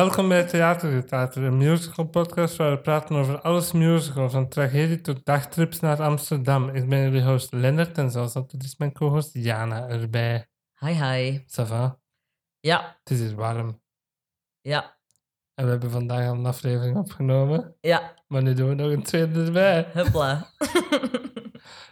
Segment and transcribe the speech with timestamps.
[0.00, 5.24] Welkom bij Theatergetater, een musical podcast waar we praten over alles musical, van tragedie tot
[5.24, 6.68] dagtrips naar Amsterdam.
[6.68, 10.46] Ik ben jullie host Lennart en zoals altijd is mijn co-host Jana erbij.
[10.78, 11.38] Hi, hi.
[11.38, 11.98] Ça va?
[12.60, 13.82] Ja, Het is hier warm.
[14.60, 14.98] ja,
[15.54, 18.14] En we hebben vandaag al een aflevering opgenomen, ja.
[18.26, 19.86] maar nu doen we nog een tweede erbij.
[19.92, 20.46] Hupla.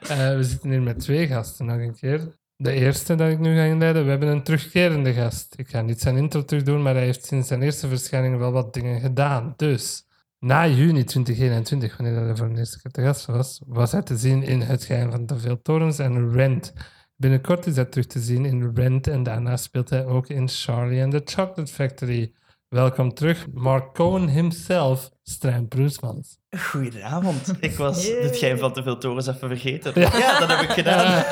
[0.00, 2.38] Eh, we zitten hier met twee gasten nog een keer.
[2.60, 5.54] De eerste dat ik nu ga inleiden, we hebben een terugkerende gast.
[5.58, 8.52] Ik ga niet zijn intro terug doen, maar hij heeft sinds zijn eerste verschijning wel
[8.52, 9.54] wat dingen gedaan.
[9.56, 10.06] Dus,
[10.38, 14.16] na juni 2021, wanneer hij voor de eerste keer te gast was, was hij te
[14.16, 16.72] zien in Het Geheim van de Veel Torens en Rent.
[17.16, 21.02] Binnenkort is hij terug te zien in Rent en daarna speelt hij ook in Charlie
[21.02, 22.32] and the Chocolate Factory.
[22.68, 26.38] Welkom terug, Mark Cohen himself, Stijn Proesmans.
[26.58, 27.52] Goedenavond.
[27.60, 28.22] Ik was Yay.
[28.22, 29.92] het geheim van te veel torens even vergeten.
[30.00, 30.18] Ja.
[30.18, 31.06] Ja, dat heb ik gedaan.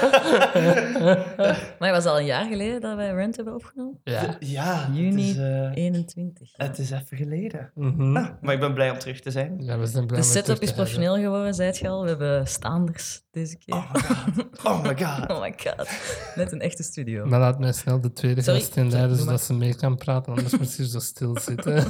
[1.78, 4.00] Maar het was al een jaar geleden dat wij Rent hebben opgenomen.
[4.04, 4.36] Ja.
[4.40, 6.52] Ja, Juni Het is, eh, 21.
[6.56, 6.64] ja.
[6.66, 7.70] het is even geleden.
[7.74, 8.16] Mhm.
[8.16, 9.56] Ah, maar ik ben blij om terug te zijn.
[9.62, 10.74] Ja, we zijn blij De setup is hebben.
[10.74, 12.02] professioneel geworden, zei je al.
[12.02, 13.74] We hebben staanders deze keer.
[13.74, 14.64] Oh my god.
[14.64, 15.30] Oh my god.
[15.30, 15.88] Oh my god.
[16.34, 17.26] Net een echte studio.
[17.26, 20.58] Maar laat mij snel de tweede Sorry, gast inleiden, zodat ze mee kan praten, anders
[20.58, 21.84] moet ze zo stil zitten.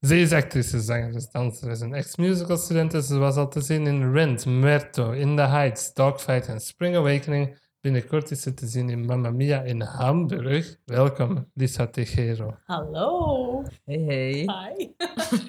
[0.00, 4.12] Ze is actrice, zangeres, danseres en ex-musical student en ze was al te zien in
[4.12, 7.58] Rent, Muerto, In the Heights, Dogfight en Spring Awakening.
[7.80, 10.76] Binnenkort is ze te zien in Mamma Mia in Hamburg.
[10.84, 12.56] Welkom, Lisa Tejero.
[12.66, 13.62] Hallo.
[13.84, 14.32] Hey, hey.
[14.32, 14.88] Hi.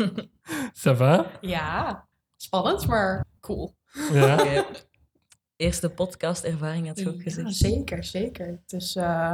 [0.83, 1.25] Ça va?
[1.41, 2.07] Ja,
[2.37, 3.75] spannend, maar cool.
[4.13, 4.33] Ja?
[4.39, 4.65] Oké.
[5.55, 7.55] Eerste podcast-ervaring had je ook Ja, gezegd.
[7.55, 8.59] zeker, zeker.
[8.65, 9.33] Dus eh,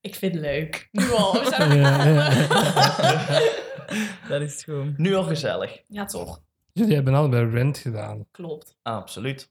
[0.00, 0.88] ik vind het leuk.
[0.92, 2.30] Nu al, we zijn Ja,
[4.28, 4.94] Dat is gewoon.
[4.96, 5.82] Nu al gezellig.
[5.88, 6.40] Ja, toch.
[6.72, 8.26] Jullie hebben allebei Rent gedaan.
[8.30, 8.76] Klopt.
[8.82, 9.50] Absoluut.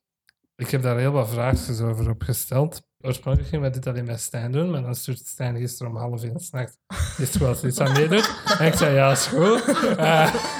[0.55, 2.81] Ik heb daar heel wat vraagjes over opgesteld.
[3.01, 6.23] Oorspronkelijk gingen we dit alleen met Stijn doen, maar dan stuurt Stijn gisteren om half
[6.23, 6.77] één s'nachts.
[7.17, 8.41] Is het als iets aan meedoet?
[8.59, 9.63] En ik zei, ja, is goed.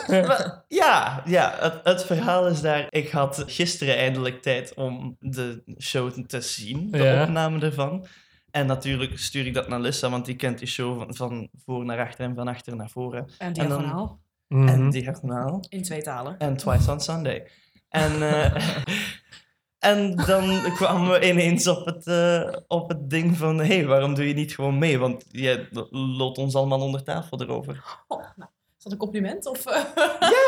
[0.08, 2.88] Eh, Maar ja, ja het, het verhaal is daar.
[2.90, 7.24] Ik had gisteren eindelijk tijd om de show te zien, de Ja.
[7.24, 8.06] opname ervan.
[8.52, 11.86] En natuurlijk stuur ik dat naar Lissa, want die kent die show van, van voor
[11.86, 13.28] naar achter en van achter naar voren.
[13.38, 14.20] En dan- diagonaal.
[14.48, 14.68] mhm.
[14.68, 15.64] En diagonaal.
[15.70, 16.38] In twee talen.
[16.38, 17.48] En Twice on Sunday.
[17.90, 18.56] En, eh,
[19.92, 23.58] en dan kwamen we ineens op het, eh, op het ding van...
[23.58, 25.00] hé, hey, waarom doe je niet gewoon mee?
[25.00, 27.84] Want jij loopt ons allemaal onder tafel erover.
[28.08, 29.46] Oh, nou, is dat een compliment?
[29.46, 29.84] Of, eh?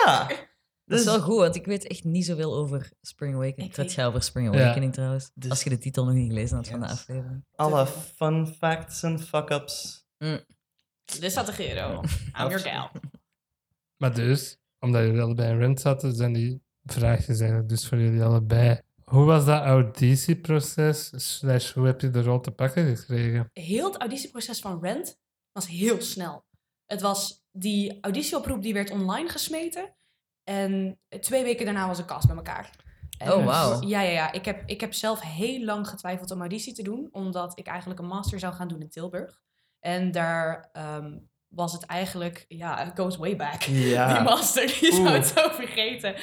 [0.05, 0.27] Ja!
[0.89, 3.69] Dat is Dus, wel goed, want ik weet echt niet zoveel over Spring Awakening.
[3.69, 4.61] Ik weet- gaat over Spring Ja.
[4.61, 5.31] Awakening trouwens.
[5.33, 7.45] Dus- Als je de titel nog niet gelezen had van de aflevering.
[7.55, 10.05] alle fun facts en fuck-ups.
[11.19, 12.01] Dit staat de Gero.
[12.39, 12.89] I'm your gal.
[13.97, 18.23] Maar dus, omdat jullie allebei in Rent zaten, zijn die vraagjes eigenlijk dus voor jullie
[18.23, 18.81] allebei.
[19.03, 21.11] Hoe was dat auditieproces?
[21.37, 23.49] Slash, hoe heb je de rol te pakken gekregen?
[23.53, 25.17] Heel het auditieproces van Rent
[25.51, 26.43] was heel snel.
[26.85, 29.93] Het was die auditieoproep die werd online gesmeten.
[30.49, 32.69] En twee weken daarna was een cast bij elkaar.
[33.17, 33.81] En Oh, wauw.
[33.81, 34.31] Ja, ja, ja.
[34.31, 37.07] Ik heb, ik heb zelf heel lang getwijfeld om auditie te doen.
[37.11, 39.41] Omdat ik eigenlijk een master zou gaan doen in Tilburg.
[39.79, 41.17] En daar ehm,
[41.47, 42.45] was het eigenlijk...
[42.47, 43.65] Ja, it goes way back.
[43.65, 46.15] Die master, die zou het zo vergeten.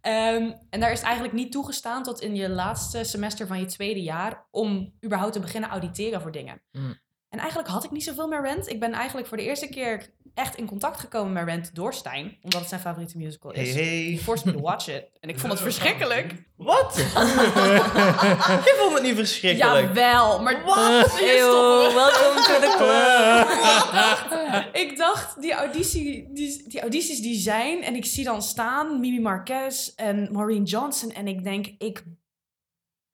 [0.00, 3.66] Ehm, en daar is het eigenlijk niet toegestaan tot in je laatste semester van je
[3.66, 4.46] tweede jaar...
[4.50, 6.62] om überhaupt te beginnen auditeren voor dingen.
[6.72, 6.98] Mm.
[7.28, 8.68] En eigenlijk had ik niet zoveel meer Rent.
[8.68, 12.38] Ik ben eigenlijk voor de eerste keer echt in contact gekomen met Rent door Stijn.
[12.42, 13.74] Omdat het zijn favoriete musical Hey, is.
[13.74, 13.84] hey.
[14.12, 15.04] He forced me to watch it.
[15.20, 16.34] En ik vond het verschrikkelijk.
[16.56, 16.98] Wat?
[18.70, 19.86] Ik vond het niet verschrikkelijk.
[19.86, 21.18] Jawel, maar wat?
[21.20, 24.74] Eeuw, welkom to the club.
[24.82, 27.82] ik dacht, die, auditie, die, die audities die zijn...
[27.82, 31.10] En ik zie dan staan Mimi Marquez en Maureen Johnson.
[31.10, 32.02] En ik denk, ik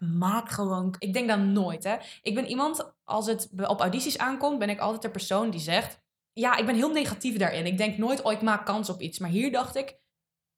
[0.03, 0.95] maak gewoon...
[0.99, 1.97] Ik denk dan nooit, hè.
[2.23, 4.59] Ik ben iemand, als het op audities aankomt...
[4.59, 6.01] ben ik altijd de persoon die zegt...
[6.33, 7.67] Ja, ik ben heel negatief daarin.
[7.67, 9.19] Ik denk nooit, oh, ik maak kans op iets.
[9.19, 9.99] Maar hier dacht ik,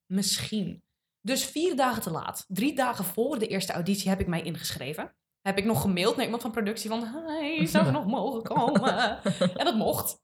[0.07, 0.83] misschien.
[1.21, 2.45] Dus vier dagen te laat.
[2.49, 5.15] Drie dagen voor de eerste auditie heb ik mij ingeschreven.
[5.41, 7.05] Heb ik nog gemaild naar iemand van productie van...
[7.05, 9.23] Hey, zou ik nog mogen komen?
[9.55, 10.23] En dat mocht.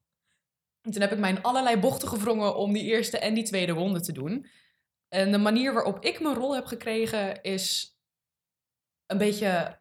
[0.81, 3.73] En toen heb ik mij in allerlei bochten gewrongen om die eerste en die tweede
[3.73, 4.47] ronde te doen.
[5.09, 7.99] En de manier waarop ik mijn rol heb gekregen is
[9.11, 9.81] een beetje,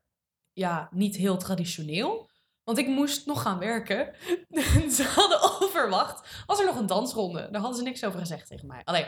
[0.54, 2.30] ja, niet heel traditioneel.
[2.64, 4.14] Want ik moest nog gaan werken.
[4.50, 7.48] En ze hadden onverwacht, was er nog een dansronde.
[7.52, 8.82] Daar hadden ze niks over gezegd tegen mij.
[8.84, 9.06] Alleen,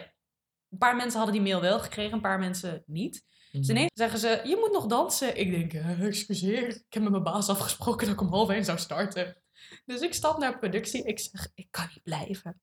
[0.69, 3.25] een paar mensen hadden die mail wel gekregen, een paar mensen niet.
[3.51, 5.37] Dus ineens zeggen ze, je moet nog dansen.
[5.37, 8.77] Ik denk, excuseer, ik heb met mijn baas afgesproken dat ik om half één zou
[8.77, 9.41] starten.
[9.85, 11.03] Dus ik stap naar productie.
[11.03, 12.61] Ik zeg, ik kan niet blijven.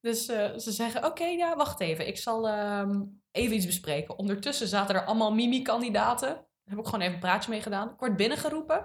[0.00, 2.06] Dus eh, ze zeggen, oké, ja, wacht even.
[2.06, 4.18] Ik zal ehm, even iets bespreken.
[4.18, 6.46] Ondertussen zaten er allemaal Mimi-kandidaten.
[6.70, 7.88] Heb ik gewoon even een praatje mee gedaan.
[7.88, 8.76] Ik word binnengeroepen.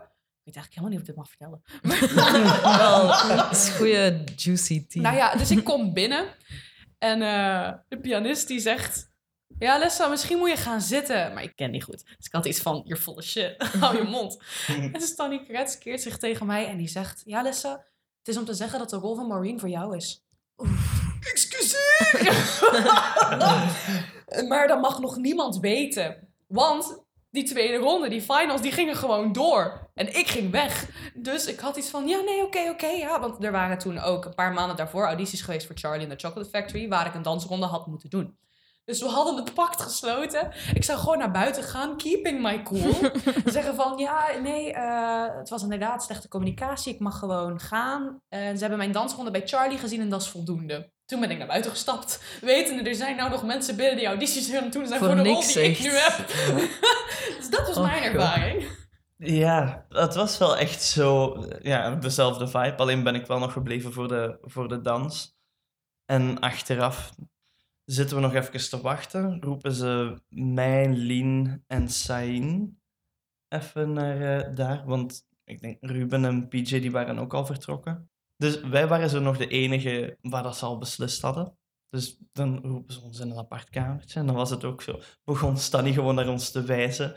[0.43, 1.61] weet eigenlijk helemaal niet of ik dit mag vertellen.
[2.79, 5.01] Wel, dat is goede juicy tea.
[5.01, 6.27] Nou ja, dus ik kom binnen
[6.97, 9.13] en eh, de pianist die zegt...
[9.59, 11.33] Ja, Lessa, misschien moet je gaan zitten.
[11.33, 12.05] Maar ik ken die goed.
[12.17, 13.63] Dus ik had iets van, you're full of shit.
[13.79, 14.41] Hou je mond.
[14.93, 17.21] en Stanny Kretz keert zich tegen mij en die zegt...
[17.25, 17.71] Ja, Lessa,
[18.17, 20.25] het is om te zeggen dat de rol van Maureen voor jou is.
[21.31, 22.33] Excuseer!
[24.49, 26.27] maar dat mag nog niemand weten.
[26.47, 27.04] Want
[27.35, 29.89] die tweede ronde, die finals, die gingen gewoon door.
[29.93, 30.89] En ik ging weg.
[31.13, 33.19] Dus ik had iets van, ja, nee, oké, oké, ja.
[33.19, 36.27] Want er waren toen ook een paar maanden daarvoor audities geweest voor Charlie in the
[36.27, 36.87] Chocolate Factory...
[36.87, 38.37] waar ik een dansronde had moeten doen.
[38.85, 40.51] Dus we hadden het pact gesloten.
[40.73, 42.93] Ik zou gewoon naar buiten gaan, keeping my cool.
[43.45, 46.93] Zeggen van, ja, nee, eh, het was inderdaad slechte communicatie.
[46.93, 48.21] Ik mag gewoon gaan.
[48.29, 50.93] En ze hebben mijn dansronde bij Charlie gezien en dat is voldoende.
[51.05, 52.23] Toen ben ik naar buiten gestapt.
[52.41, 55.17] Wetende, er zijn nou nog mensen binnen die audities aan het doen zijn Voor voor,
[55.17, 56.27] de rol die ik nu heb.
[57.37, 58.13] dus dat was Oh, mijn God.
[58.13, 58.67] ervaring.
[59.17, 62.75] Ja, het was wel echt zo, ja, dezelfde vibe.
[62.75, 65.37] Alleen ben ik wel nog gebleven voor de, voor de dans.
[66.05, 67.11] En achteraf
[67.85, 69.41] zitten we nog even te wachten.
[69.41, 72.79] Roepen ze mij, Lien en Sain
[73.47, 74.85] even naar eh, daar.
[74.85, 78.09] Want ik denk Ruben en PJ die waren ook al vertrokken.
[78.37, 81.57] Dus wij waren zo nog de enige waar dat ze al beslist hadden.
[81.89, 84.19] Dus dan roepen ze ons in een apart kamertje.
[84.19, 84.99] En dan was het ook zo.
[85.23, 87.15] Begon Stanny gewoon naar ons te wijzen.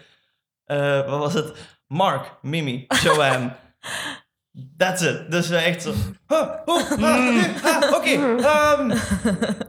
[0.64, 1.78] Eh, wat was het?
[1.86, 3.56] Mark, Mimi, Joanne.
[4.76, 5.30] That's it.
[5.30, 5.92] Dus we echt zo...
[6.26, 8.96] "Huh, oh, ah, ah, Oké, ehm,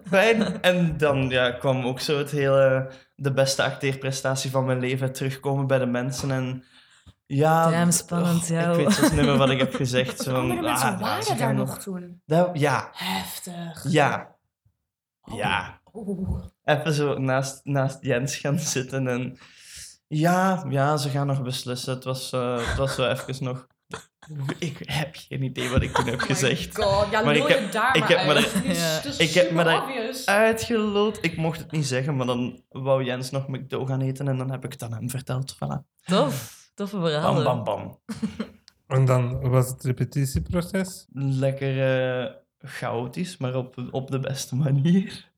[0.06, 0.62] fijn.
[0.62, 2.92] En dan ja, kwam ook zo het hele...
[3.16, 6.32] De beste acteerprestatie van mijn leven terugkomen bij de mensen.
[6.32, 6.64] En
[7.36, 7.70] ja...
[7.72, 8.72] Damn, spannend, oh, jou.
[8.80, 10.20] Ik weet zelfs niet meer wat ik heb gezegd.
[10.22, 12.22] Zo van, Andere mensen ah, waren ze daar nog toen.
[12.26, 13.84] Dat- ja, Heftig.
[13.92, 14.38] ja,
[15.22, 15.36] Oh.
[15.38, 15.82] ja.
[15.94, 16.44] Oeh.
[16.64, 19.38] even zo naast, naast Jens gaan zitten en
[20.08, 21.94] ja, ja, ze gaan nog beslissen.
[21.94, 23.68] Het was, eh, het was zo even nog...
[24.60, 26.76] Ik heb geen idee wat ik toen heb Oh my gezegd.
[26.84, 28.28] God, ja, Maar ik heb- daar ik maar heb
[28.64, 28.80] me Ja.
[28.80, 30.26] het is Ik heb me obvious.
[30.26, 31.18] Uitgeloot.
[31.22, 34.52] Ik mocht het niet zeggen, maar dan wou Jens nog McDo gaan eten en dan
[34.52, 35.56] heb ik het aan hem verteld.
[35.56, 36.04] Voilà.
[36.06, 36.59] Tof.
[36.80, 37.44] Toffe Bam, verhalen.
[37.44, 38.00] bam, bam.
[38.88, 41.06] En dan was het repetitieproces.
[41.14, 41.74] Lekker
[42.26, 45.32] eh, chaotisch, maar op, op de beste manier.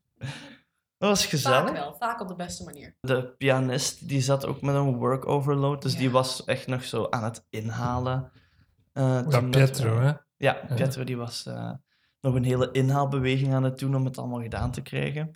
[0.97, 1.59] Dat was gezellig.
[1.67, 2.95] Vaak wel, vaak op de beste manier.
[2.99, 7.07] De pianist die zat ook met een work overload, dus die was echt nog zo
[7.09, 8.31] aan het inhalen.
[8.93, 10.13] Eh, Dat dat Pietro, we- hè?
[10.37, 11.71] Ja, Pietro die was eh,
[12.21, 15.31] nog een hele inhaalbeweging aan het doen om het allemaal gedaan te krijgen.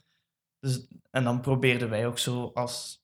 [0.60, 3.04] Dus, en dan probeerden wij ook zo als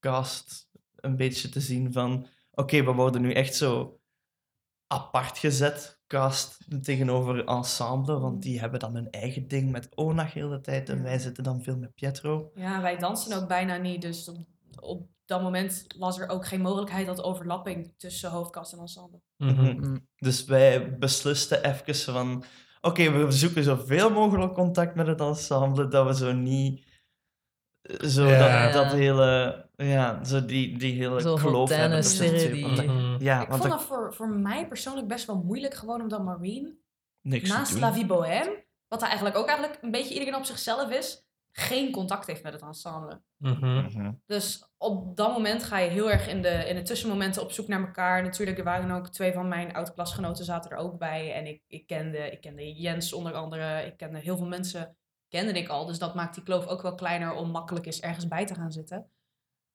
[0.00, 2.26] cast een beetje te zien van...
[2.54, 4.00] Oké, we worden nu echt zo
[4.86, 10.48] apart gezet, cast tegenover ensemble, want die hebben dan hun eigen ding met Onag heel
[10.48, 12.50] de tijd en wij zitten dan veel met Pietro.
[12.54, 14.02] Ja, wij dansen ook bijna niet.
[14.02, 14.36] Dus op,
[14.80, 19.20] op dat moment was er ook geen mogelijkheid tot overlapping tussen hoofdkast en ensemble.
[19.36, 19.62] Mhm.
[19.62, 20.08] Mm.
[20.16, 22.44] Dus wij beslisten even van...
[22.80, 26.92] Oké, we zoeken zoveel mogelijk contact met het ensemble, dat we zo niet...
[27.84, 28.64] Zo Ja.
[28.64, 29.62] dat, dat hele...
[29.76, 32.02] Ja, zo die, die hele Zo kloof hebben.
[32.62, 32.94] partijen.
[32.94, 33.22] Mhm.
[33.22, 36.76] Ja, ik want vond dat voor, voor mij persoonlijk best wel moeilijk, gewoon omdat Marine
[37.20, 37.78] niks naast.
[37.78, 41.26] La Vie Bohème, wat hij eigenlijk ook eigenlijk een beetje iedereen op zichzelf is,
[41.56, 43.22] geen contact heeft met het ensemble.
[43.36, 43.82] Mhm.
[43.82, 44.12] Mhm.
[44.26, 47.68] Dus op dat moment ga je heel erg in de, in de tussenmomenten op zoek
[47.68, 48.22] naar elkaar.
[48.22, 51.34] Natuurlijk, er waren ook twee van mijn oud-klasgenoten zaten er ook bij.
[51.34, 53.86] En ik, ik, kende, ik kende Jens onder andere.
[53.86, 54.96] Ik kende heel veel mensen,
[55.34, 55.86] kende ik al.
[55.86, 58.72] Dus dat maakt die kloof ook wel kleiner om makkelijk eens ergens bij te gaan
[58.72, 59.10] zitten.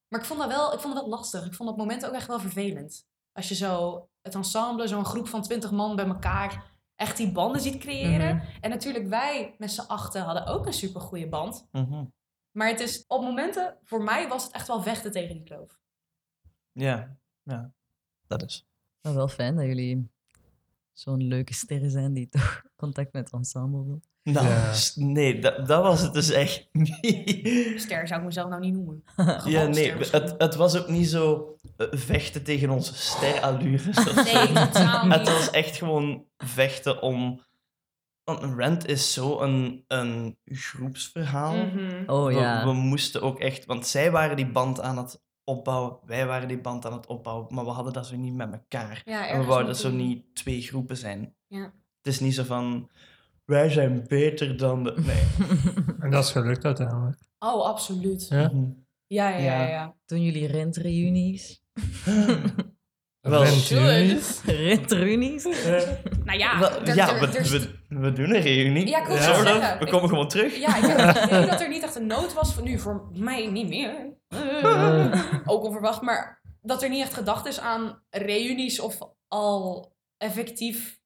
[0.07, 1.45] Maar ik vond dat wel, ik vond dat wel lastig.
[1.45, 3.07] Ik vond dat moment ook echt wel vervelend.
[3.31, 7.61] Als je zo het ensemble, zo'n groep van twintig man bij elkaar, echt die banden
[7.61, 8.35] ziet creëren.
[8.35, 8.45] Mhm.
[8.61, 11.67] En natuurlijk wij met z'n achten hadden ook een super goede band.
[11.71, 12.05] Mhm.
[12.51, 15.79] Maar het is op momenten, voor mij was het echt wel vechten tegen die kloof.
[16.71, 17.71] Ja, ja.
[18.27, 18.65] Dat is.
[19.01, 20.09] Maar wel fijn dat jullie
[20.93, 24.01] zo'n leuke sterren zijn die toch contact met het ensemble wil.
[24.23, 24.73] Nou, Ja.
[24.95, 26.67] nee, dat, dat was het dus echt
[27.01, 27.73] niet.
[27.75, 29.03] Ster zou ik mezelf nou niet noemen.
[29.45, 33.97] Ja, nee, het, het was ook niet zo eh, vechten tegen onze sterallures.
[34.15, 35.13] Nee, totaal niet.
[35.13, 37.47] Het was echt gewoon vechten om...
[38.23, 41.55] Want Rent is zo een, een groepsverhaal.
[41.55, 42.03] Mhm.
[42.05, 42.65] Oh we, ja.
[42.65, 43.65] we moesten ook echt...
[43.65, 47.53] Want zij waren die band aan het opbouwen, wij waren die band aan het opbouwen,
[47.53, 49.01] maar we hadden dat zo niet met elkaar.
[49.05, 51.35] Ja, En we wouden zo niet twee groepen zijn.
[51.47, 51.63] Ja.
[52.01, 52.89] Het is niet zo van...
[53.49, 54.93] Wij zijn beter dan de...
[55.05, 55.23] Nee.
[55.99, 57.17] En dat is gelukt uiteindelijk.
[57.39, 58.27] Oh, absoluut.
[58.29, 58.49] Ja, Ja?
[58.53, 58.65] Mhm.
[59.07, 59.37] ja, ja.
[59.39, 59.95] ja, Ja.
[60.05, 61.61] Doen jullie rentreunies?
[63.21, 63.43] Wel?
[66.23, 67.49] Nou ja, Wel, er- ja, er- we, er
[67.89, 68.87] we, we doen een reunie.
[68.87, 69.21] Ja, ik Ja.
[69.21, 69.79] zeggen.
[69.79, 70.57] We Ik- komen gewoon terug.
[70.59, 72.53] Ja, ik heb het idee dat er niet echt een nood was.
[72.53, 74.17] Voor nu, voor mij niet meer.
[75.45, 76.01] Ook onverwacht.
[76.01, 80.98] Maar dat er niet echt gedacht is aan reunies of al effectief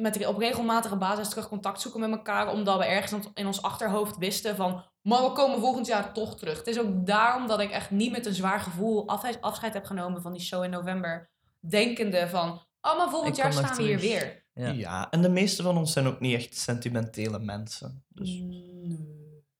[0.00, 2.52] met, op regelmatige basis terug contact zoeken met elkaar.
[2.52, 4.84] Omdat we ergens in ons achterhoofd wisten van...
[5.02, 6.58] Maar we komen volgend jaar toch terug.
[6.58, 9.08] Het is ook daarom dat ik echt niet met een zwaar gevoel
[9.40, 11.30] afscheid heb genomen van die show in november.
[11.60, 12.48] Denkende van...
[12.80, 14.12] Oh, maar volgend Ik jaar staan we hier terug.
[14.12, 14.46] weer.
[14.52, 14.68] Ja.
[14.70, 15.10] Ja.
[15.10, 18.04] en de meeste van ons zijn ook niet echt sentimentele mensen.
[18.08, 19.06] Dus Nee.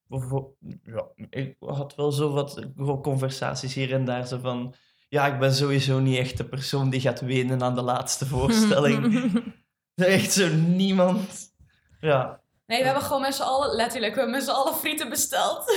[0.07, 4.26] Bijvo- Ja, ik had wel zo wat conversaties hier en daar.
[4.26, 4.75] Zo van,
[5.09, 9.02] ja, ik ben sowieso niet echt de persoon die gaat wenen aan de laatste voorstelling.
[9.98, 11.52] Er is echt zo niemand.
[12.00, 12.40] Ja.
[12.66, 15.64] Nee, we hebben gewoon met z'n allen, letterlijk, we hebben met z'n allen frieten besteld.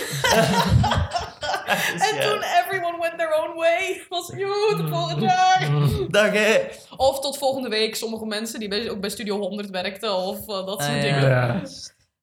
[1.99, 2.21] En ja.
[2.21, 4.05] toen everyone went their own way.
[4.09, 5.69] Was, tot volgend jaar.
[6.09, 6.67] Dag hè.
[6.97, 7.95] Of tot volgende week.
[7.95, 11.21] Sommige mensen die bij, ook bij Studio 100 werkten of eh, dat soort Ah, dingen.
[11.29, 11.61] Ja.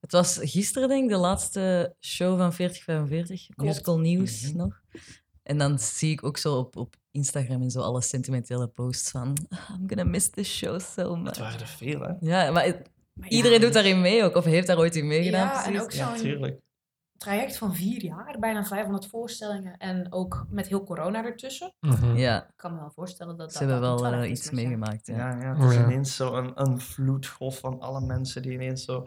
[0.01, 3.49] Het was gisteren, denk ik, de laatste show van 4045.
[3.57, 4.57] Musical Nieuws Mhm.
[4.57, 4.81] nog.
[5.43, 9.37] En dan zie ik ook zo op, op Instagram en zo alle sentimentele posts van...
[9.49, 11.39] "Ah, I'm gonna miss this show so Het much.
[11.39, 12.13] waren er veel, hè?
[12.21, 14.35] Ja, maar het- Maar ja, iedereen doet daarin mee ook.
[14.35, 16.61] Of heeft daar ooit in meegedaan, Ja, en ook Ja, zo'n tuurlijk.
[17.17, 18.37] traject van vier jaar.
[18.41, 19.77] Bijna 500 voorstellingen.
[19.77, 21.75] En ook met heel corona ertussen.
[21.81, 22.17] Mhm.
[22.17, 23.69] Ja, Ik kan me wel voorstellen dat ze dat...
[23.71, 25.07] hebben dat wel eh, iets meegemaakt.
[25.07, 25.17] Ja.
[25.17, 25.85] Ja, ja, het is Ja.
[25.85, 29.05] ineens zo een, een vloedgolf van alle mensen die ineens zo...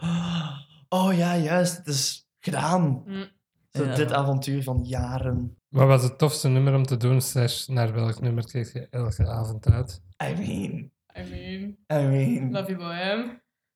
[0.89, 3.03] Oh ja, juist, het is gedaan.
[3.06, 3.30] Mm.
[3.70, 3.96] Zo, Ja.
[3.96, 5.58] Dit avontuur van jaren.
[5.72, 7.22] Wat was het tofste nummer om te doen?
[7.22, 10.01] Slash, naar welk nummer keek je elke avond uit?
[10.24, 12.51] I mean, I mean, I mean.
[12.51, 13.24] love you bohem.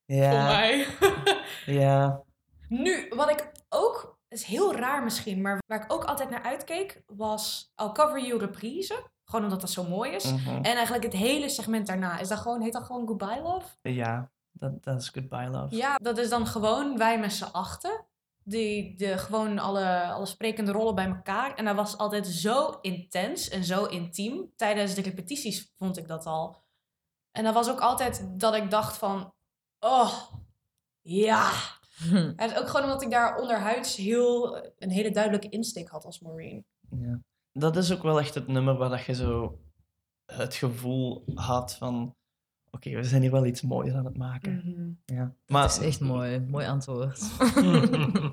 [0.07, 0.87] Voor Ja, mij.
[1.81, 2.21] ja.
[2.69, 7.03] Nu, wat ik ook, is heel raar misschien, maar waar ik ook altijd naar uitkeek,
[7.07, 9.03] was I'll Cover You reprise.
[9.23, 10.31] Gewoon omdat dat zo mooi is.
[10.31, 10.49] mhm.
[10.55, 13.65] En eigenlijk het hele segment daarna, is dat gewoon, heet dat gewoon Goodbye Love?
[13.81, 15.75] Ja, dat dat is Goodbye Love.
[15.75, 18.05] Ja, dat is dan gewoon wij met z'n achten.
[18.47, 21.55] Die de, gewoon alle, alle sprekende rollen bij elkaar.
[21.55, 24.51] En dat was altijd zo intens en zo intiem.
[24.55, 26.63] Tijdens de repetities vond ik dat al.
[27.31, 29.33] En dat was ook altijd dat ik dacht van...
[29.79, 30.13] Oh,
[31.01, 31.51] ja.
[31.95, 32.33] Hm.
[32.35, 36.63] Is ook gewoon omdat ik daar onderhuids heel, een hele duidelijke insteek had als Marine.
[36.89, 37.19] Ja.
[37.51, 39.59] Dat is ook wel echt het nummer waar dat je zo
[40.25, 42.15] het gevoel had van...
[42.75, 44.61] Oké, we zijn hier wel iets moois aan het maken.
[45.05, 45.19] Ja.
[45.23, 46.39] Dat Maar, is echt mooi.
[46.47, 47.19] Mooi antwoord.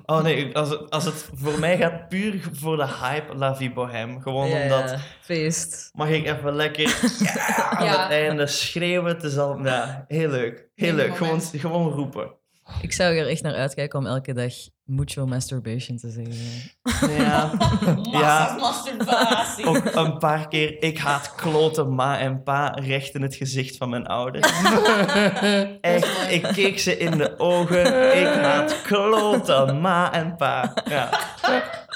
[0.06, 3.72] Oh nee, als het, als het voor mij gaat puur voor de hype La Vie
[3.72, 4.20] Bohème.
[4.20, 4.90] Gewoon Ja, omdat...
[4.90, 5.90] ja, feest.
[5.94, 6.82] Mag ik even lekker
[7.34, 8.02] ja, aan Ja.
[8.02, 9.14] het einde schreeuwen?
[9.14, 9.64] Het is al...
[9.64, 10.68] Ja, heel leuk.
[10.74, 11.16] Heel leuk.
[11.16, 12.34] Gewoon, gewoon roepen.
[12.80, 14.52] Ik zou er echt naar uitkijken om elke dag
[14.84, 16.70] mucho masturbation te zeggen.
[17.16, 17.52] Ja.
[18.12, 19.64] Massa masturbatie.
[19.64, 23.88] Ook een paar keer, ik haat kloten ma en pa recht in het gezicht van
[23.88, 24.52] mijn ouders.
[25.80, 28.16] Echt, ik keek ze in de ogen.
[28.20, 30.74] Ik haat kloten ma en pa.
[30.84, 31.10] Ja,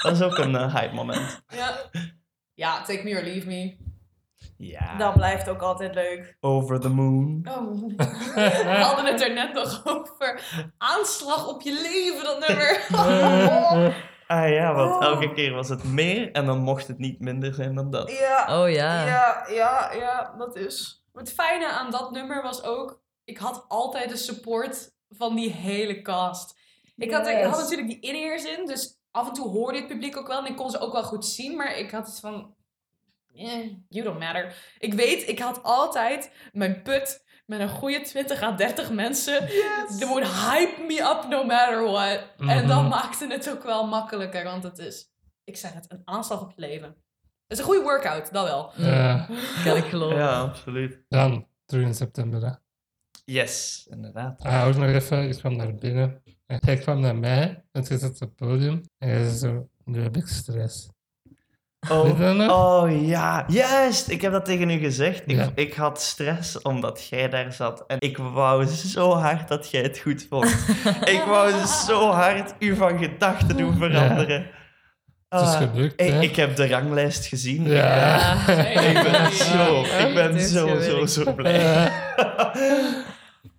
[0.01, 1.41] dat is ook een eh, hype moment.
[1.47, 1.75] Ja.
[2.53, 3.75] ja, Take Me or Leave Me.
[4.57, 6.37] Ja, Dat blijft ook altijd leuk.
[6.39, 7.47] over the moon.
[7.49, 7.87] Oh,
[8.65, 10.41] we hadden het er net nog over.
[10.77, 12.85] Aanslag op je leven, dat nummer.
[14.27, 15.03] Ah ja, want Oh.
[15.03, 18.11] elke keer was het meer en dan mocht het niet minder zijn dan dat.
[18.11, 19.05] ja, Oh ja.
[19.05, 21.03] ja, ja, ja, dat is.
[21.13, 26.01] Het fijne aan dat nummer was ook, ik had altijd de support van die hele
[26.01, 26.59] cast.
[26.97, 30.17] Ik had, ik had natuurlijk die in-ears in, dus af en toe hoorde het publiek
[30.17, 32.55] ook wel en ik kon ze ook wel goed zien, maar ik had iets van,
[33.37, 34.55] eh, you don't matter.
[34.79, 39.47] Ik weet, ik had altijd mijn put met een goede 20 à 30 mensen.
[39.99, 42.19] They would hype me up no matter what.
[42.37, 42.87] En dat Mhm.
[42.89, 45.11] maakte het ook wel makkelijker, want het is,
[45.43, 46.87] ik zeg het, een aanslag op je leven.
[47.47, 48.71] Het is een goede workout, dat wel.
[48.75, 49.27] Ja,
[49.63, 50.17] Kan ik geloven.
[50.17, 50.99] Ja, absoluut.
[51.09, 52.41] dan, terug in september.
[52.45, 52.51] Hè.
[53.25, 54.41] Yes, inderdaad.
[54.41, 56.21] Ah, ook nog even, ik kwam naar binnen.
[56.45, 58.81] En hij kwam naar mij, en toen zat op het podium.
[58.97, 60.89] En hij zei zo, nu heb ik stress.
[61.89, 64.09] Oh, oh ja, juist.
[64.09, 65.21] Ik heb dat tegen u gezegd.
[65.25, 65.51] Ik, Ja.
[65.55, 67.83] ik had stress omdat jij daar zat.
[67.87, 70.45] En ik wou zo hard dat jij het goed vond.
[71.15, 74.49] ik wou zo hard u van gedachten doen veranderen.
[75.29, 76.21] Het is Ah, gelukt, ik, hè?
[76.21, 77.63] ik heb de ranglijst gezien.
[77.63, 78.31] Ja.
[78.89, 81.91] Ik ben zo, ik ben zo, zo, zo blij.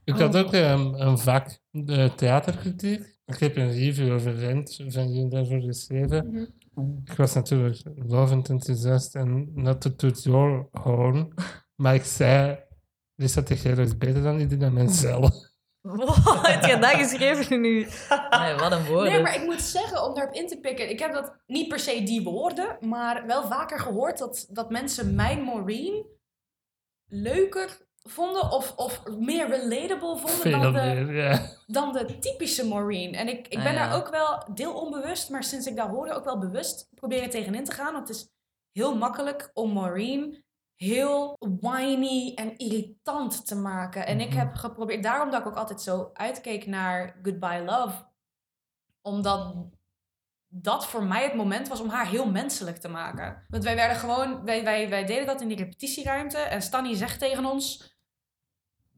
[0.05, 3.01] Ik had ook een, een vak, de theaterkritiek.
[3.27, 6.49] Ik heb een review over Rent van jullie daarvoor geschreven.
[7.04, 11.35] Ik was natuurlijk lovend enthousiast en not to toot your horn.
[11.75, 12.64] Maar ik zei,
[13.14, 15.30] Lisa Teixeira is beter dan Idina Menzel.
[15.80, 17.87] Wow, heb je dat geschreven nu?
[18.30, 19.12] Nee, wat een woorden.
[19.12, 21.78] Nee, maar ik moet zeggen, om daarop in te pikken, ik heb dat niet per
[21.78, 26.06] se die woorden, maar wel vaker gehoord dat, dat mensen mijn Maureen
[27.06, 33.15] leuker vonden of, of meer relatable vonden Veel dan de, meer, dan de typische Maureen.
[33.15, 33.88] En ik, ik Ah, ben ja.
[33.88, 37.65] daar ook wel deel onbewust, maar sinds ik dat hoorde ook wel bewust proberen tegenin
[37.65, 37.93] te gaan.
[37.93, 38.29] Want het is
[38.73, 44.07] heel makkelijk om Maureen heel whiny en irritant te maken.
[44.07, 44.38] En ik Mhm.
[44.38, 48.07] heb geprobeerd, daarom dat ik ook altijd zo uitkeek naar Goodbye Love.
[49.03, 49.55] Omdat
[50.50, 53.45] dat voor mij het moment was om haar heel menselijk te maken.
[53.49, 56.38] Want wij werden gewoon, wij, wij, wij deden dat in die repetitieruimte.
[56.38, 57.98] En Stanny zegt tegen ons: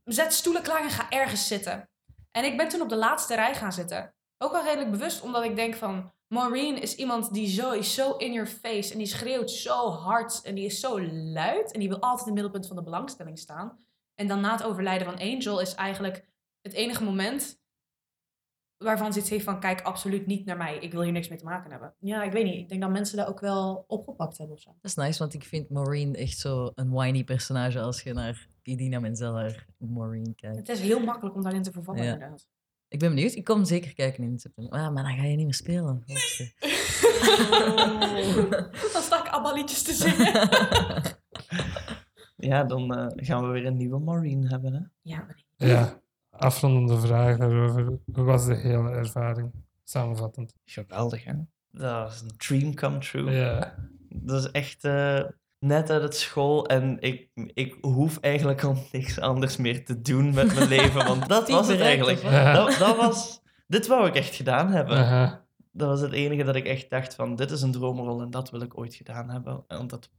[0.05, 1.89] Zet stoelen klaar en ga ergens zitten.
[2.31, 4.15] En ik ben toen op de laatste rij gaan zitten.
[4.39, 6.13] Ook wel redelijk bewust, omdat ik denk van...
[6.35, 8.93] Maureen is iemand die zo is zo in your face.
[8.93, 10.43] En die schreeuwt zo hard.
[10.43, 11.73] En die is zo luid.
[11.73, 13.79] En die wil altijd in het middelpunt van de belangstelling staan.
[14.15, 16.29] En dan na het overlijden van Angel is eigenlijk
[16.61, 17.61] het enige moment...
[18.77, 19.61] waarvan ze iets heeft van...
[19.61, 20.79] Kijk absoluut niet naar mij.
[20.79, 21.95] Ik wil hier niks mee te maken hebben.
[21.99, 22.59] Ja, ik weet niet.
[22.59, 24.71] Ik denk dat mensen dat ook wel opgepakt hebben of zo.
[24.71, 28.49] Dat is nice, want ik vind Maureen echt zo een whiny personage als je naar
[28.63, 30.57] Idina Menzel haar Maureen kijkt.
[30.57, 32.13] Het is heel makkelijk om daarin te vervallen Ja.
[32.13, 32.47] inderdaad.
[32.89, 33.35] Ik ben benieuwd.
[33.35, 34.73] Ik kom zeker kijken in september.
[34.79, 36.03] Ah, maar dan ga je niet meer spelen.
[38.93, 40.49] dan sta ik ABBA liedjes te zingen.
[42.43, 44.73] Ja, dan eh, gaan we weer een nieuwe Maureen hebben.
[44.73, 44.81] Hè?
[45.03, 46.01] Ja, maar Ja,
[46.31, 47.99] afrondende vraag daarover.
[48.13, 49.51] Hoe was de hele ervaring?
[49.85, 50.55] Samenvattend.
[50.65, 51.33] Geweldig, hè?
[51.71, 53.31] Dat was een dream come true.
[53.31, 53.75] Ja.
[54.09, 55.25] Dat is echt eh,
[55.61, 60.35] net uit het school en ik, ik hoef eigenlijk al niks anders meer te doen
[60.35, 62.23] met mijn leven, want dat was het eigenlijk.
[62.23, 64.97] Dat, dat was, dit wou ik echt gedaan hebben.
[64.97, 65.45] Aha.
[65.73, 68.51] Dat was het enige dat ik echt dacht van, dit is een droomrol en dat
[68.51, 69.65] wil ik ooit gedaan hebben.
[69.69, 70.11] En dat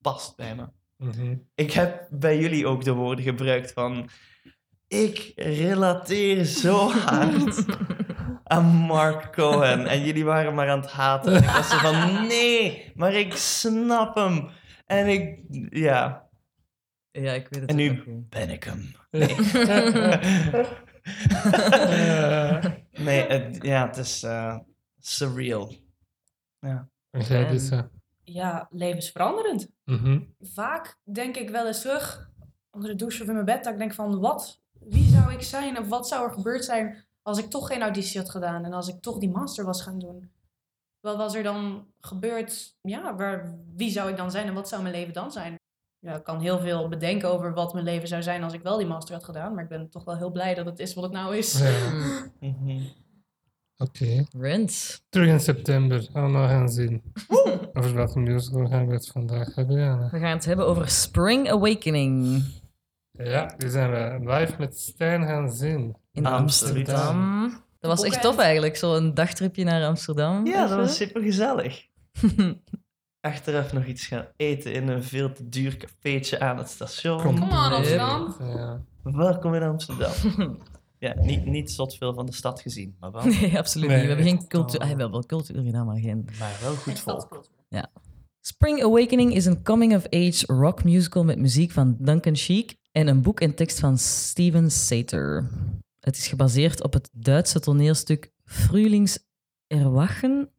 [0.00, 0.64] past bij me.
[0.96, 1.34] Mhm.
[1.54, 4.08] Ik heb bij jullie ook de woorden gebruikt van,
[4.88, 7.64] ik relateer zo hard
[8.44, 9.86] aan Mark Cohen.
[9.86, 11.34] En jullie waren maar aan het haten.
[11.34, 14.48] En ik was zo van, nee, maar ik snap hem.
[14.86, 15.40] En ik,
[15.70, 16.28] ja,
[17.10, 18.94] Ja, ik weet het En nu- ben ik hem.
[22.92, 24.58] Nee, het, ja, het is eh,
[24.98, 25.74] surreal.
[27.10, 27.82] En jij dus, eh,
[28.24, 29.68] ja, levensveranderend.
[29.84, 30.20] mhm.
[30.40, 32.30] Vaak denk ik wel eens terug
[32.70, 33.64] onder de douche of in mijn bed.
[33.64, 35.78] Dat ik denk van, wat, wie zou ik zijn?
[35.78, 38.64] Of wat zou er gebeurd zijn als ik toch geen auditie had gedaan?
[38.64, 40.30] En als ik toch die master was gaan doen?
[41.06, 42.76] Wat was er dan gebeurd?
[42.82, 45.54] Ja, waar, wie zou ik dan zijn en wat zou mijn leven dan zijn?
[45.98, 48.76] Ja, ik kan heel veel bedenken over wat mijn leven zou zijn als ik wel
[48.78, 49.54] die master had gedaan.
[49.54, 51.58] Maar ik ben toch wel heel blij dat het is wat het nou is.
[51.58, 52.32] Ja, Mm.
[52.66, 52.80] Mhm.
[53.78, 54.24] Oké.
[54.38, 55.02] Rent.
[55.08, 56.08] Terug in september.
[56.12, 57.02] Allemaal gaan zien.
[57.72, 60.08] Over welke musical gaan we het vandaag hebben, Jana?
[60.10, 62.42] We gaan het hebben over Spring Awakening
[63.10, 65.96] Ja, die zijn we live met Stijn gaan zien.
[66.12, 66.26] in.
[66.26, 67.64] Amsterdam.
[67.80, 70.46] Dat was echt tof eigenlijk, zo'n dagtripje naar Amsterdam.
[70.46, 71.86] Ja, dat was super gezellig.
[73.20, 77.20] Achteraf nog iets gaan eten in een veel te duur cafeetje aan het station.
[77.20, 77.42] Kom.
[77.42, 78.36] Aan, Amsterdam.
[78.38, 78.80] Ja.
[79.02, 80.12] Welkom in Amsterdam.
[80.98, 84.06] Ja, niet, niet zot veel van de stad gezien, maar wel, Nee, absoluut Nee, niet.
[84.06, 84.78] We hebben geen cultuur...
[84.78, 84.88] wel.
[84.88, 86.28] Ah, we hebben wel cultuur gedaan, maar geen...
[86.38, 87.20] maar wel goed volk.
[87.20, 87.56] Stadscultuur.
[88.46, 93.40] Spring Awakening is een coming-of-age rock musical met muziek van Duncan Sheik en een boek
[93.40, 95.50] en tekst van Steven Sater.
[96.06, 99.18] Het is gebaseerd op het Duitse toneelstuk Frühlings
[99.66, 100.50] Erwachen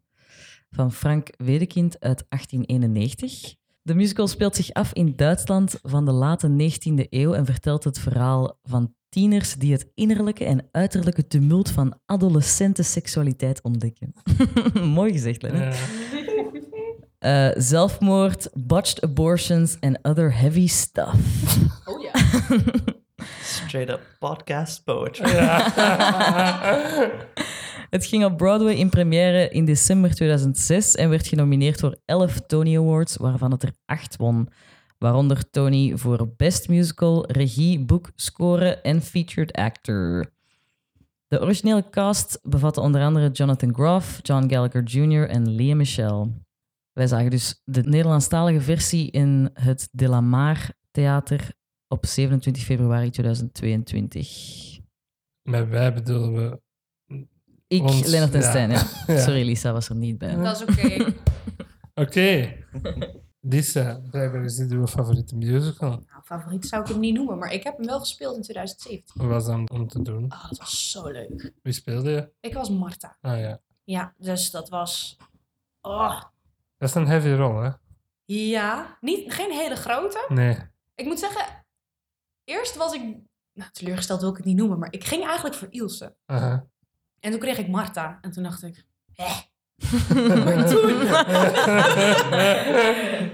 [0.69, 3.55] van Frank Wedekind uit 1891.
[3.81, 7.99] De musical speelt zich af in Duitsland van de late 19e eeuw en vertelt het
[7.99, 14.13] verhaal van tieners die het innerlijke en uiterlijke tumult van adolescente seksualiteit ontdekken.
[14.93, 15.61] Mooi gezegd, Lennon.
[15.61, 15.75] Ja.
[17.17, 21.15] Eh, zelfmoord, botched abortions en other heavy stuff.
[21.85, 22.11] Oh ja.
[23.41, 25.29] Straight up podcast poetry.
[27.89, 32.77] Het ging op Broadway in première in december 2006 en werd genomineerd voor 11 Tony
[32.77, 34.49] Awards, waarvan het er 8 won.
[34.97, 40.31] Waaronder Tony voor Best Musical, Regie, Boek, Score en Featured Actor.
[41.27, 45.29] De originele cast bevatte onder andere Jonathan Groff, John Gallagher Jr.
[45.29, 46.29] en Lea Michele.
[46.93, 51.55] Wij zagen dus de Nederlandstalige versie in het De La Mar Theater
[51.87, 54.79] op 27 februari 2022.
[55.41, 56.59] Met wij bedoelen we...
[57.67, 58.49] Ik, Ons, Lennart en ja.
[58.49, 58.83] Stijn, ja.
[59.13, 59.19] Ja.
[59.21, 60.35] Sorry, Lisa was er niet bij.
[60.35, 61.13] Dat is oké.
[62.03, 62.55] Oké.
[63.39, 65.89] Lisa, blijkbaar is dit uw favoriete musical.
[65.89, 69.21] Nou, favoriet zou ik hem niet noemen, maar ik heb hem wel gespeeld in 2017.
[69.21, 70.29] Hoe was dat om te doen?
[70.29, 71.53] Ah, dat was zo leuk.
[71.63, 72.29] Wie speelde je?
[72.39, 73.17] Ik was Marta.
[73.21, 73.59] Ah ja.
[73.83, 75.17] Ja, dus dat was...
[75.81, 76.21] Oh,
[76.77, 77.69] Dat is een heavy rol, hè?
[78.25, 80.25] ja, niet, geen hele grote.
[80.29, 80.57] Nee.
[80.95, 81.65] Ik moet zeggen,
[82.47, 83.01] eerst was ik...
[83.53, 86.15] Nou, teleurgesteld wil ik het niet noemen, maar ik ging eigenlijk voor Ilse.
[86.25, 86.67] Aha.
[87.19, 88.17] En toen kreeg ik Marta.
[88.21, 88.85] En toen dacht ik...
[89.13, 89.33] Hè?
[90.45, 91.01] Maar toen-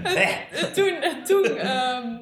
[0.03, 2.17] En toen, en toen ehm,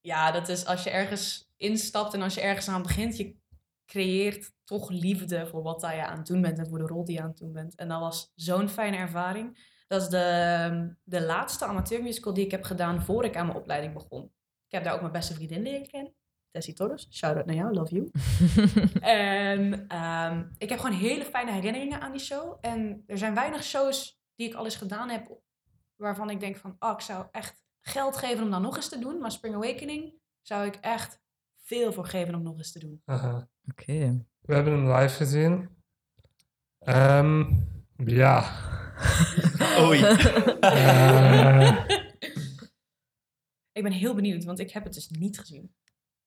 [0.00, 3.36] ja, dat is als je ergens instapt en als je ergens aan begint, je
[3.86, 7.04] creëert toch liefde voor wat dat je aan het doen bent en voor de rol
[7.04, 7.74] die je aan het doen bent.
[7.74, 9.72] En dat was zo'n fijne ervaring.
[9.86, 13.92] Dat is de, de laatste amateurmusical die ik heb gedaan voor ik aan mijn opleiding
[13.92, 14.32] begon.
[14.74, 16.14] Ik heb daar ook mijn beste vriendin leren kennen.
[16.50, 17.08] Tessie Torres.
[17.10, 18.10] Shout-out naar jou, love you.
[19.00, 22.58] en ehm, ik heb gewoon hele fijne herinneringen aan die show.
[22.60, 25.38] En er zijn weinig shows die ik al eens gedaan heb...
[25.96, 26.76] waarvan ik denk van...
[26.78, 29.18] oh, ik zou echt geld geven om dat nog eens te doen.
[29.18, 31.20] Maar Spring Awakening zou ik echt
[31.62, 33.02] veel voor geven om nog eens te doen.
[33.04, 33.48] Aha.
[33.70, 34.26] Oké.
[34.40, 35.68] We hebben hem live gezien.
[36.78, 37.44] Ehm,
[37.96, 38.50] ja.
[39.78, 40.04] Oei.
[40.60, 42.02] Eh,
[43.74, 45.74] Ik ben heel benieuwd, want ik heb het dus niet gezien.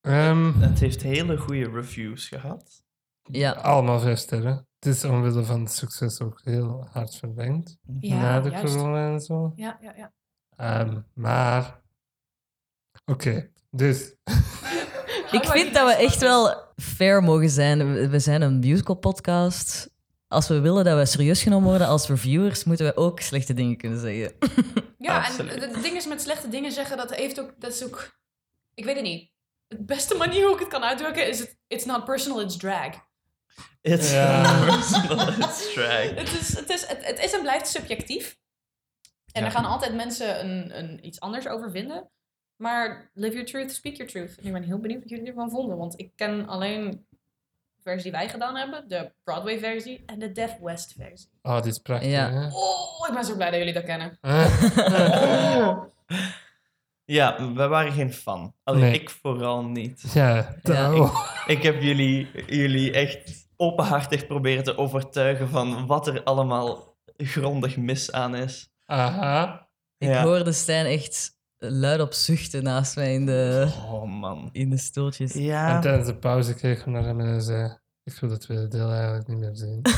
[0.02, 2.84] ehm, Het heeft hele goede reviews gehad.
[3.32, 3.52] Ja.
[3.52, 4.68] allemaal sterren.
[4.80, 7.78] Het is omwille van het succes ook heel hard verlengd.
[8.00, 8.74] Ja, na de juist.
[8.76, 9.52] corona en zo.
[9.56, 10.14] Ja, ja, ja.
[10.56, 11.82] Ehm, maar...
[13.06, 14.16] Oké, dus...
[15.32, 18.10] Ik vind dat we echt wel fair mogen zijn.
[18.10, 19.90] We zijn een musical podcast.
[20.28, 23.78] Als we willen dat we serieus genomen worden als reviewers, moeten we ook slechte dingen
[23.78, 24.32] kunnen zeggen.
[24.98, 25.52] Ja, Absoluut.
[25.54, 28.20] en het ding is met slechte dingen zeggen, dat heeft ook, dat is ook,
[28.74, 29.32] ik weet het niet.
[29.68, 32.94] De beste manier hoe ik het kan uitdrukken is, het, it's not personal, it's drag.
[33.82, 34.66] It's Ja.
[34.66, 36.10] personal, it's drag.
[36.16, 38.38] Het is, het is, het, het is en blijft subjectief.
[39.32, 39.48] En Ja.
[39.48, 42.10] er gaan altijd mensen een, een, iets anders over vinden.
[42.56, 44.38] Maar live your truth, speak your truth.
[44.38, 45.78] En ik ben heel benieuwd wat jullie ervan vonden.
[45.78, 47.07] Want ik ken alleen de
[47.88, 48.88] versie die wij gedaan hebben.
[48.88, 51.30] De Broadway versie en de Deaf West versie.
[51.42, 52.32] Oh, die is prachtig, Ja.
[52.32, 52.46] hè?
[52.48, 54.18] Oh, ik ben zo blij dat jullie dat kennen.
[57.10, 58.54] Ja, we waren geen fan.
[58.64, 58.94] Alleen Nee.
[59.02, 60.04] ik vooral niet.
[60.14, 61.10] ja, Ja.
[61.46, 68.12] Ik heb jullie, jullie echt openhartig proberen te overtuigen van wat er allemaal grondig mis
[68.12, 68.72] aan is.
[68.86, 69.68] Aha.
[69.98, 70.24] Ik Ja.
[70.24, 74.50] hoorde Stijn echt luid op zuchten naast mij in de, Oh man.
[74.52, 75.34] in de stoeltjes.
[75.34, 77.78] En Ja, tijdens de pauze keek ik naar hem en zei...
[78.04, 79.82] Ik wil het tweede deel eigenlijk niet meer zien.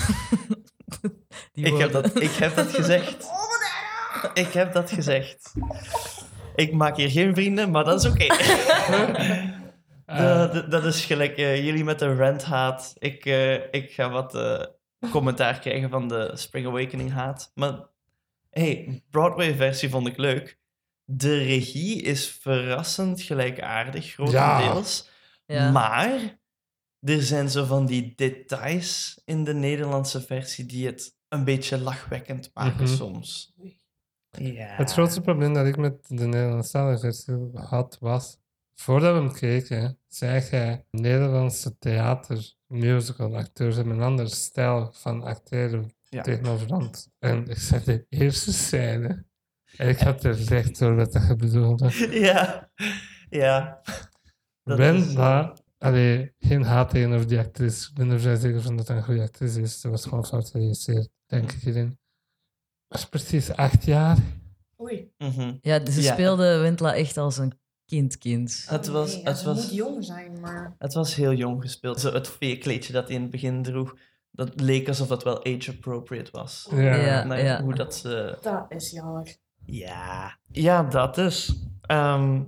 [1.54, 3.28] Ik heb, dat, ik heb dat gezegd.
[4.34, 5.54] Ik heb dat gezegd.
[6.56, 8.26] Ik maak hier geen vrienden, maar dat is oké.
[10.06, 12.94] Eh, Dat- dat- dat is gelijk eh, jullie met de rant haat.
[12.98, 14.64] Ik, eh, ik ga wat eh,
[15.12, 17.52] commentaar krijgen van de Spring Awakening haat.
[17.56, 17.80] Maar
[18.50, 20.58] hey, Broadway versie vond ik leuk.
[21.12, 25.10] De regie is verrassend gelijkaardig, grotendeels.
[25.46, 25.72] Ja.
[25.72, 26.40] Maar
[27.00, 32.52] er zijn zo van die details in de Nederlandse versie die het een beetje lachwekkend
[32.54, 32.96] maken Mhm.
[32.96, 33.54] soms.
[34.30, 34.66] Ja.
[34.68, 38.38] Het grootste probleem dat ik met de Nederlandstalige versie had, was...
[38.76, 40.86] Voordat we hem keken, zei jij...
[40.92, 46.22] Nederlandse theater, musical acteurs hebben een andere stijl van acteren Ja.
[46.22, 47.10] tegenover ons.
[47.20, 49.28] En ik zei de eerste scène...
[49.80, 51.90] Ik had er recht door wat je bedoelde.
[52.28, 52.70] Ja,
[53.30, 53.82] ja.
[54.64, 55.54] Dat ben is, daar...
[55.78, 57.90] Allee, geen haat tegenover die actrice.
[57.90, 59.80] Ik ben er vrij zeker van dat het een goede actrice is.
[59.82, 62.00] Ze was gewoon fout geregisseerd, denk ik hierin.
[62.88, 64.18] Was precies acht jaar.
[64.82, 65.12] Oei.
[65.18, 65.54] mhm.
[65.62, 66.14] Ja, ze Ja.
[66.14, 68.66] speelde Wendla echt als een kind-kind.
[68.70, 70.76] Het was- Nee, ja, het ze was- moet jong zijn, maar...
[70.78, 72.00] Het was heel jong gespeeld.
[72.00, 73.96] Zo het veerkleedje dat hij in het begin droeg,
[74.32, 76.68] dat leek alsof dat wel age-appropriate was.
[76.72, 76.96] Ja.
[76.96, 77.24] Ja.
[77.24, 78.38] Naar Hoe dat ze...
[78.42, 79.38] Dat is jammer.
[79.72, 80.38] Ja.
[80.52, 81.56] Ja, dat is.
[81.82, 82.44] Ehm,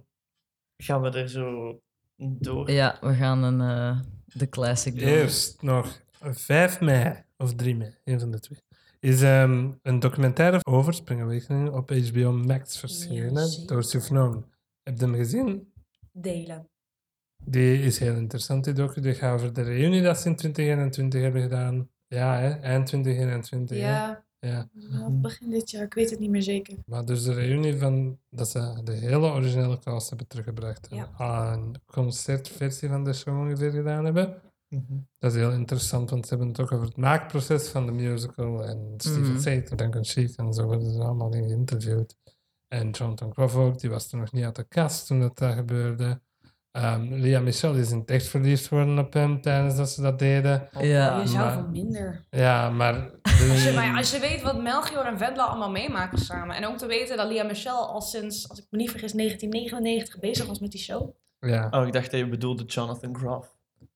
[0.78, 1.80] gaan we er zo
[2.18, 2.72] door?
[2.72, 5.08] Ja, we gaan een, eh, de classic doen.
[5.08, 8.60] Eerst nog 5 mei, of 3 mei, een van de twee.
[9.00, 13.68] Is ehm, een documentaire over Spring Awakening op HBO Max verschenen zeker.
[13.68, 14.46] door Sufnoon.
[14.84, 15.74] Heb je hem gezien?
[16.12, 16.70] Delen.
[17.44, 19.02] Die is heel interessant, die docu.
[19.02, 21.90] Die gaat over de reunie dat ze in 2021 hebben gedaan.
[22.08, 22.50] Ja, hè?
[22.50, 23.78] eind 2021.
[23.82, 24.14] hè?
[24.48, 24.70] Ja,
[25.12, 25.84] begin dit jaar.
[25.84, 26.78] Ik weet het niet meer zeker.
[26.86, 30.88] Maar dus de reunie van dat ze de hele originele cast hebben teruggebracht.
[30.88, 31.10] En Ja.
[31.18, 34.42] ah, een concertversie van de show ongeveer gedaan hebben.
[34.68, 34.94] Mhm.
[35.20, 38.64] Dat is heel interessant, want ze hebben het ook over het maakproces van de musical.
[38.66, 39.40] En Steven Mhm.
[39.40, 42.16] Sater, Duncan Sheik en zo worden ze allemaal in geïnterviewd.
[42.68, 45.54] En Jonathan Groff ook, die was er nog niet uit de kast toen dat, dat
[45.54, 46.22] gebeurde.
[46.72, 50.70] Ehm Lia Michelle is het echt verliefd geworden op hem tijdens dat ze dat deden.
[50.80, 51.20] Ja.
[51.20, 52.26] je zou maar- van minder.
[52.30, 52.96] Ja, maar...
[53.52, 56.56] Als je, maar als je weet wat Melchior en Vendla allemaal meemaken samen.
[56.56, 60.20] En ook te weten dat Lia Michelle al sinds, als ik me niet vergis, 1999
[60.20, 61.10] bezig was met die show.
[61.40, 61.68] ja.
[61.72, 63.48] Oh, ik dacht dat je bedoelde Jonathan Groff.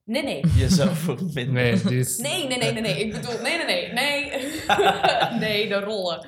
[0.04, 0.44] Nee, nee.
[0.56, 1.54] Je zou voor minder.
[1.54, 2.18] Nee, die is...
[2.18, 3.06] Nee, nee, nee, nee, nee.
[3.06, 3.94] Ik bedoel, nee, nee, nee.
[3.94, 4.32] Nee,
[5.40, 6.28] nee de rollen.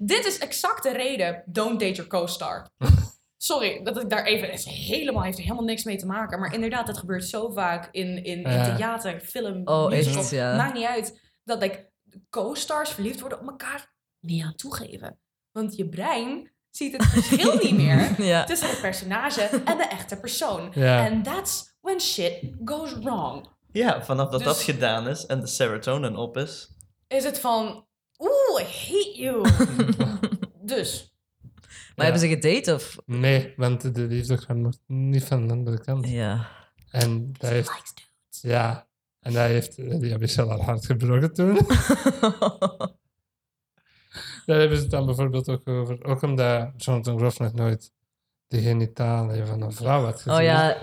[0.00, 1.42] Dit is exact de reden.
[1.46, 2.66] Don't date your co-star.
[3.40, 4.50] Sorry, dat ik daar even...
[4.50, 6.40] Het helemaal, heeft er helemaal niks mee te maken.
[6.40, 8.42] Maar inderdaad, dat gebeurt zo vaak in, in, in
[8.76, 10.20] theater, film, Oh, musical.
[10.20, 10.56] echt, ja.
[10.56, 11.20] Maakt niet uit.
[11.44, 11.90] Dat like,
[12.30, 15.18] co-stars verliefd worden op elkaar niet aan toegeven.
[15.52, 18.44] Want je brein ziet het verschil niet meer Ja.
[18.44, 20.70] tussen het personage en de echte persoon.
[20.74, 21.08] Ja.
[21.10, 23.46] And that's when shit goes wrong.
[23.72, 26.68] Ja, vanaf dat dat Dus- gedaan is en de serotonin op is.
[27.08, 27.86] Is het van,
[28.18, 29.48] Oeh, I hate you.
[30.74, 31.12] dus.
[31.98, 32.96] Maar hebben ze gedate of...
[33.06, 36.08] Nee, want de liefde kwam nog niet van de andere kant.
[36.08, 36.48] Ja.
[36.90, 37.94] En dat heeft,
[38.28, 38.86] ja,
[39.20, 41.54] en dat heeft eh, die Michel haar hart gebroken toen.
[44.46, 46.04] Daar hebben ze het dan bijvoorbeeld ook over.
[46.04, 47.92] Ook omdat Jonathan Groff nog nooit
[48.46, 50.38] de genitalen van een vrouw had gezien.
[50.38, 50.76] oh ja,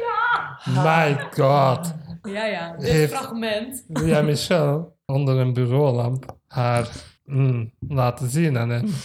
[0.66, 1.94] My god.
[2.22, 2.76] Ja, ja.
[2.78, 3.86] Dit Heeft- fragment.
[3.88, 6.90] Ja, Michel onder een bureaulamp haar
[7.24, 8.86] mm, laten zien aan hem.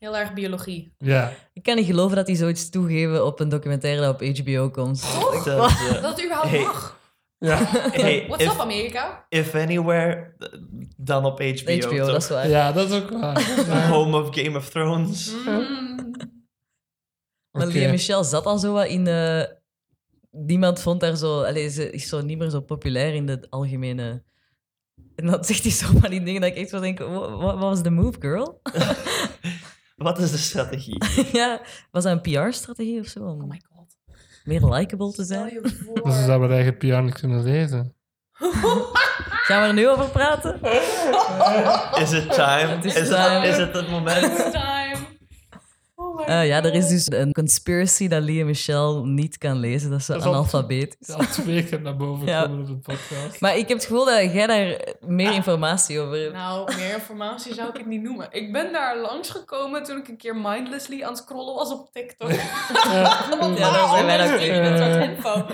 [0.00, 0.94] Heel erg biologie.
[0.98, 4.70] Ja, ik kan niet geloven dat hij zoiets toegeven op een documentaire dat op HBO
[4.70, 5.02] komt.
[5.44, 6.62] Dat, eh, Dat het überhaupt Hey.
[6.62, 6.98] mag.
[7.38, 7.56] ja,
[8.02, 9.26] hey, What's if, up, Amerika?
[9.28, 10.48] if anywhere, eh,
[10.96, 11.72] dan op HBO.
[11.72, 12.06] HBO, toch?
[12.06, 12.48] dat is waar.
[12.48, 13.40] ja, dat is ook waar.
[13.66, 13.88] Ja.
[13.88, 15.32] home of Game of Thrones.
[15.46, 16.10] Mm.
[17.50, 17.66] Maar.
[17.66, 19.48] Lea Michel zat al zo wat in de...
[20.30, 21.42] Niemand vond haar zo...
[21.42, 24.22] Allee, ze is zo niet meer zo populair in de algemene...
[25.16, 26.98] En dan zegt hij zo van die dingen dat ik echt zo denk...
[26.98, 28.60] Wat wat was de move, girl?
[30.02, 31.04] Wat is de strategie?
[31.40, 31.60] ja,
[31.90, 33.20] was dat een PR-strategie of zo?
[33.20, 33.96] Om Oh my god.
[34.44, 35.62] meer likable te Stel zijn?
[35.62, 37.94] Dus ze zouden haar eigen piano niet kunnen lezen.
[39.46, 40.60] Gaan we er nu over praten?
[42.02, 42.68] Is it time?
[42.74, 42.94] Het is.
[42.94, 44.54] Het, is het het moment?
[46.30, 49.90] Eh, ja, er is dus een conspiracy dat Lea Michel niet kan lezen.
[49.90, 51.10] Dat ze Dat analfabeet is.
[51.14, 52.42] Al twee keer naar boven Ja.
[52.42, 53.40] komen op de podcast.
[53.40, 56.32] Maar ik heb het gevoel dat jij daar meer informatie over hebt.
[56.32, 58.26] Nou, meer informatie zou ik het niet noemen.
[58.30, 62.30] Ik ben daar langsgekomen toen ik een keer mindlessly aan het scrollen was op TikTok.
[62.30, 64.18] Ja, daar zijn wij.
[64.18, 65.46] Dat soort info.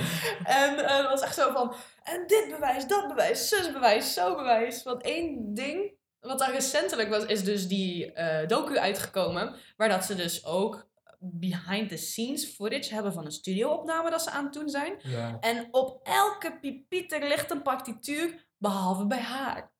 [0.44, 1.74] En eh, dat was echt zo van...
[2.02, 4.82] En dit bewijs, dat bewijs, zus bewijs, zo bewijs.
[4.82, 5.92] Want één ding,
[6.26, 9.54] wat daar recentelijk was, is dus die eh, docu uitgekomen.
[9.76, 14.30] Waar dat ze dus ook behind the scenes footage hebben van een studioopname dat ze
[14.30, 14.98] aan het doen zijn.
[15.02, 15.36] Ja.
[15.40, 19.72] En op elke pipieter ligt een partituur, behalve bij haar.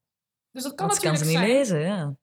[0.50, 1.80] Dus dat kan Want ze kan natuurlijk ze niet zijn.
[1.80, 2.16] lezen, ja.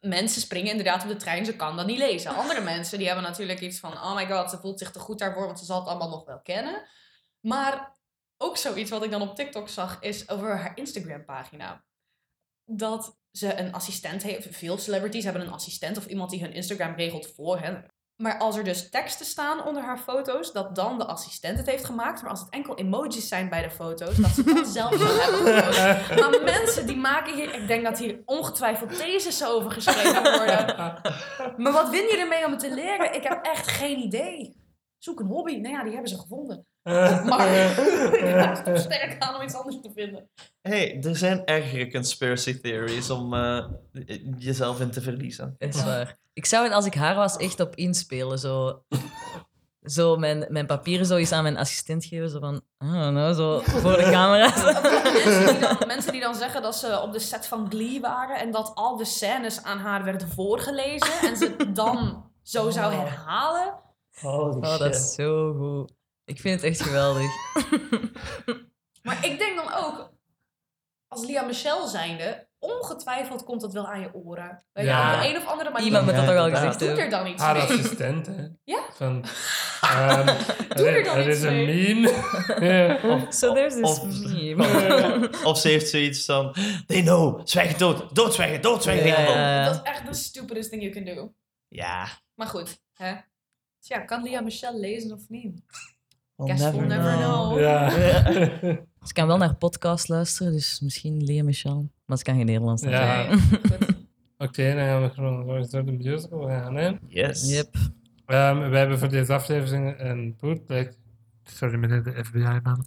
[0.00, 2.34] Mensen springen inderdaad op de trein, ze kan dat niet lezen.
[2.34, 5.18] Andere mensen die hebben natuurlijk iets van, oh my god, ze voelt zich te goed
[5.18, 6.82] daarvoor, want ze zal het allemaal nog wel kennen.
[7.40, 7.98] Maar
[8.36, 11.84] ook zoiets wat ik dan op TikTok zag, is over haar Instagram pagina.
[12.64, 14.56] Dat ze een assistent heeft.
[14.56, 17.84] Veel celebrities hebben een assistent of iemand die hun Instagram regelt voor hen.
[18.20, 21.84] Maar als er dus teksten staan onder haar foto's, dat dan de assistent het heeft
[21.84, 22.22] gemaakt.
[22.22, 25.62] Maar als het enkel emojis zijn bij de foto's, dat ze dat zelf zo hebben
[25.62, 26.20] gepost.
[26.20, 30.76] Maar mensen die maken hier, ik denk dat hier ongetwijfeld theses over geschreven worden.
[31.56, 33.14] Maar wat win je ermee om het te leren?
[33.14, 34.56] Ik heb echt geen idee.
[34.98, 35.56] Zoek een hobby.
[35.56, 36.66] Nou ja, die hebben ze gevonden.
[36.82, 37.48] Maar
[38.14, 40.30] ik heb het toch sterk aan om iets anders te vinden.
[40.60, 43.64] Hey, er zijn ergere conspiracy theories om eh,
[44.38, 45.54] jezelf in te verliezen.
[45.58, 46.18] Dat is waar.
[46.32, 48.38] Ik zou het als ik haar was echt op inspelen.
[48.38, 48.82] Zo,
[49.82, 52.30] zo mijn, mijn papieren zo eens aan mijn assistent geven.
[52.30, 54.46] Zo van, ah, nou, zo voor de camera.
[55.24, 58.36] Mensen die, dan, mensen die dan zeggen dat ze op de set van Glee waren
[58.36, 62.92] en dat al de scènes aan haar werden voorgelezen en ze het dan zo zou
[62.94, 63.74] herhalen.
[64.20, 65.98] Holy Oh, dat is zo goed.
[66.24, 67.30] Ik vind het echt geweldig.
[69.02, 70.12] Maar ik denk dan ook,
[71.08, 74.64] als Lia Michelle zijnde, ongetwijfeld komt dat wel aan je oren.
[74.72, 75.14] Weet je, Ja.
[75.14, 75.86] op de een of andere manier.
[75.86, 76.58] Iemand met dat al inderdaad.
[76.62, 77.00] gezegd doet heeft.
[77.00, 77.62] er dan iets Haar mee.
[77.62, 78.46] assistent, hè.
[78.64, 78.82] Ja?
[78.92, 79.24] Van,
[79.80, 80.26] ehm,
[80.76, 82.08] Doe er dan er iets is een meme.
[82.66, 83.30] Ja.
[83.30, 85.30] So there's this Of- meme.
[85.44, 86.54] Of ze heeft zoiets van,
[86.86, 89.06] they know, zwijg dood, doodzwijgen, doodzwijgen.
[89.06, 89.64] Ja, Ja, ja, ja.
[89.64, 91.32] Dat is echt the stupidest thing you can do.
[91.68, 92.06] ja.
[92.34, 93.12] Maar goed, hè.
[93.78, 95.60] Dus ja, kan Lia Michelle lezen of niet?
[96.46, 97.58] We'll we'll never know.
[97.58, 97.90] Ja.
[99.08, 101.90] Ze kan wel naar podcast luisteren, dus misschien Lea Michel.
[102.06, 102.82] Maar ze kan geen Nederlands.
[102.82, 103.26] Ja.
[104.38, 106.92] Oké, dan gaan we gewoon door de musical gaan, hè.
[107.08, 107.50] Yes.
[107.50, 107.76] Yep.
[108.26, 110.88] Ehm, we hebben voor deze aflevering een bootleg,
[111.44, 112.84] sorry meneer de FBI-man,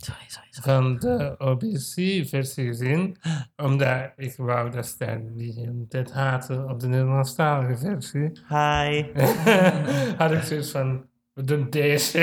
[0.62, 3.18] van de OBC-versie gezien.
[3.56, 8.32] Omdat ik wou dat Stijn die hele tijd haatte op de Nederlandstalige versie.
[8.48, 9.04] Hi.
[10.18, 12.19] Had ik zoiets van, we doen deze.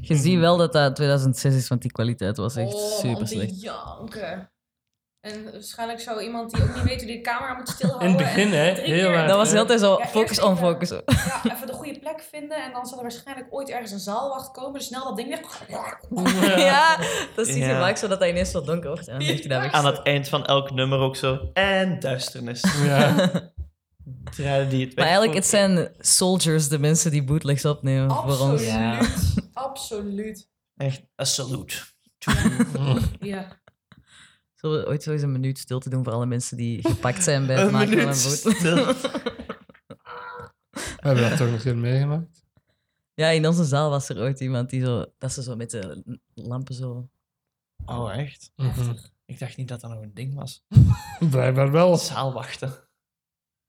[0.00, 3.60] Je ziet wel dat dat 2006 is, want die kwaliteit was echt oh, super slecht.
[3.62, 4.48] janken.
[5.20, 8.08] En waarschijnlijk zo iemand die ook niet weet hoe die de camera moet stilhouden.
[8.08, 9.26] In het begin, hè, heel keer-.
[9.26, 10.88] Dat was heel tijd zo, Ja, focus on even- focus.
[10.88, 11.00] Ja,
[11.54, 14.72] even de goede plek vinden en dan zal er waarschijnlijk ooit ergens een zaalwacht komen.
[14.72, 15.62] Dus snel dat ding weg.
[16.58, 16.98] Ja,
[17.36, 17.80] dat zie je Ja.
[17.80, 19.08] vaak zo dat dat ineens zo donker wordt.
[19.08, 19.72] En dan heeft hij dat weg.
[19.72, 21.38] Aan het eind van elk nummer ook zo.
[21.52, 22.62] En duisternis.
[22.84, 23.30] Ja.
[24.24, 24.96] Draaien die het weg.
[24.96, 28.40] Maar eigenlijk, het zijn soldiers, de mensen die bootlegs opnemen voor ons.
[28.40, 28.66] Absoluut.
[28.68, 29.00] Ja.
[29.52, 30.48] Absoluut.
[30.76, 31.76] Echt een salute.
[33.20, 33.62] Ja.
[34.54, 37.22] Zullen we ooit zo eens een minuut stil te doen voor alle mensen die gepakt
[37.24, 38.56] zijn bij het Een maken van minuut een bootleg?
[38.56, 38.84] stil.
[41.00, 42.42] We hebben dat toch nog keer meegemaakt.
[43.14, 46.18] Ja, in onze zaal was er ooit iemand die zo, dat ze zo met de
[46.34, 47.08] lampen zo...
[47.86, 48.52] Oh, echt?
[48.56, 48.94] Mhm.
[49.24, 50.64] Ik dacht niet dat dat nog een ding was.
[51.30, 51.96] Blijkbaar wel.
[51.96, 52.72] Zaalwachten.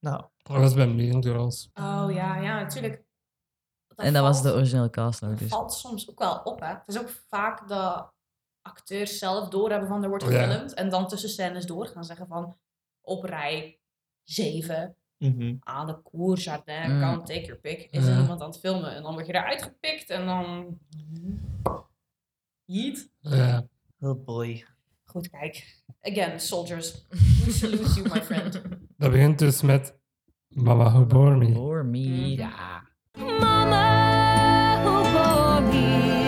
[0.06, 1.70] Nou, Dat was bij Mean Girls.
[1.74, 3.04] Oh ja, ja, natuurlijk.
[3.96, 5.50] En dat was de originele cast dat dus.
[5.50, 6.68] valt soms ook wel op, hè.
[6.68, 8.04] Het is ook vaak de
[8.62, 10.44] acteurs zelf doorhebben van er wordt Oh, Ja.
[10.44, 10.74] gefilmd.
[10.74, 12.58] En dan tussen scènes door gaan zeggen van
[13.02, 13.80] op rij
[14.24, 15.56] 7 mhm.
[15.60, 17.00] aan de Cour Jardin, Mm.
[17.00, 17.88] kan take your pick.
[17.92, 18.96] Is er iemand aan het filmen?
[18.96, 20.78] En dan word je eruit gepikt en dan...
[22.66, 23.10] Yeet.
[23.20, 23.68] Ja.
[24.00, 24.66] oh boy.
[25.04, 25.84] Goed, kijk.
[26.02, 27.06] Again, soldiers.
[27.46, 28.62] We salute you, my friend.
[29.06, 30.00] Dat begint dus met
[30.48, 31.54] Mama Who Bore Me.
[31.54, 32.36] For me.
[32.36, 32.84] Ja.
[33.40, 36.25] Mama who bore me,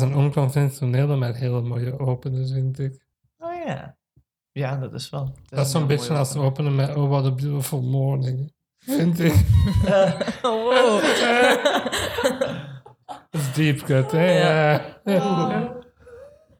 [0.00, 3.04] Is een onconventionele, maar hele mooie opener, vind ik.
[3.38, 3.96] Oh ja.
[4.52, 5.34] Ja, dat is wel.
[5.48, 8.52] Dat is zo'n een beetje als openen met Oh, what a beautiful morning.
[8.78, 9.32] Vind ik.
[10.42, 11.02] wow.
[13.30, 14.38] Dat is deep cut, hè?
[14.38, 15.00] Ja.
[15.04, 15.70] Oh.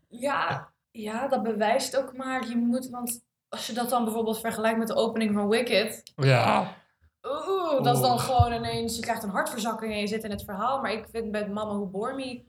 [0.08, 2.48] Ja, ja, dat bewijst ook maar.
[2.48, 6.02] Je moet, want als je dat dan bijvoorbeeld vergelijkt met de opening van Wicked.
[6.14, 6.76] Ja.
[7.22, 10.44] Oeh, dat is dan gewoon ineens, je krijgt een hartverzakking en je zit in het
[10.44, 10.80] verhaal.
[10.80, 12.42] Maar ik vind bij Mama Who Bore Me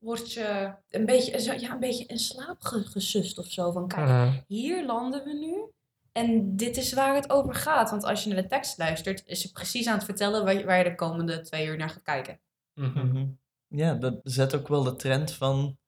[0.00, 3.72] word je een beetje, zo- ja, een beetje in slaap ge- gesust of zo.
[3.72, 5.70] Van kijk, Eh, hier landen we nu.
[6.12, 7.90] En dit is waar het over gaat.
[7.90, 10.64] Want als je naar de tekst luistert, is ze precies aan het vertellen waar je,
[10.64, 12.40] waar je de komende twee uur naar gaat kijken.
[12.74, 13.06] mhm.
[13.06, 13.26] Mhm.
[13.66, 15.78] Ja, dat zet ook wel de trend van.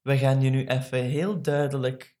[0.00, 2.11] We gaan je nu even heel duidelijk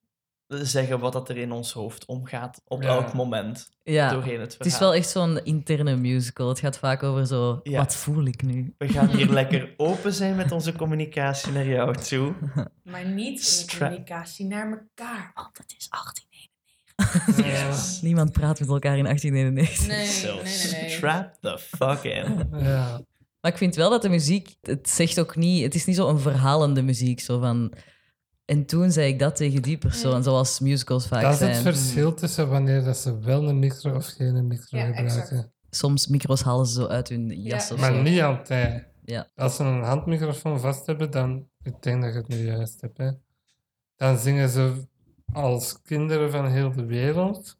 [0.62, 2.88] zeggen wat dat er in ons hoofd omgaat op Ja.
[2.88, 6.48] elk moment Ja, doorheen het het is wel echt zo'n interne musical.
[6.48, 7.78] Het gaat vaak over zo, Ja.
[7.78, 8.74] wat voel ik nu?
[8.78, 12.34] We gaan hier lekker open zijn met onze communicatie naar jou toe.
[12.82, 15.30] Maar niet in de Stra- communicatie naar elkaar.
[15.34, 16.30] Want het is 18.
[17.44, 17.74] Ja.
[18.02, 19.86] Niemand praat met elkaar in 1891.
[19.86, 20.90] Nee, So nee, nee, nee.
[20.90, 22.48] strap the fuck in.
[22.68, 23.00] Ja.
[23.40, 26.08] Maar ik vind wel dat de muziek, het zegt ook niet, het is niet zo
[26.08, 27.20] een verhalende muziek.
[27.20, 27.72] Zo van,
[28.44, 30.22] en toen zei ik dat tegen die persoon, Mm.
[30.22, 31.50] zoals musicals vaak Dat is zijn.
[31.52, 35.20] het verschil tussen wanneer dat ze wel een micro of geen micro Ja, gebruiken.
[35.20, 35.48] exact.
[35.70, 37.74] Soms micro's halen ze zo uit hun jas Ja.
[37.74, 38.02] of Maar zo.
[38.02, 38.86] niet altijd.
[39.04, 39.28] Ja.
[39.34, 42.98] Als ze een handmicrofoon vast hebben, dan, ik denk dat je het nu juist hebt,
[42.98, 43.10] hè,
[43.96, 44.86] dan zingen ze
[45.32, 47.58] als kinderen van heel de wereld,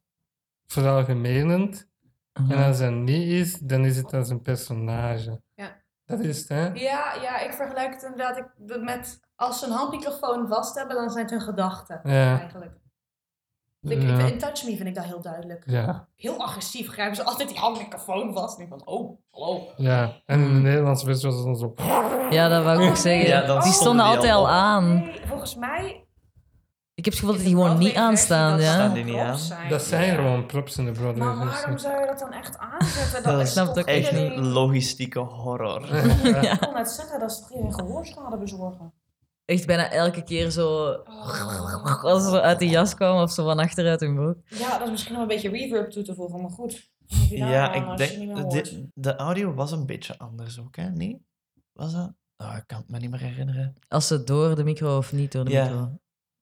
[0.66, 1.88] veralgemenend.
[2.32, 2.54] Aha.
[2.54, 5.40] En als dat niet is, dan is het als een personage.
[5.54, 5.80] Ja.
[6.04, 6.66] Dat is het, hè?
[6.66, 9.20] Ja, ja, ik vergelijk het inderdaad ik, met...
[9.42, 12.00] Als ze een handmicrofoon vast hebben, dan zijn het hun gedachten.
[12.04, 12.38] Ja.
[12.38, 12.72] Eigenlijk.
[13.80, 14.18] Ik, Ja.
[14.18, 15.62] In Touch Me vind ik dat heel duidelijk.
[15.66, 18.56] Ja, Heel agressief grijpen ze altijd die handmicrofoon vast.
[18.58, 19.60] En ik van, oh, hallo.
[19.76, 20.12] ja.
[20.26, 21.74] En in de Nederlandse versie was het dan zo...
[22.30, 23.28] Ja, dat wou ik Oh, ook zeggen.
[23.28, 24.94] Ja, die stonden stonden die altijd al aan.
[24.94, 26.06] Nee, volgens mij...
[26.94, 28.50] Ik heb het gevoel dat die gewoon niet aanstaan.
[28.50, 28.94] dat ze Staan Ja.
[28.94, 29.38] die niet aan?
[29.38, 29.68] zijn.
[29.68, 30.14] Dat zijn Ja.
[30.14, 33.22] gewoon props in de Maar waarom zou je dat dan echt aanzetten?
[33.22, 35.86] Dat Dat is toch het ook echt iedereen- logistieke horror.
[36.22, 36.52] Ja.
[36.52, 38.92] Ik kon net zeggen, dat is toch iedereen gehoorschade bezorgen?
[39.44, 40.88] Echt bijna elke keer zo...
[41.04, 42.02] Oh.
[42.04, 44.36] Als ze uit die jas kwamen of zo van achteruit hun broek.
[44.48, 46.90] Ja, dat is misschien nog een beetje reverb toe te voegen, maar goed.
[47.28, 48.50] Ja, ik denk...
[48.50, 50.90] De, de audio was een beetje anders ook, hè?
[50.90, 51.26] Nee?
[51.72, 52.12] Was dat?
[52.36, 53.74] Oh, ik kan het me niet meer herinneren.
[53.88, 55.64] Als ze door de micro of niet door de Ja.
[55.64, 55.98] micro.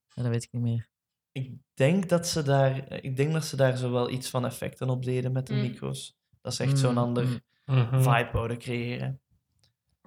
[0.09, 0.89] Ja, dat weet ik niet meer.
[1.33, 4.89] Ik denk dat ze daar, ik denk dat ze daar zo wel iets van effecten
[4.91, 5.61] op deden met de Mm.
[5.61, 6.17] micro's.
[6.41, 7.41] Dat ze echt zo'n Mm, ander mm.
[7.75, 8.03] Mhm.
[8.03, 9.20] vibe wouden creëren.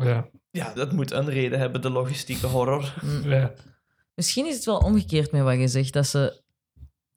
[0.06, 0.30] Ja.
[0.52, 2.94] Ja, dat moet een reden hebben, de logistieke horror.
[3.04, 3.30] Mm.
[3.30, 3.54] ja.
[4.16, 5.94] Misschien is het wel omgekeerd met wat je zegt.
[5.94, 6.42] Dat ze,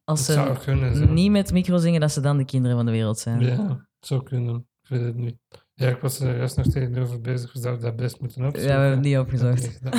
[0.05, 0.97] als zou ze kunnen.
[0.97, 1.05] Zo.
[1.05, 3.41] niet met micro zingen, dat ze dan de kinderen van de wereld zijn.
[3.41, 4.57] Ja, het zou kunnen.
[4.83, 5.37] Ik weet het niet.
[5.75, 7.53] Ja, ik was er juist nog tegenover bezig.
[7.53, 8.71] We zouden dat best moeten opzoeken.
[8.73, 9.83] Ja, we hebben het niet opgezocht.
[9.83, 9.95] Dat.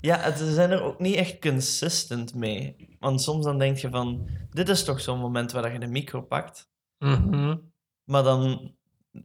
[0.00, 2.96] Ja, het- ze zijn er ook niet echt consistent mee.
[2.98, 6.20] Want soms dan denk je van, dit is toch zo'n moment waar je de micro
[6.22, 6.68] pakt.
[6.98, 7.56] Mhm.
[8.04, 8.74] Maar dan,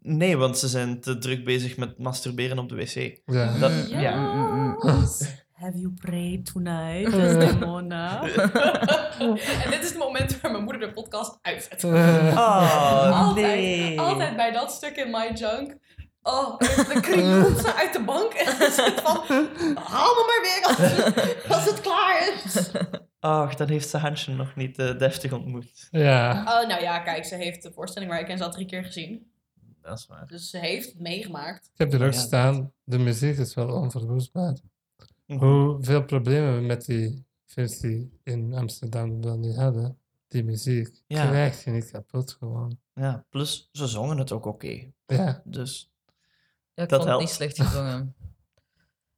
[0.01, 3.21] nee, want ze zijn te druk bezig met masturberen op de wc.
[3.25, 3.57] Ja.
[3.57, 4.15] Dat, ja.
[4.15, 5.07] mm, mm, mm.
[5.51, 8.21] Have you prayed tonight, Desdemona?
[8.21, 11.83] en dit is het moment waar mijn moeder de podcast uitzet.
[11.83, 13.99] Oh, altijd, nee.
[13.99, 15.77] altijd bij dat stuk in My Junk.
[16.21, 19.17] Oh, dan krioelt ze uit de bank en ze van...
[19.75, 22.71] Haal me maar weer als, als het klaar is.
[23.19, 25.87] Ach, dan heeft ze Hansje nog niet eh, deftig ontmoet.
[25.91, 26.31] ja.
[26.31, 29.31] Oh, nou ja, kijk, ze heeft de voorstelling waar ik in zat drie keer gezien.
[29.81, 30.27] Dat is waar.
[30.27, 31.65] Dus ze heeft het meegemaakt.
[31.73, 34.57] Ik heb er ook Ja, staan, de muziek is wel onverwoestbaar.
[35.25, 35.45] Mhm.
[35.45, 41.27] Hoeveel problemen we met die versie in Amsterdam wel niet hadden, die muziek, Ja.
[41.27, 42.77] krijg je niet kapot gewoon.
[42.93, 44.91] Ja, plus ze zongen het ook oké.
[45.05, 45.89] Ja, Dus
[46.73, 48.15] Ja, ik Dat vond het niet slecht gezongen.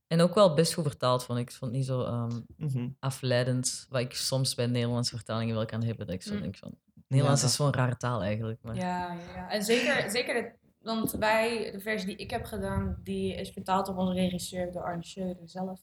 [0.07, 1.49] En ook wel best goed vertaald, vond ik.
[1.49, 2.89] Ik vond het niet zo ehm, mhm.
[2.99, 6.05] afleidend, wat ik soms bij Nederlandse vertalingen wel kan hebben.
[6.05, 6.41] Dat ik zo Mm.
[6.41, 6.77] denk van...
[7.13, 8.59] Nederlands dat- is zo'n rare taal eigenlijk.
[8.61, 8.75] Maar...
[8.75, 9.49] Ja, ja, ja.
[9.49, 10.51] En zeker, zeker de,
[10.81, 14.83] want wij, de versie die ik heb gedaan, die is vertaald door onze regisseur, door
[14.83, 15.79] Arne Scheuder zelf.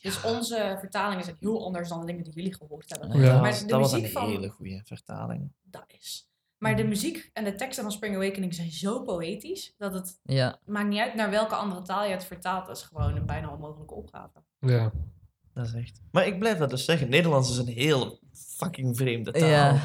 [0.00, 3.20] Dus onze vertalingen zijn heel anders dan de dingen die jullie gehoord hebben.
[3.20, 3.40] Ja.
[3.40, 5.52] Maar dat, de dat was een van- hele goede vertaling.
[5.62, 6.26] Dat is.
[6.58, 10.58] Maar de muziek en de teksten van Spring Awakening zijn zo poëtisch, dat het Ja,
[10.64, 12.66] maakt niet uit naar welke andere taal je het vertaalt.
[12.66, 14.42] Dat is gewoon een bijna onmogelijke opgave.
[14.58, 14.92] ja.
[15.54, 16.00] Dat is echt.
[16.12, 17.08] Maar ik blijf dat dus zeggen.
[17.10, 19.48] Nederlands is een heel fucking vreemde taal.
[19.48, 19.80] ja.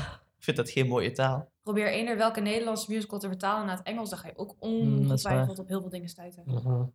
[0.47, 1.51] Ik vind dat geen mooie taal.
[1.63, 4.89] Probeer eender welke Nederlandse musical te vertalen naar het Engels, dan ga je ook Mm,
[4.89, 4.99] waar.
[4.99, 6.43] ongetwijfeld op heel veel dingen stuiten.
[6.45, 6.85] mhm.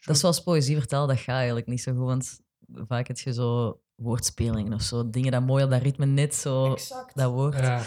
[0.00, 2.04] dat is zoals poëzie vertalen, dat gaat eigenlijk niet zo goed.
[2.04, 2.40] Want
[2.88, 5.10] vaak heb je zo woordspelingen of zo.
[5.10, 7.16] Dingen dat mooi op dat ritme net zo, Exact.
[7.16, 7.58] dat woord.
[7.58, 7.82] ja.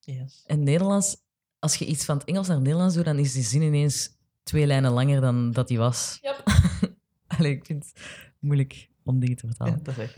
[0.00, 0.42] Yes.
[0.46, 1.16] En Nederlands,
[1.58, 4.16] als je iets van het Engels naar het Nederlands doet, dan is die zin ineens
[4.42, 6.18] twee lijnen langer dan dat die was.
[6.22, 6.42] Yep.
[7.38, 8.02] Allee, ik vind het
[8.38, 9.82] moeilijk om dingen te Ja, vertalen.
[9.82, 10.16] dat is echt.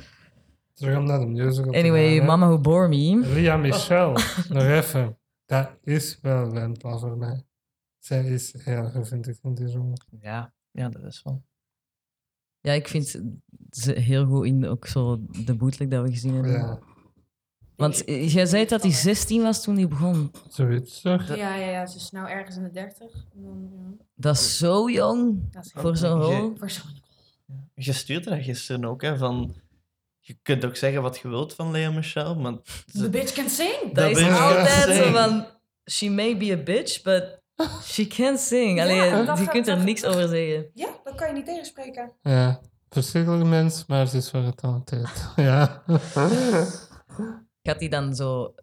[0.78, 2.26] Terug om naar de musical te Anyway, gaan.
[2.26, 3.22] Mama Who Bore Me.
[3.32, 4.12] Ria Michel,
[4.48, 5.18] nog even.
[5.46, 7.42] Dat is wel Wendla voor mij.
[7.98, 9.92] Zij is heel goed, vind ik, in die rol.
[10.20, 11.42] Ja, ja, dat is wel.
[12.60, 13.20] Ja, ik vind
[13.70, 16.52] ze heel goed in ook zo de bootleg dat we gezien hebben.
[16.52, 16.78] Ja,
[17.76, 20.30] Want jij zei dat hij 16 was toen hij begon.
[20.48, 21.26] zoiets toch?
[21.28, 23.12] Ja, ja, ja, ze is nou ergens in de 30.
[23.34, 26.56] En dan, ja, Dat is zo jong dat is voor zo'n Je- rol.
[26.56, 26.90] voor zo'n
[27.74, 29.54] Je stuurde dat gisteren ook, hè, van...
[30.28, 32.54] Je kunt ook zeggen wat je wilt van Lea Michel, maar...
[32.92, 33.92] The bitch can sing!
[33.92, 35.46] Dat Dat is altijd zo van...
[35.90, 37.42] She may be a bitch, but
[37.82, 38.80] she can sing.
[38.80, 40.70] Allee, Ja, dat je kunt er niks over zeggen.
[40.74, 42.12] Ja, dat kan je niet tegenspreken.
[42.22, 45.10] Ja, verschrikkelijk mens, maar ze is wel getalenteerd.
[45.36, 45.82] Ja.
[47.62, 48.54] Gaat die dan zo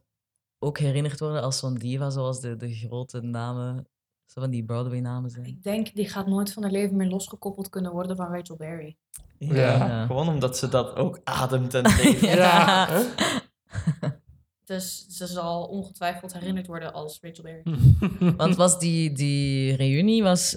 [0.59, 3.88] ook herinnerd worden als zo'n diva, zoals de, de grote namen,
[4.26, 5.45] zo van die Broadway-namen zijn?
[5.45, 8.97] Ik denk, die gaat nooit van haar leven meer losgekoppeld kunnen worden van Rachel Berry.
[9.38, 10.05] Ja, Ja.
[10.05, 12.19] Gewoon omdat ze dat ook ademt en leeft.
[12.21, 12.88] Ja.
[14.65, 17.78] Dus ze zal ongetwijfeld herinnerd worden als Rachel Berry.
[18.38, 20.55] Want was die, die reunie was...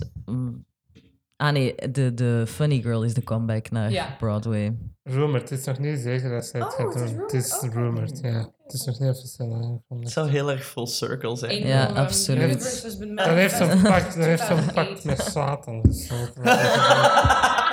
[1.38, 4.14] ah nee, de, de Funny Girl is de comeback naar Ja.
[4.18, 4.76] Broadway.
[5.02, 7.20] Rumored, het is nog niet zeker dat zij het Oh, gaat het is doen.
[7.20, 7.78] Het is rumored, oké.
[7.78, 8.52] rumored, ja.
[8.62, 10.12] Het is nog niet officieel Het aangekondigd.
[10.12, 11.66] zou heel erg full circle zijn.
[11.66, 12.42] Ja, van, um, absoluut.
[12.42, 14.74] Universe has been Dan heeft ze een manifested pact, dan heeft ze een 2008.
[14.74, 16.42] pact met Satan gesloten.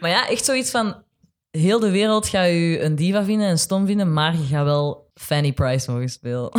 [0.00, 1.02] Maar ja, echt zoiets van...
[1.50, 5.03] Heel de wereld gaat u een diva vinden en stom vinden, maar je gaat wel
[5.14, 6.50] Fanny Price mogen spelen.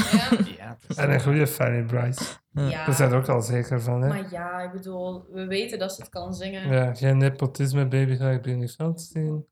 [0.58, 2.24] Ja, En een goede Fanny Bryce.
[2.52, 4.08] Ja, Daar zijn er ook al zeker van, hè?
[4.08, 6.68] maar ja, ik bedoel, we weten dat ze het kan zingen.
[6.72, 9.46] Ja, geen nepotisme, baby, ga ik Benny Feldstein.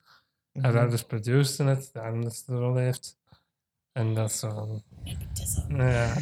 [0.53, 0.79] Haar Mhm.
[0.81, 3.17] ouders produceren het, daarom dat ze de rol heeft.
[3.91, 4.81] En dat is zo.
[5.67, 6.13] Ja.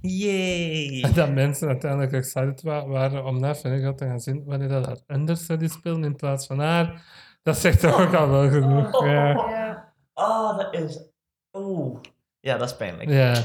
[0.00, 1.02] Yay!
[1.02, 4.86] En dat mensen uiteindelijk excited wa- waren om naar Finnegan te gaan zien wanneer dat
[4.86, 7.02] haar understudy speelde in plaats van haar.
[7.42, 9.04] Dat zegt toch ook al wel genoeg.
[9.04, 9.28] Ja.
[9.28, 9.92] Ja.
[10.14, 11.08] Oh, dat is...
[11.52, 12.00] Oeh.
[12.40, 13.08] Ja, dat is pijnlijk.
[13.10, 13.44] ja.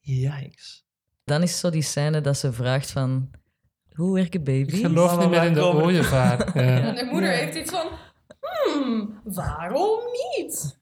[0.00, 0.84] Yikes.
[1.24, 3.30] Dan is zo die scène dat ze vraagt van...
[3.92, 4.78] Hoe werken baby's?
[4.78, 5.84] Ik geloof niet meer in de Komen.
[5.84, 6.40] ooievaar.
[6.54, 6.92] En Ja.
[6.92, 7.86] de moeder heeft iets van,
[8.38, 9.98] hmm, waarom
[10.36, 10.78] niet?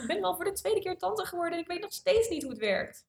[0.00, 2.42] Ik ben al voor de tweede keer tante geworden en ik weet nog steeds niet
[2.42, 3.04] hoe het werkt.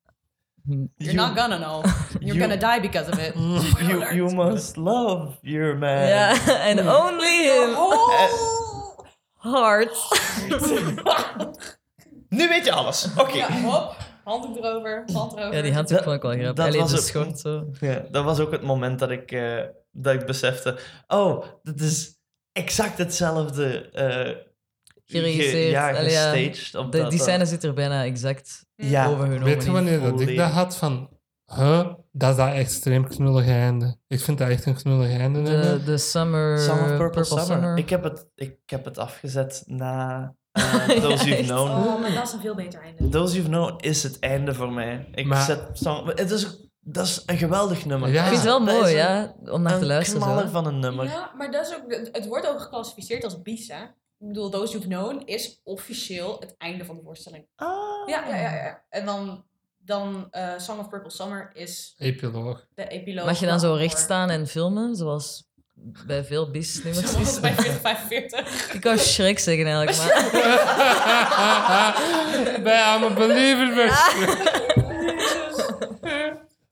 [0.97, 1.85] You're not gonna know.
[2.19, 3.33] You're you- gonna die because of it.
[3.87, 6.07] You, you must love your man.
[6.07, 7.75] Ja, en only him.
[7.75, 8.99] Oh!
[9.53, 9.97] Heart.
[12.29, 13.07] Nu weet je alles.
[13.17, 13.37] Oké.
[13.37, 13.95] Ja, hop.
[14.23, 15.53] Handdoek erover, hand erover.
[15.55, 16.53] Ja, die handdoek vond ik wel grappig.
[16.53, 17.69] dat Allee, was schort zo.
[17.79, 20.77] Ja, dat was ook het moment dat ik, eh, dat ik besefte...
[21.07, 22.15] Oh, dat is
[22.51, 23.89] exact hetzelfde...
[23.91, 24.45] eh
[25.05, 26.75] Geregisseerd, ge- ja, gestaged.
[26.75, 29.43] op De, dat- die dat- scène zit er bijna exact Ja, overgenomen.
[29.43, 31.09] Weet je wanneer dat ik dat had van...
[31.55, 31.93] Huh?
[32.11, 33.97] Dat is dat extreem knullige einde.
[34.07, 35.41] Ik vind dat echt een knullige einde.
[35.41, 35.85] De, hebben.
[35.85, 36.71] de Summer...
[36.71, 37.45] Of Purple, Summer.
[37.45, 37.77] Summer.
[37.77, 40.35] Ik, heb het, ik heb het afgezet na
[41.01, 41.47] Those You've echt?
[41.47, 41.69] Known.
[41.71, 43.09] Oh, maar dat is een veel beter einde.
[43.09, 45.07] Those You've Known is het einde voor mij.
[45.11, 46.07] Ik Maar- zet Song...
[46.15, 48.09] Het is, dat is een geweldig nummer.
[48.09, 48.21] Ja.
[48.21, 50.21] Ik vind het wel mooi, een- ja, om naar te Een luisteren.
[50.21, 50.49] knaller Zo.
[50.51, 51.05] van een nummer.
[51.05, 53.83] Ja, maar dat is ook, het- wordt ook geclassificeerd als bis, hè?
[54.19, 57.47] Ik bedoel, Those You've Known is officieel het einde van de voorstelling.
[57.55, 57.69] Ah.
[58.07, 58.53] Ja, ja, ja.
[58.55, 58.83] ja.
[58.89, 59.43] En dan,
[59.77, 62.67] dan eh, Song of Purple Summer is Epiloog.
[62.75, 63.25] de epiloog.
[63.25, 65.46] Mag je dan zo recht staan en filmen, zoals
[66.07, 68.73] bij veel bis-nummers Zoals bij 45.
[68.73, 70.13] Ik wou Shrek zeggen eigenlijk, maar...
[72.63, 73.87] Bij I'm a believer.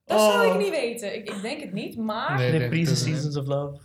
[0.06, 0.58] Dat zou ik Oh.
[0.58, 1.16] niet weten.
[1.16, 2.36] Ik, ik denk het niet, maar...
[2.38, 2.96] Nee, Reprise.
[2.96, 3.78] Seasons of Love.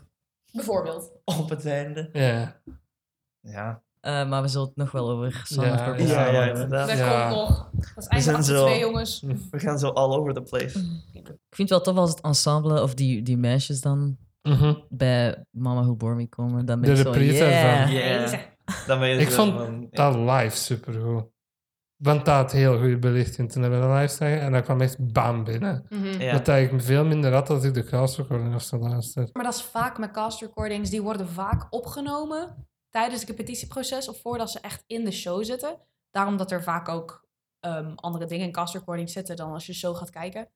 [0.52, 1.12] Bijvoorbeeld.
[1.24, 2.08] op het einde.
[2.12, 2.60] Ja.
[3.40, 3.82] Ja.
[4.00, 6.88] Eh, maar we zullen het nog wel over Ja, of Purpose Ja, inderdaad.
[6.88, 7.28] Dat Ja.
[7.28, 7.70] komt nog.
[7.94, 9.24] Dat is zo- 2, jongens.
[9.50, 10.78] We gaan zo all over the place.
[11.12, 14.74] Ik vind het wel tof als het ensemble of die, die meisjes dan Mhm.
[14.88, 16.66] bij Mama Who Bore Me komen.
[16.66, 18.30] Dan ben De ik zo, reprise yeah.
[18.30, 18.40] Ja.
[18.86, 20.10] Dan ben je Ik zo vond van, ja.
[20.10, 21.24] Dat live supergoed.
[21.96, 24.40] Want dat had heel goed belichting toen we de live zagen.
[24.40, 25.86] En dat kwam echt bam binnen.
[25.88, 26.20] Mhm.
[26.20, 26.38] Ja.
[26.38, 29.28] Dat ik veel minder had als ik de cast recording of zo luister.
[29.32, 34.20] Maar dat is vaak met cast recordings, die worden vaak opgenomen tijdens het repetitieproces of
[34.20, 35.78] voordat ze echt in de show zitten.
[36.10, 37.28] Daarom dat er vaak ook
[37.60, 40.48] ehm, andere dingen in cast recordings zitten dan als je show gaat kijken.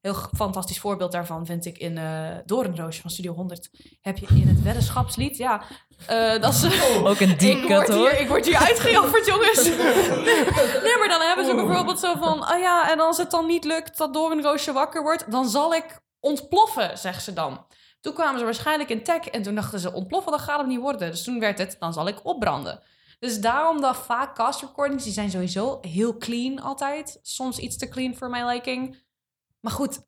[0.00, 3.70] Heel fantastisch voorbeeld daarvan vind ik in eh Doornroosje van Studio 100.
[4.00, 5.62] Heb je in het weddenschapslied, ja,
[6.06, 6.64] eh, dat is...
[7.04, 8.10] Ook een cut word hoor.
[8.10, 9.64] Hier, ik word hier uitgejofferd, jongens.
[10.84, 12.52] nee, maar dan hebben ze bijvoorbeeld zo van...
[12.52, 15.30] Oh ja, en als het dan niet lukt dat Doornroosje wakker wordt...
[15.30, 17.66] dan zal ik ontploffen, zegt ze dan.
[18.00, 19.92] Toen kwamen ze waarschijnlijk in tech en toen dachten ze...
[19.92, 21.10] ontploffen, dat gaat hem niet worden.
[21.10, 22.82] Dus toen werd het, dan zal ik opbranden.
[23.18, 25.04] Dus daarom dat vaak cast recordings...
[25.04, 27.18] die zijn sowieso heel clean altijd.
[27.22, 29.08] Soms iets te clean voor mijn liking.
[29.60, 30.06] Maar goed,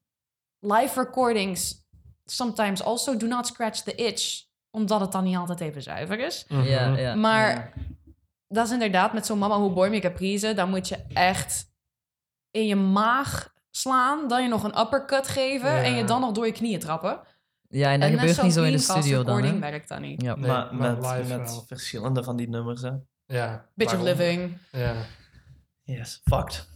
[0.59, 1.81] live recordings...
[2.25, 4.45] sometimes also do not scratch the itch...
[4.71, 6.45] omdat het dan niet altijd even zuiver is.
[6.49, 7.15] Ja, ja.
[7.15, 7.73] Maar
[8.49, 10.55] dat is inderdaad met zo'n mama hoe boy me caprice.
[10.55, 11.71] Dan moet je echt
[12.51, 14.29] in je maag slaan.
[14.29, 15.83] Dan je nog een uppercut geven.
[15.83, 17.21] En je dan nog door je knieën trappen.
[17.69, 19.37] Ja, en dat gebeurt niet zo in de studio dan.
[19.37, 20.23] recording werkt dat niet.
[20.23, 20.35] Ja.
[20.37, 21.65] Nee, maar maar met, live met wel.
[21.67, 22.91] verschillende van die nummers, hè.
[23.27, 23.69] Ja.
[23.75, 24.59] Bitch of living.
[24.71, 24.95] Ja.
[25.83, 26.69] Yes, fucked.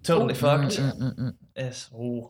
[0.00, 0.38] Totally Oh.
[0.38, 0.78] fucked.
[0.78, 1.38] Mm, mm, mm.
[1.54, 2.26] Is, oeh.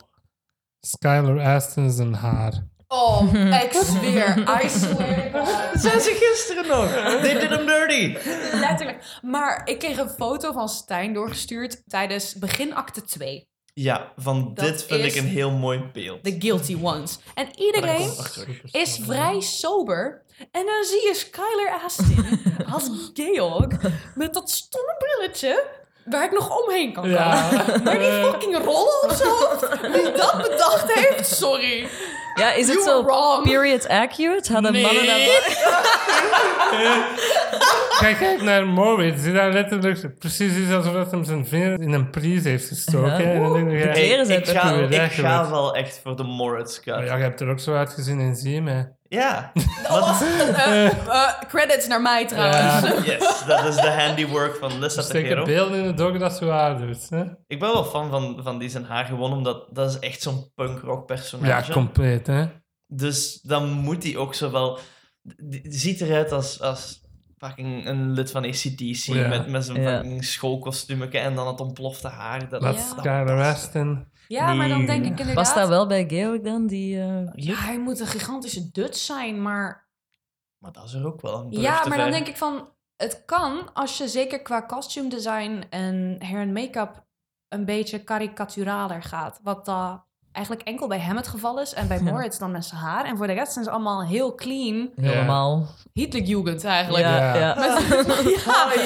[0.79, 2.67] Skylar Aston zijn haar.
[2.87, 4.61] Oh, ik zweer.
[4.63, 5.47] I swear.
[5.83, 6.91] Zijn ze gisteren nog.
[7.21, 8.17] They did him dirty.
[8.53, 9.19] Letterlijk.
[9.21, 13.47] Maar ik kreeg een foto van Stijn doorgestuurd tijdens begin acte 2.
[13.73, 16.23] Ja, van Dat dit vind is ik een heel mooi beeld.
[16.23, 17.19] The guilty ones.
[17.33, 18.73] En iedereen terug.
[18.73, 20.23] is vrij sober.
[20.51, 22.39] En dan zie je Skylar Astin
[22.73, 23.81] als Georg
[24.15, 27.19] met dat stomme brilletje waar ik nog omheen kan komen.
[27.19, 27.49] Ja.
[27.83, 31.87] Maar die fucking rollen op zijn hoofd, wie dat bedacht heeft, sorry.
[32.35, 33.43] Ja, is het zo wrong.
[33.43, 34.53] period accurate?
[34.53, 35.17] Hadden mannen dat...
[37.99, 39.23] Kijk, kijk naar Moritz.
[39.23, 43.09] Die daar letterlijk precies is alsof hij hem zijn vinger in een prise heeft gestoken.
[43.09, 43.33] Ja.
[43.33, 43.91] En dan denk ik, ja,
[44.35, 46.85] ik, ga, ik ga wel echt voor de Moritz cut.
[46.85, 48.94] Ja, je hebt er ook zo uitgezien in Zie je mij.
[49.07, 49.51] Ja.
[49.89, 53.05] Oh, eh, eh, credits naar mij trouwens.
[53.05, 53.13] Ja.
[53.13, 55.45] Yes, dat is de handiwork van Lissa Er steken Tejero.
[55.45, 57.09] beelden in het dog dat zo haar doet.
[57.09, 57.23] Hè?
[57.47, 60.51] Ik ben wel fan van, van die zijn haar gewoon, omdat dat is echt zo'n
[60.55, 61.71] punkrock Ja, personage.
[61.71, 62.45] compleet, hè.
[62.87, 64.79] Dus dan moet hij ook zo wel...
[65.43, 67.01] Die ziet eruit als, als
[67.37, 69.27] fucking een lid van ACDC Ja.
[69.27, 69.89] met, met zijn Ja.
[69.95, 72.49] fucking schoolkostuumetje en dan het ontplofte haar.
[72.49, 73.49] Dat, Laat Ja.
[73.49, 74.05] Aston.
[74.27, 75.35] Ja, maar dan denk ik inderdaad...
[75.35, 76.99] Was dat wel bij Georg dan, die...
[77.01, 79.87] eh, Ja, hij moet een gigantische Dutch zijn, maar...
[80.57, 82.69] Maar dat is er ook wel een Ja, maar dan denk ik van...
[82.95, 87.03] Het kan als je zeker qua costume design en hair en make-up
[87.47, 89.39] een beetje karikaturaler gaat.
[89.43, 90.05] Wat dat
[90.35, 91.73] eigenlijk enkel bij hem het geval is.
[91.73, 92.11] En bij Ja.
[92.11, 93.05] Moritz dan met zijn haar.
[93.05, 94.89] En voor de rest zijn ze allemaal heel clean.
[94.95, 95.67] Helemaal.
[95.93, 97.03] Hitlerjugend eigenlijk.
[97.03, 97.35] Ja, Ja.
[97.35, 97.55] ja.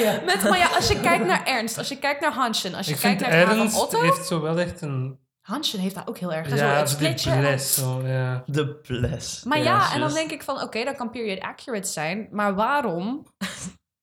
[0.00, 2.86] Ja, met, maar ja, als je kijkt naar Ernst, als je kijkt naar Hansen, als
[2.86, 4.00] je Ik kijkt naar van Otto...
[4.02, 5.18] heeft zo wel echt een...
[5.40, 6.48] Hansen heeft daar ook heel erg.
[6.48, 7.30] zo Ja, het die splitje.
[7.30, 8.42] en- bles, zo, ja.
[8.46, 9.44] De bless.
[9.44, 12.28] Maar ja, Ja, en dan denk ik van, oké, dat kan period accurate zijn.
[12.30, 13.26] Maar waarom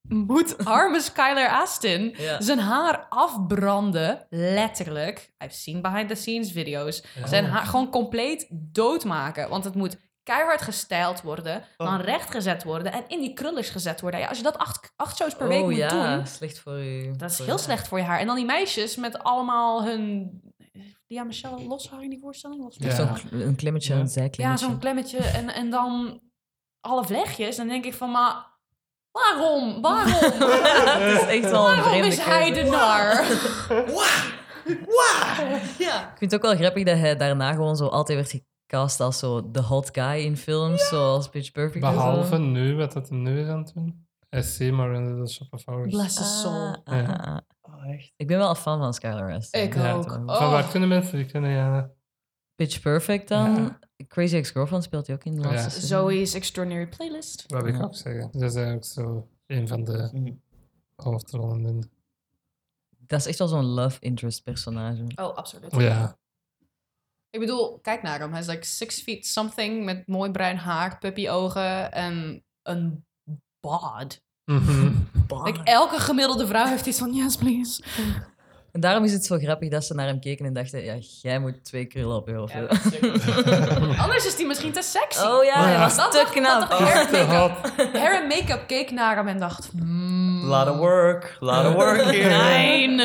[0.09, 2.41] moet arme Skylar Astin Ja.
[2.41, 4.25] zijn haar afbranden?
[4.29, 5.33] Letterlijk.
[5.43, 7.03] I've seen behind the scenes video's.
[7.19, 7.27] Ja.
[7.27, 9.49] Zijn haar gewoon compleet doodmaken.
[9.49, 11.87] Want het moet keihard gestyled worden, Oh.
[11.87, 14.19] dan rechtgezet worden en in die krullers gezet worden.
[14.19, 16.79] Ja, als je dat acht, acht shows per week oh moet ja, doen, slecht voor
[16.83, 17.11] u.
[17.15, 17.61] dat is heel je.
[17.61, 18.19] slecht voor je haar.
[18.19, 20.31] En dan die meisjes met allemaal hun...
[21.07, 22.61] Ja, Michelle, los haar in die voorstelling?
[22.63, 22.95] Los Ja.
[22.95, 23.99] Zo'n een klimmetje, Ja.
[23.99, 26.21] een Ja, zo'n klemmetje en, en dan
[26.81, 27.55] alle vlechtjes.
[27.55, 28.56] Dan denk ik van, maar
[29.17, 29.81] waarom?
[29.87, 30.31] Waarom?
[30.31, 33.23] Het is echt wel een waarom vreemde is hij de nar?
[35.77, 36.01] ja.
[36.11, 39.19] Ik vind het ook wel grappig dat hij daarna gewoon zo altijd werd gecast als
[39.19, 41.97] zo de hot guy in films, zoals Pitch Perfect en zo.
[41.97, 44.05] Behalve nu, wat dat nu is aan het doen.
[44.29, 45.93] SC, maar in de Shop of Hours.
[45.93, 46.75] Bless his soul.
[46.83, 47.03] Ah, Ja.
[47.03, 47.37] ah, ah.
[47.61, 48.11] Oh, echt?
[48.15, 49.39] Ik ben wel een fan van Skylar.
[49.51, 50.11] Ik Ja, ook.
[50.11, 50.37] Oh.
[50.37, 51.51] Van waar kunnen mensen die kennen?
[51.51, 51.89] Ja.
[52.57, 53.55] Pitch Perfect dan.
[53.55, 53.79] Ja.
[54.07, 55.47] Crazy Ex-Girlfriend speelt hij ook in de Ja.
[55.47, 56.11] laatste seizoen.
[56.11, 57.43] Zoe's Extraordinary Playlist.
[57.47, 57.83] Wat wil ik Ja.
[57.85, 58.29] ook zeggen.
[58.31, 60.31] Dat is eigenlijk zo een van de Mhm.
[60.95, 61.91] hoofdrollen in.
[62.97, 65.03] Dat is echt wel zo'n love interest personage.
[65.15, 65.75] Oh, absoluut.
[65.75, 66.17] Ja.
[67.29, 68.31] Ik bedoel, kijk naar hem.
[68.31, 73.05] Hij is like six feet something met mooi bruin haar, puppyogen en een
[73.59, 74.21] bod.
[74.45, 74.93] Mhm.
[75.43, 77.83] Like, elke gemiddelde vrouw heeft iets van, yes please.
[78.77, 81.39] En daarom is het zo grappig dat ze naar hem keken en dachten, ja, jij
[81.39, 82.67] moet twee krullen op je hoofd Ja.
[84.03, 85.25] Anders is die misschien te sexy.
[85.25, 85.79] Oh ja, hij Ja.
[85.79, 86.69] was Dat te knap.
[86.69, 86.79] dat.
[87.93, 89.69] Hair en make-up keek naar hem en dacht...
[89.71, 92.29] Hmm, Lot of work, lot of work here.
[92.29, 93.01] Fijn.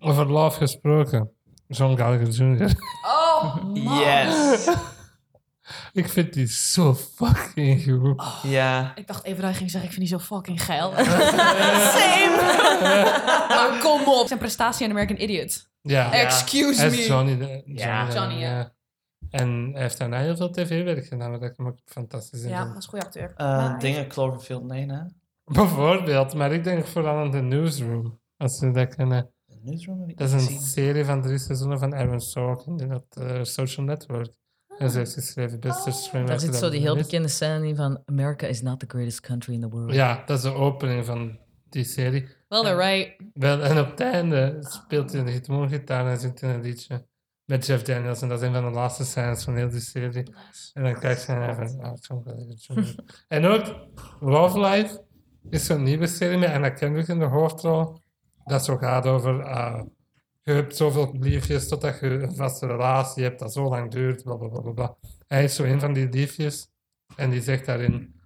[0.00, 1.30] Over love gesproken.
[1.66, 2.70] John Gallagher Jr.
[3.06, 3.98] Oh, man.
[3.98, 4.68] Yes.
[5.92, 8.22] Ik vind die zo fucking goed.
[8.42, 8.92] Ja.
[8.94, 10.92] Ik dacht even dat je ging zeggen, ik vind die zo fucking geil.
[10.96, 12.36] Same.
[13.48, 14.26] maar kom op.
[14.26, 15.68] Zijn prestatie in American Idiot.
[15.80, 16.12] Ja.
[16.12, 16.96] Excuse Hij me.
[16.96, 17.38] is Johnny.
[17.38, 18.12] De, Ja.
[18.12, 18.74] Johnny, ja.
[19.30, 22.64] En hij heeft daarna heel veel tv-werk gedaan, wat ik hem ook fantastisch in Ja,
[22.64, 23.32] dat is een goede acteur.
[23.36, 25.02] Eh, dingen Cloverfield 9, hè?
[25.44, 28.20] Bijvoorbeeld, maar ik denk vooral aan The Newsroom.
[28.36, 29.30] Als ze dat kennen.
[29.46, 30.60] De Newsroom Dat is een gezien.
[30.60, 34.32] serie van drie seizoenen van Aaron Sorkin in dat eh, Social Network.
[34.78, 35.96] En ze heeft geschreven beste Oh.
[35.96, 36.40] screenwriter.
[36.44, 39.54] Daar zit zo die heel bekende scène in van America is not the greatest country
[39.54, 39.94] in the world.
[39.94, 42.28] Ja, dat is de opening van die serie.
[42.48, 43.16] Well, they're right.
[43.34, 47.06] Wel, en op het einde speelt hij de gitaar en zingt hij een liedje
[47.44, 48.22] met Jeff Daniels.
[48.22, 50.34] En dat is een van de laatste scènes van heel die serie.
[50.74, 52.86] En dan kijk je naar van, ah.
[53.28, 53.74] En ook
[54.20, 55.02] Love Life
[55.50, 57.98] is zo'n nieuwe serie met Anna Kendrick in de hoofdrol.
[58.44, 59.82] Dat zo gaat over, ah,
[60.46, 64.34] je hebt zoveel liefjes totdat je een vaste relatie hebt dat zo lang duurt, bla
[64.34, 64.96] bla bla bla, bla.
[65.26, 66.68] Hij is zo een van die liefjes
[67.16, 68.20] en die zegt daarin,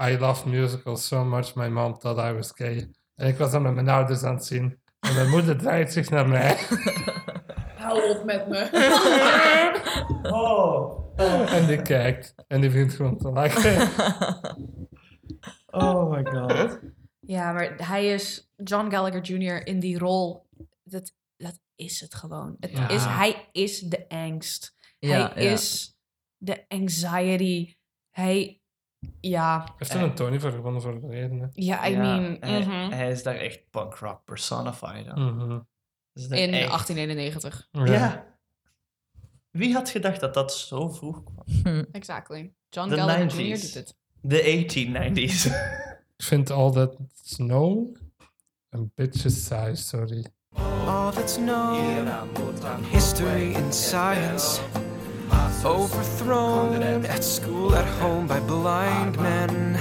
[0.00, 2.90] I love musicals so much, my mom thought I was gay.
[3.14, 4.78] En ik was dan met mijn ouders aan het zien.
[5.00, 6.56] En mijn moeder draait zich naar mij.
[7.84, 8.68] Hou op met me.
[10.32, 11.02] Oh.
[11.52, 12.34] En die kijkt.
[12.46, 13.88] En die begint gewoon te lachen.
[15.70, 16.78] Oh my god.
[17.20, 19.66] Ja, maar hij is John Gallagher Jr.
[19.66, 20.46] in die rol.
[20.82, 21.12] Dat
[21.76, 22.56] is het gewoon.
[22.60, 22.88] Het Ja.
[22.88, 24.76] is, hij is de angst.
[24.98, 25.50] Ja, hij ja.
[25.50, 25.96] is
[26.36, 27.74] de anxiety.
[28.10, 28.60] Hij,
[29.20, 31.38] ja, Hij heeft er een Tony voor gewonnen voor de reden.
[31.38, 31.46] hè.
[31.52, 32.90] ja, I Ja, mean, hij, mhm.
[32.90, 35.06] hij is daar echt punk rock personified.
[35.06, 35.34] aan.
[35.36, 35.60] Mhm.
[36.12, 37.68] Dat in echt- 1891.
[37.72, 38.32] Ja.
[39.50, 41.86] Wie had gedacht dat dat zo vroeg kwam?
[41.92, 42.54] Exactly.
[42.68, 43.36] John De Gallagher 90s.
[43.36, 43.60] Jr.
[43.60, 43.96] doet het.
[44.20, 45.46] De 1890s.
[46.16, 47.96] Ik vind all that snow
[48.68, 50.26] een beetje saai, sorry.
[50.86, 54.60] All that's known in history and science.
[55.64, 59.78] Overthrown at school, at home by blind men.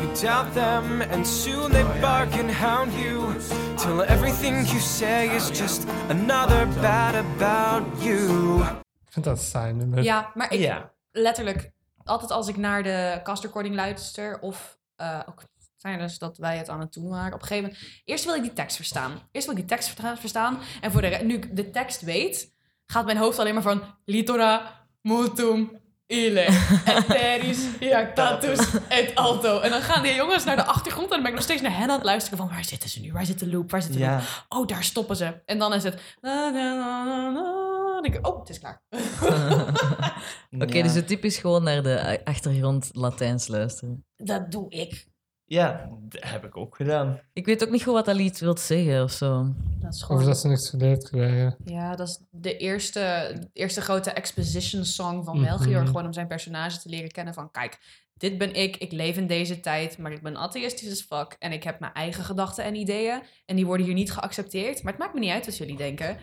[0.00, 3.34] You doubt them, and soon they bark and hound you.
[3.78, 8.60] Till everything you say is just another bad about you.
[9.06, 10.02] Ik vind dat saai nummer.
[10.02, 11.72] Ja, maar ik, letterlijk,
[12.04, 15.42] altijd als ik naar de castrecording luister, of eh, ook
[15.82, 18.42] tijdens dat wij het aan het doen waren, op een gegeven moment, eerst wil ik
[18.42, 19.12] die tekst verstaan.
[19.32, 22.52] Eerst wil ik die tekst verstaan, en voor de re- nu ik de tekst weet,
[22.86, 26.40] gaat mijn hoofd alleen maar van litora, mutum, ile,
[26.84, 28.58] eteris, jactatus,
[28.88, 29.60] et alto.
[29.60, 31.76] En dan gaan die jongens naar de achtergrond en dan ben ik nog steeds naar
[31.76, 33.12] hen aan het luisteren van, waar zitten ze nu?
[33.12, 33.70] Waar zit de loop?
[33.70, 34.44] Waar zit de loop?
[34.48, 35.42] Oh, daar stoppen ze.
[35.44, 36.16] En dan is het...
[36.20, 37.70] na, na, na,
[38.02, 38.82] ik, oh, het is klaar.
[40.64, 40.82] Oké, ja.
[40.82, 44.06] dus de tip is gewoon naar de achtergrond Latijns luisteren.
[44.16, 45.06] Dat doe ik.
[45.52, 47.20] Ja, dat heb ik ook gedaan.
[47.32, 49.54] Ik weet ook niet goed wat dat lied wil zeggen of zo.
[49.80, 51.56] Dat is Of dat ze niks geleerd krijgen.
[51.64, 55.44] Ja, dat is de eerste, eerste grote exposition song van Mhm.
[55.44, 55.86] Melchior.
[55.86, 57.50] Gewoon om zijn personage te leren kennen van...
[57.50, 57.78] Kijk,
[58.14, 61.36] dit ben ik, ik leef in deze tijd, maar ik ben atheïstisch as fuck.
[61.38, 63.22] En ik heb mijn eigen gedachten en ideeën.
[63.46, 64.82] En die worden hier niet geaccepteerd.
[64.82, 66.18] Maar het maakt me niet uit wat jullie denken.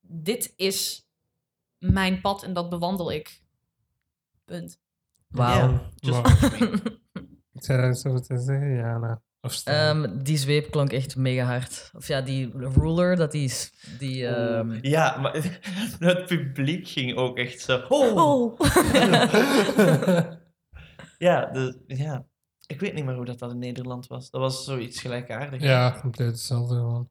[0.00, 1.08] Dit is
[1.78, 3.40] mijn pad en dat bewandel ik.
[4.44, 4.78] Punt.
[5.28, 5.80] Wauw.
[5.94, 6.22] Just
[7.68, 10.04] Iets over te zeggen, staan.
[10.04, 11.90] Ehm, die zweep klonk echt mega hard.
[11.96, 13.44] Of ja, die ruler, dat die...
[13.44, 15.32] is- die ehm, Ja, maar
[15.98, 17.84] het publiek ging ook echt zo...
[17.88, 18.16] Oh!
[18.16, 18.60] Oh.
[21.18, 22.26] Ja, de, ja,
[22.66, 24.30] ik weet niet meer hoe dat, dat in Nederland was.
[24.30, 25.64] Dat was zoiets gelijkaardigs.
[25.64, 27.10] ja, compleet hetzelfde gewoon.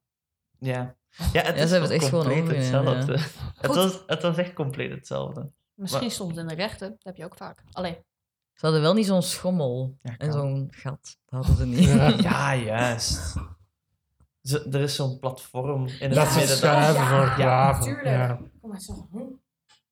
[0.59, 0.95] Ja,
[1.33, 3.17] ja het Ja, ze hebben het echt gewoon hetzelfde.
[3.57, 5.51] Het was, het was echt compleet hetzelfde.
[5.73, 6.89] Misschien Maar- stond het in de rechten.
[6.89, 7.63] Dat heb je ook vaak.
[7.71, 7.99] Allee.
[8.53, 11.17] Ze hadden wel niet zo'n schommel Ja, en zo'n gat.
[11.25, 11.89] Dat hadden ze niet.
[11.89, 12.07] Ja.
[12.07, 13.33] Ja, juist.
[14.41, 16.57] Ze- er is zo'n platform in het Dat ze midden.
[16.57, 17.83] schuiven ja, voor ja, graven.
[17.83, 18.05] tuurlijk.
[18.05, 18.39] Ja.
[18.61, 19.07] Kom maar zo.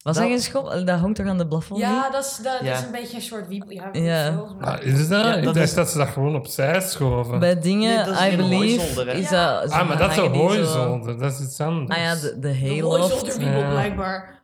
[0.04, 0.86] Was Dat- dat geen schommel?
[0.86, 1.80] Dat hangt toch aan de plafond?
[1.80, 2.74] Ja, dat is, dat Ja.
[2.78, 3.70] is een beetje een soort wiebel.
[3.72, 4.30] Ja, Ja.
[4.60, 5.26] Ah, is dat?
[5.26, 7.40] Ja, ik dat dacht is- dat ze dat gewoon opzij schoven.
[7.40, 9.62] Bij dingen, Nee, dat is I believe, hooizolder, is Ja.
[9.62, 9.72] dat...
[9.72, 11.18] ah, maar dat is een hooizolder.
[11.20, 11.98] Dat is iets anders.
[12.00, 12.98] Ah ja, de, de De hayloft.
[13.00, 13.70] hooizolderwiebel Ja.
[13.70, 14.44] blijkbaar.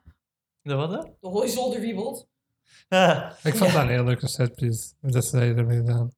[0.61, 0.89] De wat?
[1.20, 2.18] De hooizolderwiebelt.
[2.20, 2.26] Ah,
[3.43, 4.93] Ik vond dat een heel leuke setpiece.
[5.01, 6.11] Dat ze ermee gedaan.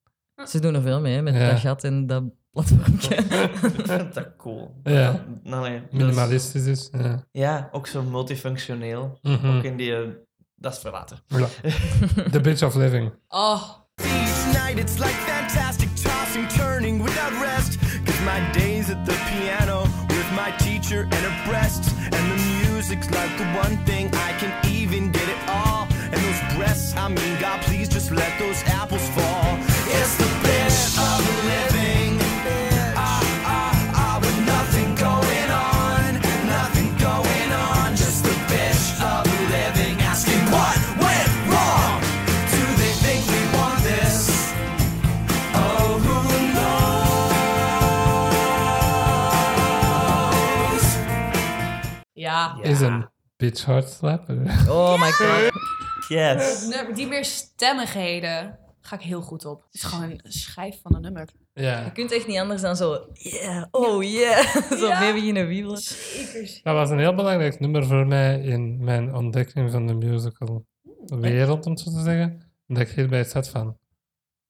[0.48, 1.50] Ze doen er veel mee, hè, met Ja.
[1.50, 3.16] dat gat en dat platformje.
[3.78, 4.80] ik vind dat cool.
[4.84, 5.26] Ja.
[5.44, 6.90] Nou, nee, dat is- Minimalistisch is.
[6.92, 7.24] Ja.
[7.32, 9.20] Ja, ook zo multifunctioneel.
[9.22, 9.58] Mhm.
[9.58, 9.96] Ook in die...
[9.96, 10.08] eh,
[10.56, 11.18] dat is voor later.
[11.34, 11.62] Voilà.
[12.32, 13.12] The Bitch of Living.
[13.28, 13.62] Oh,
[13.96, 17.78] Each night it's like fantastic tossing, turning without rest.
[18.06, 19.84] Cause my days at the piano
[20.36, 21.92] my teacher and her breasts.
[22.04, 22.38] And the
[22.70, 24.79] music's like the one thing I can even
[26.80, 29.58] those breasts, I mean, God, please just let those apples fall.
[29.88, 32.20] It's the bitch of living.
[32.96, 37.96] Ah, ah, ah, with nothing going on, nothing going on.
[37.96, 40.00] Just the bitch of living.
[40.02, 42.02] Asking what went wrong?
[42.52, 44.30] Do they think we want this?
[45.56, 46.18] Oh, who
[50.74, 50.86] knows?
[52.14, 52.58] Ja.
[52.62, 54.38] Is een bitch hard slapper.
[54.68, 55.52] Oh my god.
[56.10, 56.68] Yes.
[56.68, 59.64] Nummer- Die meer stemmigheden ga ik heel goed op.
[59.64, 61.28] Het is gewoon een schijf van een nummer.
[61.54, 61.90] Je Ja.
[61.90, 64.46] kunt echt niet anders dan zo, yeah, oh yeah.
[64.82, 65.00] zo Ja.
[65.00, 65.78] mee beginnen wiebelen.
[65.78, 66.60] Zeker.
[66.64, 70.66] Dat was een heel belangrijk nummer voor mij in mijn ontdekking van de musical
[71.06, 72.42] wereld, om het zo te zeggen.
[72.68, 73.78] Dat ik hierbij zat van...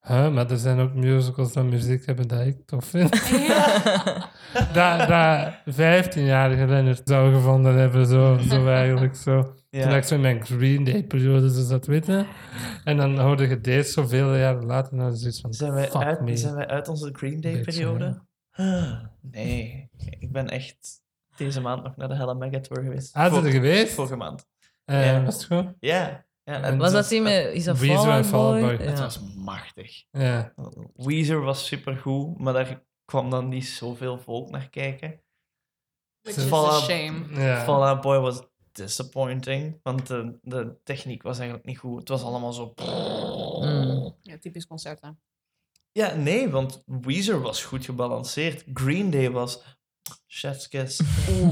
[0.08, 3.12] Huh, maar er zijn ook musicals dat muziek hebben dat ik tof vind.
[4.74, 9.16] dat, dat 15-jarige Leonard zou gevonden hebben, zo, zo eigenlijk.
[9.16, 9.54] Zo.
[9.70, 9.96] Toen Ja.
[9.98, 12.28] ik zo in mijn Green Day-periode zo zat weten.
[12.84, 14.98] En dan hoorde je deze zoveel jaren later.
[14.98, 16.38] Is het zoiets van, Zijn wij, fuck uit, me.
[16.38, 18.22] zijn wij uit onze Green Day Beetje, periode?
[18.52, 19.90] Ah, Nee,
[20.20, 21.02] ik ben echt
[21.38, 23.16] deze maand nog naar de Hella Mega Tour geweest.
[23.16, 23.94] Ah, zijn Vor- er geweest?
[23.94, 24.46] Vorige maand.
[24.86, 25.24] Eh, Ja.
[25.24, 25.74] Was het goed?
[25.80, 26.26] Ja.
[26.44, 28.62] ja En Was dat die met, is dat Weezer en Fall Boy?
[28.78, 28.86] Boy.
[28.86, 28.90] Ja.
[28.90, 30.04] Het was machtig.
[30.12, 30.54] Ja.
[30.94, 35.22] Weezer was supergoed, maar daar kwam dan niet zoveel volk naar kijken.
[36.22, 37.42] Which is a shame.
[37.42, 37.64] ja.
[37.64, 42.00] Fall Out Boy was disappointing, want de, de techniek was eigenlijk niet goed.
[42.00, 42.74] Het was allemaal zo...
[43.62, 44.16] Mm.
[44.22, 45.10] Ja, typisch concert, hè.
[45.92, 48.64] Ja, nee, want Weezer was goed gebalanceerd.
[48.74, 49.78] Green Day was...
[50.28, 51.02] Chef's kiss.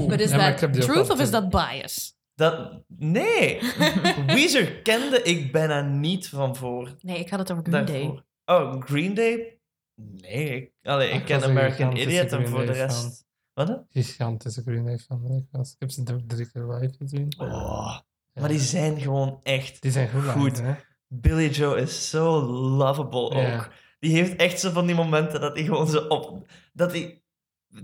[0.08, 2.16] But is Ja, that truth of is that bias?
[2.34, 2.82] Dat...
[2.86, 3.60] Nee!
[4.26, 6.96] Weezer kende ik bijna niet van voor.
[7.00, 8.00] Nee, ik had het over Green Day.
[8.00, 8.24] daarvoor.
[8.44, 9.58] Oh, Green Day?
[9.94, 13.26] Nee, ik, allee, Ik ken American Idiot en voor de Day rest...
[13.58, 13.68] Wat?
[13.68, 14.02] hè?
[14.02, 15.24] Gigantische Green Day fan.
[15.30, 15.70] Ik, was.
[15.72, 17.34] ik heb ze drie keer live gezien.
[17.38, 18.40] Oh, Ja.
[18.40, 19.82] maar die zijn gewoon echt...
[19.82, 20.24] Die zijn goed.
[20.24, 20.60] Goed.
[20.62, 20.74] hè?
[21.08, 23.56] Billy Joe is zo lovable Ja.
[23.56, 23.70] ook.
[24.00, 26.46] Die heeft echt zo van die momenten dat hij gewoon zo op...
[26.72, 27.22] Dat hij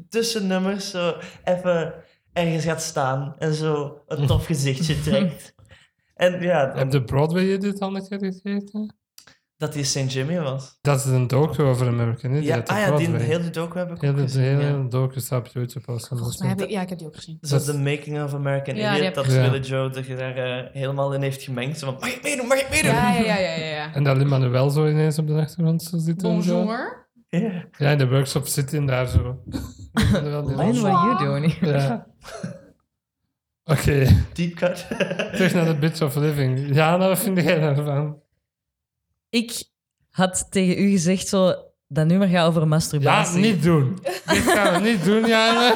[0.08, 1.94] tussen nummers zo even
[2.32, 5.54] ergens gaat staan en zo een tof gezichtje trekt.
[6.14, 8.82] En ja, Heb de Broadway je dit al een keer?
[9.64, 10.12] Dat hij St.
[10.12, 10.78] Jimmy was.
[10.80, 12.44] Dat is een docu over American Idiot.
[12.68, 13.26] Ja, ah ja, die Broadway.
[13.36, 14.42] hele docu heb ik ook Hele, de gezien.
[14.42, 14.82] hele ja.
[14.88, 15.86] docu staat op YouTube.
[15.92, 17.38] Als je Volgens dat mij heb ik, ja, ik heb die ook gezien.
[17.40, 19.42] Zo Dat- de making of American Ja, Idiot, dat gezien.
[19.50, 21.78] Billy Joe er daar eh, helemaal in heeft gemengd.
[21.78, 22.90] Zo van, mag ik meedoen, mag ik meedoen?
[22.90, 23.94] Ja, ja, ja, ja.
[23.94, 26.22] En dat Lin-Manuel zo ineens op de achtergrond zo zit.
[26.22, 26.54] en zo.
[26.54, 27.02] Bonjour.
[27.28, 27.64] Ja.
[27.78, 29.18] Ja, in de workshop zit hij daar zo.
[30.12, 31.56] Zo- what are you doing?
[31.60, 32.06] Ja.
[33.72, 34.86] Oké, Deep cut.
[35.32, 36.74] terug naar de Bitch of Living.
[36.74, 38.22] Ja, nou, wat vind jij daarvan?
[39.34, 39.64] Ik
[40.10, 41.54] had tegen u gezegd zo,
[41.88, 43.40] dat nummer gaat over Ja, masturbatie.
[43.40, 43.98] niet doen.
[44.26, 45.74] Dit gaan we niet doen, Jana.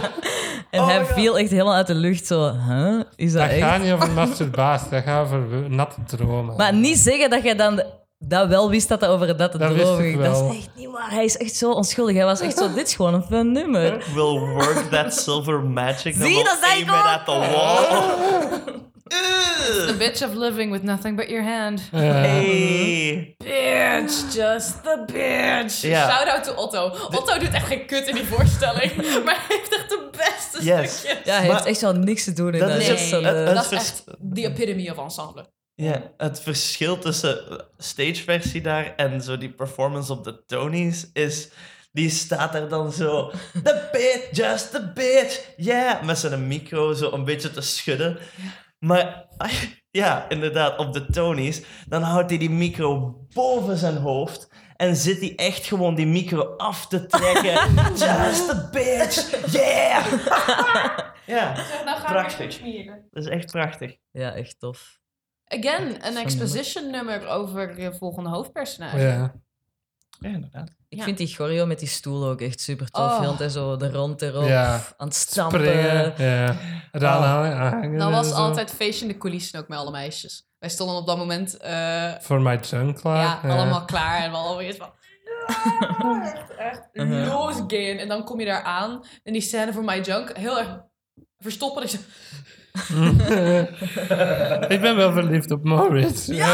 [0.70, 1.14] En Oh hij God.
[1.14, 3.00] viel echt helemaal uit de lucht zo, huh?
[3.16, 3.60] Is dat Dat echt?
[3.62, 6.56] gaat niet over masturbatie, dat gaat over natte dromen.
[6.56, 7.82] Maar niet zeggen dat jij dan
[8.18, 10.22] dat wel wist dat dat over dat ik ging.
[10.22, 11.10] Dat is echt niet waar.
[11.10, 12.16] Hij is echt zo onschuldig.
[12.16, 14.04] Hij was echt zo, dit is gewoon een fun nummer.
[14.14, 16.14] Will work that silver magic.
[16.14, 16.96] Zie, dat zei ik ook.
[17.04, 18.76] at the wall.
[19.08, 21.80] The bitch of living with nothing but your hand.
[21.90, 23.34] Hey.
[23.44, 25.80] Bitch, just the bitch.
[25.80, 26.90] Shout out to Otto.
[27.10, 30.98] Otto doet echt geen kut in die voorstelling, maar hij heeft echt de beste Yes.
[30.98, 31.24] stukjes.
[31.24, 32.78] Ja, hij Maar- heeft echt zo niks te doen in Dat dat.
[32.78, 34.04] is Dat het- is zo, het- het- Dat is vers- echt
[34.34, 35.46] the epitome of ensemble.
[35.74, 41.48] Ja, het verschil tussen stageversie daar en zo die performance op de Tonys is...
[41.92, 43.30] Die staat er dan zo...
[43.64, 46.02] The bitch, just the bitch, yeah.
[46.02, 48.18] Met zijn micro zo een beetje te schudden.
[48.78, 49.26] Maar
[49.90, 51.62] ja, inderdaad, op de Tonys...
[51.86, 54.48] Dan houdt hij die micro boven zijn hoofd...
[54.78, 57.74] En zit hij echt gewoon die micro af te trekken.
[58.06, 60.06] just the bitch, yeah.
[61.36, 61.54] ja,
[61.84, 62.60] Nou Prachtig.
[63.10, 63.96] dat is echt prachtig.
[64.10, 64.98] Ja, echt tof.
[65.44, 68.98] Again, een exposition nummer over je volgende hoofdpersonage.
[68.98, 69.34] Ja.
[70.20, 70.77] Ja, inderdaad.
[70.88, 71.04] Ik Ja.
[71.04, 73.04] vind die choreo met die stoel ook echt super tof.
[73.04, 73.20] Oh.
[73.20, 74.80] Heel hij zo de rond erop, Ja.
[74.96, 75.60] aan het stampen.
[75.60, 76.56] Springen, ja.
[76.92, 78.34] Dat en was zo.
[78.34, 80.46] altijd feestje in de coulissen ook met alle meisjes.
[80.58, 83.46] Wij stonden op dat moment eh, Voor my junk klaar.
[83.46, 84.90] ja, allemaal klaar en we allemaal weer van...
[85.46, 86.80] Ja, echt, echt
[87.32, 87.68] losgaan.
[87.98, 90.80] En dan kom je daar aan en die scène voor My Junk heel erg
[91.38, 91.82] verstoppen.
[91.82, 92.00] Ik zeg,
[94.74, 96.26] ik ben wel verliefd op Maurits.
[96.36, 96.44] niet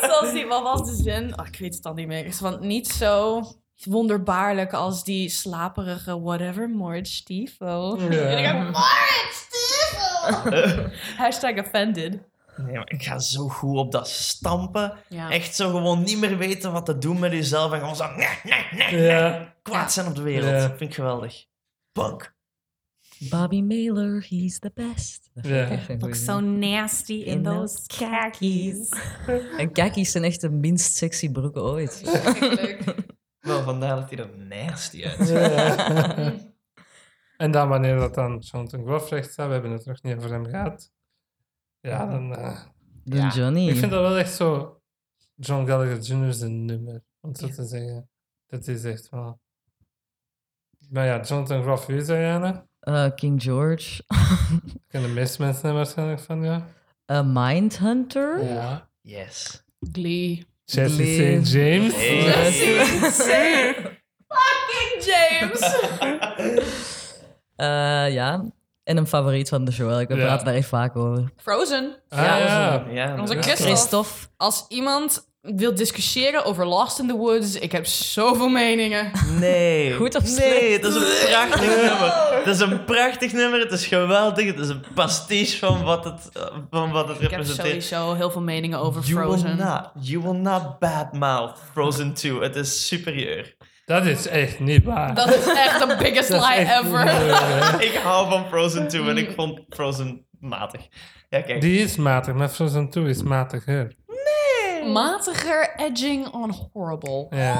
[0.00, 1.38] zoals die, wat was de zin?
[1.38, 2.32] Oh, ik weet het dan niet meer.
[2.32, 3.42] Van niet zo
[3.84, 7.96] wonderbaarlijk als die slaperige whatever, Moritz Stiefo.
[7.98, 8.08] Ja.
[8.36, 10.88] En ik Moritz Stiefo!
[11.16, 12.20] Hashtag offended.
[12.56, 14.92] Nee, maar ik ga zo goed op dat stampen.
[15.08, 15.30] Ja.
[15.30, 17.72] Echt zo gewoon niet meer weten wat te doen met jezelf.
[17.72, 19.02] En gewoon zo nee, nee, nee, nee.
[19.02, 19.54] Ja.
[19.62, 20.50] kwaad zijn op de wereld.
[20.50, 20.68] Ja.
[20.68, 21.44] Vind ik geweldig.
[21.92, 22.31] Punk.
[23.30, 25.30] Bobby Mailer, he's the best.
[25.34, 25.88] Dat vind ik Ja.
[25.94, 26.58] een goeie so zin.
[26.58, 28.88] nasty in, In those khakis.
[29.56, 32.00] En kakkies zijn echt de minst sexy broeken ooit.
[33.40, 35.30] Wel, vandaar dat hij er nasty uit.
[37.36, 40.30] en dan wanneer dat dan Jonathan Groff recht staat, we hebben het nog niet over
[40.32, 40.90] hem gehad.
[41.80, 42.34] Ja, dan...
[42.36, 42.60] eh,
[43.04, 43.28] Ja.
[43.28, 43.68] Johnny.
[43.68, 44.80] Ik vind dat wel echt zo
[45.34, 46.32] John Gallagher Jr.
[46.32, 48.08] zijn nummer, om zo te zeggen.
[48.46, 49.40] Dat is echt wel...
[50.90, 54.02] Maar ja, Jonathan Groff, wie is dat, Eh, King George.
[54.88, 56.66] Kennen de meeste mensen er waarschijnlijk van, ja?
[57.12, 58.44] A Mindhunter.
[58.44, 58.88] Ja.
[59.00, 59.62] Yes.
[59.92, 60.46] Glee.
[60.64, 61.44] Jesse Glee.
[61.44, 61.52] St.
[61.52, 61.94] James.
[61.94, 63.74] Hey.
[64.28, 65.60] Fucking James!
[67.56, 68.44] Eh, ja.
[68.84, 70.00] En een favoriet van de show.
[70.00, 70.24] Ik we Ja.
[70.24, 71.32] praten daar echt vaak over.
[71.36, 71.94] Frozen.
[72.08, 72.84] Ah, ja.
[72.90, 73.20] ja.
[73.20, 73.34] Onze.
[73.34, 73.62] Christophe.
[73.62, 74.10] Christophe.
[74.36, 79.10] Als iemand wil discussiëren over Lost in the Woods, ik heb zoveel meningen.
[79.38, 79.92] Nee.
[79.96, 80.32] Goed of Nee,
[80.78, 80.82] slecht?
[80.82, 82.42] dat is een prachtig nummer.
[82.44, 83.60] Dat is een prachtig nummer.
[83.60, 84.46] Het is geweldig.
[84.46, 86.28] Het is een pastiche van wat het,
[86.70, 87.84] van wat het Ik heb representeert.
[87.84, 89.56] sowieso heel veel meningen over You will Frozen.
[89.56, 92.40] not, you will not badmouth Frozen 2.
[92.40, 93.54] Het is superieur.
[93.86, 95.14] Dat is echt niet waar.
[95.14, 97.04] Dat is echt de biggest lie ever.
[97.88, 100.80] Ik hou van Frozen 2 en ik vond Frozen matig.
[101.28, 101.60] Ja, kijk.
[101.60, 103.92] Die is matig, maar Frozen 2 is matiger.
[104.84, 107.26] Matiger edging on horrible.
[107.30, 107.56] Ja,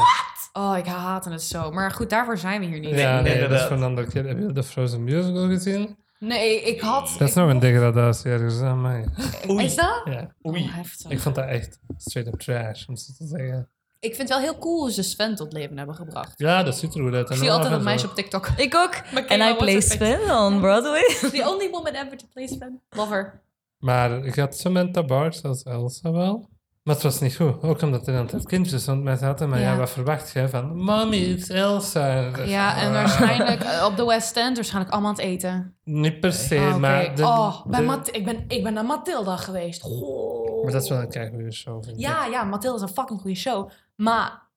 [0.52, 1.70] Oh, ik haatte het zo.
[1.70, 2.98] Maar goed, daarvoor zijn we hier niet.
[2.98, 4.26] ja nee, dat is voor een andere keer.
[4.26, 5.96] Heb je de Frozen musical gezien?
[6.18, 7.14] Nee, ik had...
[7.18, 9.04] Dat is nog een degradatie ergens aan mij.
[9.50, 9.64] Oei.
[9.64, 10.02] Is dat?
[10.04, 10.62] Ja, Oei.
[10.62, 11.10] Oh, heftig.
[11.10, 13.68] ik vond dat echt straight up trash, om zo te zeggen.
[14.00, 16.32] Ik vind het wel heel cool hoe ze Sven tot leven hebben gebracht.
[16.36, 17.30] Ja, dat ziet er goed uit.
[17.30, 18.46] Ik zie altijd dat meisje op TikTok.
[18.56, 18.94] Ik ook.
[19.28, 19.80] En I play?
[19.80, 21.02] Sven on Broadway.
[21.32, 22.80] The only woman ever to play Sven.
[22.90, 23.40] Love her.
[23.78, 26.48] Maar ik had Samantha Bars als Elsa wel.
[26.82, 27.62] Maar het was niet goed.
[27.62, 29.48] Ook omdat er altijd kindjes rond mij zaten.
[29.48, 29.76] Maar ja, Ja.
[29.76, 30.76] wat verwacht je van...
[30.76, 32.30] Mommy, it's Elsa.
[32.44, 35.76] Ja, en waarschijnlijk eh, op de West End waarschijnlijk allemaal aan het eten.
[35.84, 36.78] Niet per se, oké.
[36.78, 37.14] maar...
[37.14, 39.82] De, oh, bij de- Mat- ik, ben, ik ben naar Matilda geweest.
[39.82, 40.62] Goh.
[40.62, 42.02] maar dat is wel een keigoede show, vind ik.
[42.02, 43.70] Ja, ja, Matilda is een fucking goede show.
[43.96, 44.48] Maar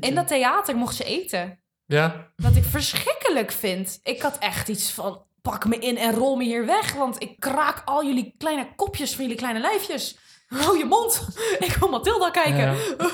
[0.00, 1.58] in dat theater mocht ze eten.
[1.84, 4.00] Ja, Wat ik verschrikkelijk vind.
[4.02, 6.92] Ik had echt iets van, pak me in en rol me hier weg.
[6.94, 10.18] Want ik kraak al jullie kleine kopjes van jullie kleine lijfjes.
[10.46, 11.28] Hou je mond.
[11.66, 12.56] Ik wil Matilda kijken.
[12.56, 13.10] Ja.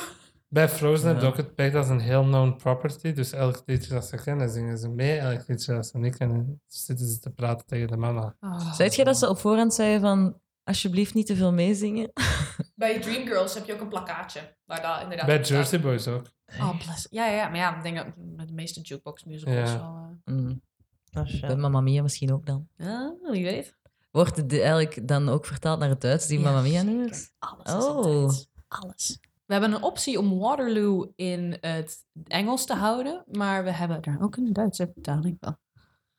[0.48, 3.12] Bij Frozen heb je ook het pech dat is een heel known property.
[3.12, 5.18] Dus elk liedje dat ze kennen, zingen ze mee.
[5.18, 8.36] Elk liedje dat ze niet kennen, zitten ze te praten tegen de mama.
[8.40, 8.74] Oh.
[8.74, 10.40] Zeg je dat ze op voorhand zeiden van...
[10.64, 12.12] Alsjeblieft niet te veel meezingen?
[12.74, 14.56] Bij Dreamgirls heb je ook een plakkaatje.
[14.64, 15.48] Waar dat inderdaad Bij staat.
[15.48, 16.26] Jersey Boys ook.
[16.60, 17.06] Oh, bless.
[17.10, 18.06] Ja, ja, ja, maar ja, ik denk dat
[18.36, 19.78] met de meeste jukebox musicals Ja.
[19.78, 20.08] wel...
[20.24, 20.62] eh, Mm.
[21.12, 21.40] Oh.
[21.40, 22.68] Bij Mamma Mia misschien ook dan.
[22.76, 23.76] Ja, wie weet.
[24.12, 27.30] Wordt het eigenlijk dan ook vertaald naar het Duits, die Ja, Mamma Mia nummers?
[27.38, 28.30] Alles Oh.
[28.68, 29.18] Alles.
[29.46, 34.16] We hebben een optie om Waterloo in het Engels te houden, maar we hebben er
[34.20, 35.56] ook een Duitse vertaling van.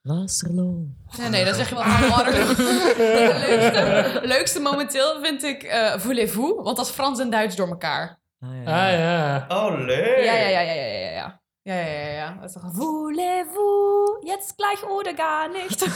[0.01, 0.85] Wasserlo.
[1.17, 2.47] Nee, nee, dat zeg je wel van Waterloo.
[2.55, 7.67] Het leukste, leukste momenteel vind ik eh Voulez-vous, want dat is Frans en Duits door
[7.67, 8.19] elkaar.
[8.39, 9.45] Ah, Ah ja.
[9.49, 10.23] Oh, leuk.
[10.23, 11.73] Ja, ja, ja, ja, ja, ja, ja.
[11.75, 15.81] Ja, ja, ja, toch Voulez-vous, jetzt gleich oder gar nicht.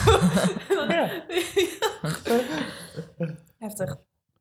[3.58, 3.96] Heftig.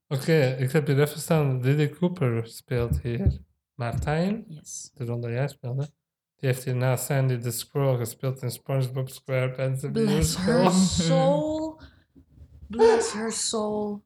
[0.07, 1.61] Oké, ik heb hier even staan.
[1.61, 3.37] Lily Cooper speelt hier.
[3.75, 4.91] Martijn, Yes.
[4.93, 5.89] de rol dat jij speelde.
[6.35, 9.85] Die heeft hierna Sandy the Squirrel gespeeld in SpongeBob SquarePants.
[9.91, 10.71] Bless her
[11.05, 11.79] soul.
[12.67, 14.05] Bless her soul.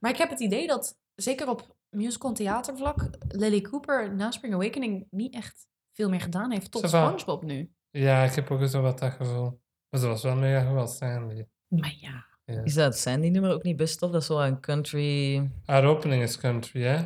[0.00, 5.06] Maar ik heb het idee dat, zeker op musical theatervlak, Lily Cooper na Spring Awakening
[5.10, 5.66] niet echt
[5.96, 6.88] veel meer gedaan heeft tot.
[6.88, 7.70] SpongeBob nu.
[7.90, 9.60] Ja, ik heb ook zo wat dat gevoel.
[9.90, 11.44] Maar ze was wel mega goed als Sandy.
[11.68, 12.26] Maar ja.
[12.44, 12.64] Ja.
[12.64, 14.10] Is dat Sandy-nummer ook niet best tof?
[14.10, 15.50] Dat is zo een country...
[15.64, 16.96] Haar opening is country, hè?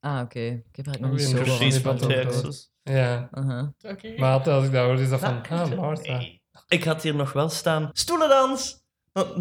[0.00, 0.40] Ah, oké.
[0.40, 1.96] Ik heb eigenlijk nog niet In zo precies van.
[1.96, 2.70] Texas.
[2.82, 3.28] Ja.
[3.32, 4.18] Uh-huh.
[4.18, 6.16] Maar altijd als ik dat hoor, is dat van, ah, Martha.
[6.16, 6.42] nee.
[6.68, 7.90] Ik had hier nog wel staan.
[7.92, 8.78] Stoelendans!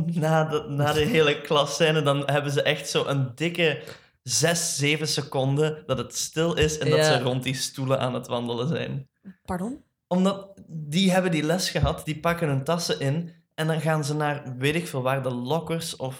[0.06, 3.84] Na de, na de hele klasscène dan hebben ze echt zo een dikke
[4.30, 7.04] 6, 7 seconden dat het stil is en dat Ja.
[7.18, 9.10] ze rond die stoelen aan het wandelen zijn.
[9.46, 9.84] Pardon?
[10.08, 14.16] Omdat die hebben die les gehad, die pakken hun tassen in en dan gaan ze
[14.16, 16.16] naar weet ik veel waar, de lockers of...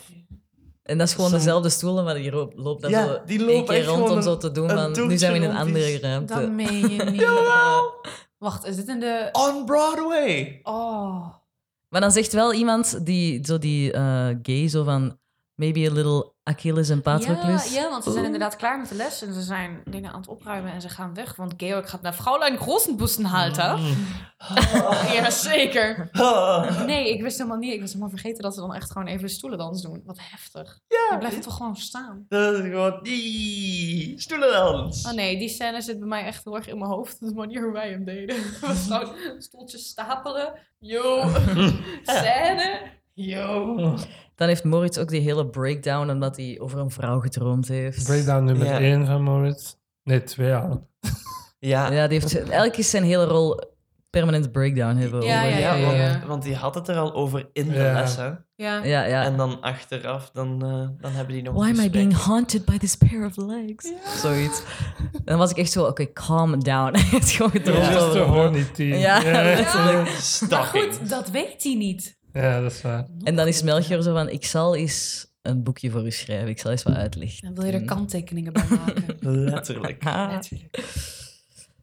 [0.84, 3.48] En dat is gewoon dezelfde stoelen, maar die ro- loopt dat Ja, zo die één
[3.48, 5.32] lopen keer echt rond gewoon om een- zo te doen een van, nu toertje zijn
[5.32, 6.34] we in een rond andere die- ruimte.
[6.34, 7.20] Dat meen je niet.
[7.22, 8.06] Jawel!
[8.38, 9.30] Wacht, is dit in de...
[9.32, 10.60] On Broadway!
[10.64, 11.34] Oh.
[11.90, 15.18] Maar dan zegt wel iemand die, zo die eh, gay, zo van...
[15.60, 17.74] Maybe a little Achilles en Patroclus.
[17.74, 20.20] Ja, ja, want ze zijn inderdaad klaar met de les en ze zijn dingen aan
[20.20, 21.36] het opruimen en ze gaan weg.
[21.36, 23.80] Want Georg gaat naar Fraulein Grossenbustenhalter.
[25.14, 26.10] Ja, zeker.
[26.86, 27.74] Nee, ik wist helemaal niet.
[27.74, 30.02] Ik was helemaal vergeten dat ze dan echt gewoon even stoelendans doen.
[30.06, 30.80] Wat heftig.
[30.88, 31.08] Ja.
[31.12, 32.26] Je blijft toch gewoon staan.
[32.30, 33.00] Dat is gewoon...
[33.04, 35.06] Die stoelendans.
[35.06, 37.20] Oh nee, die scène zit bij mij echt heel erg in mijn hoofd.
[37.20, 38.36] De manier hoe wij hem deden.
[38.36, 40.54] Het was gewoon stoeltjes stapelen.
[40.80, 41.30] Yo.
[42.04, 42.98] scène.
[43.26, 43.76] Yo.
[44.36, 48.04] Dan heeft Moritz ook die hele breakdown omdat hij over een vrouw gedroomd heeft.
[48.04, 48.80] Breakdown nummer Ja.
[48.80, 49.74] 1 van Moritz.
[50.04, 50.88] Nee, 2 al.
[51.60, 53.62] Ja, Ja, die heeft eigenlijk is zijn hele rol
[54.10, 55.22] permanent breakdown hebben.
[55.22, 55.50] Ja, over.
[55.50, 56.12] ja, Ja, ja, ja.
[56.12, 57.94] Want, want die had het er al over in de Ja.
[57.94, 58.26] les, hè.
[58.56, 58.84] Ja.
[58.84, 59.24] ja, ja.
[59.24, 61.92] En dan achteraf, dan, eh, dan hebben die nog Why am I gesprek.
[61.92, 63.92] being haunted by this pair of legs?
[64.22, 64.62] Zoiets.
[65.26, 66.94] Dan was ik echt zo, oké, calm down.
[66.98, 68.44] Hij heeft gewoon gedroomd Just over a een vrouw.
[68.44, 68.98] horny teen.
[69.00, 70.10] Ja, ja, letterlijk.
[70.50, 72.18] Maar goed, dat weet hij niet.
[72.34, 73.08] Ja, dat is waar.
[73.24, 76.48] En dan is Melchior zo van, ik zal eens een boekje voor u schrijven.
[76.48, 77.44] Ik zal eens wat uitleggen.
[77.44, 79.18] Dan wil je er kanttekeningen bij maken.
[79.52, 80.06] Letterlijk.
[80.06, 80.40] Ah.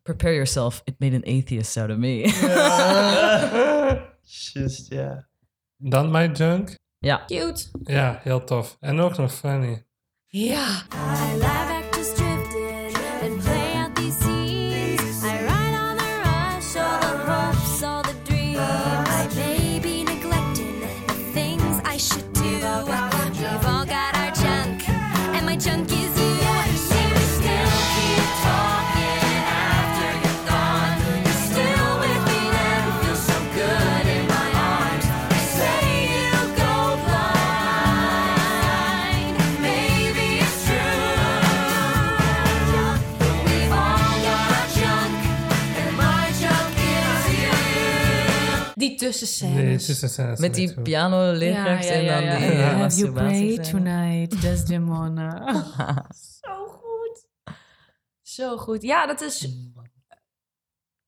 [0.02, 2.22] Prepare yourself, it made an atheist out of me.
[4.52, 5.26] Just, ja.
[5.76, 6.74] Dan My Junk.
[6.98, 7.24] ja.
[7.26, 7.68] Cute.
[7.82, 8.76] Ja, heel tof.
[8.80, 9.84] En ook nog funny.
[10.26, 10.82] Ja.
[10.92, 11.75] I live actors
[49.00, 50.36] Nee, scène.
[50.38, 52.70] Met die piano-leerkracht en dan die ja.
[52.70, 53.70] eh, Have you prayed masturbatiescène.
[53.70, 55.54] tonight, Desdemona?
[56.40, 57.26] Zo goed.
[58.22, 58.82] Zo goed.
[58.82, 59.48] Ja, dat is...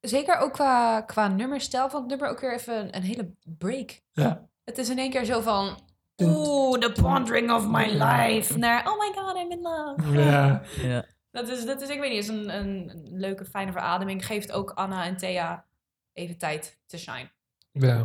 [0.00, 4.00] Zeker ook qua, qua nummerstijl van het nummer ook weer even een, een hele break.
[4.12, 4.48] Ja.
[4.64, 5.78] Het is in één keer zo van...
[6.22, 8.58] Oeh, the pondering of my life.
[8.58, 10.18] Naar, oh my god, I'm in love.
[10.18, 10.62] Ja,
[10.92, 11.04] Ja.
[11.30, 14.26] Dat is, dat is ik weet niet, is een, een, een leuke, fijne verademing.
[14.26, 15.64] Geeft ook Anna en Thea
[16.12, 17.30] even tijd te shine.
[17.72, 18.04] Ja.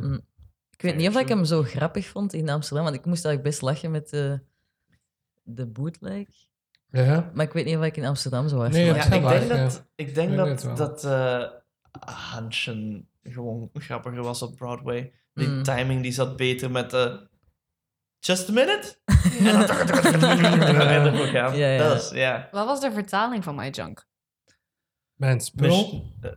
[0.76, 3.55] Ik weet niet of ik hem zo grappig vond in Amsterdam, want ik moest eigenlijk
[3.55, 4.39] best lachen met de,
[5.43, 6.28] de bootleg.
[6.89, 7.32] ja.
[7.34, 9.86] Maar ik weet niet of ik in Amsterdam zo hard Nee, Ja, ik denk dat,
[9.95, 11.43] ik denk dat, dat eh,
[13.24, 15.14] gewoon grappiger was op Broadway.
[15.34, 15.64] Die Mm.
[15.64, 17.28] timing die zat beter met de...
[18.20, 18.95] Just a minute?
[21.34, 21.78] Ja, ja.
[21.78, 22.47] Dat is, ja.
[22.51, 24.07] Wat was de vertaling van My Junk?
[25.14, 26.03] Mijn spul.
[26.22, 26.32] Eh,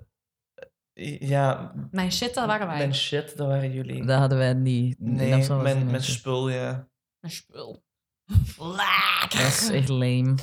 [1.21, 2.77] ja, Mijn shit, dat waren wij.
[2.77, 4.07] mijn shit, dat waren jullie.
[4.07, 4.97] Dat hadden wij niet.
[5.01, 6.89] nee, mijn, het mijn spul, ja.
[7.21, 7.85] Mijn spul.
[9.29, 10.35] Dat is echt lame.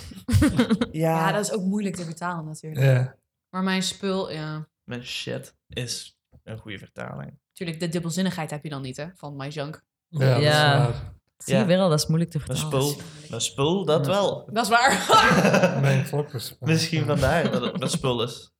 [0.91, 2.85] Ja, dat is ook moeilijk te vertalen natuurlijk.
[2.85, 3.15] Ja.
[3.49, 4.67] Maar mijn spul, ja.
[4.83, 7.39] Mijn shit is een goede vertaling.
[7.47, 9.83] Natuurlijk, de dubbelzinnigheid heb je dan niet, hè, van My Junk.
[10.07, 10.77] Ja, dat is Ja.
[10.77, 11.13] waar.
[11.37, 11.79] Zie je Ja.
[11.79, 12.87] al, dat is moeilijk te Mijn vertalen.
[12.87, 14.11] spul, mijn spul, dat Ja.
[14.11, 14.49] wel.
[14.51, 15.05] Dat is waar.
[15.81, 16.67] Mijn klokkerspel.
[16.67, 18.51] Misschien vandaar dat het mijn spul is.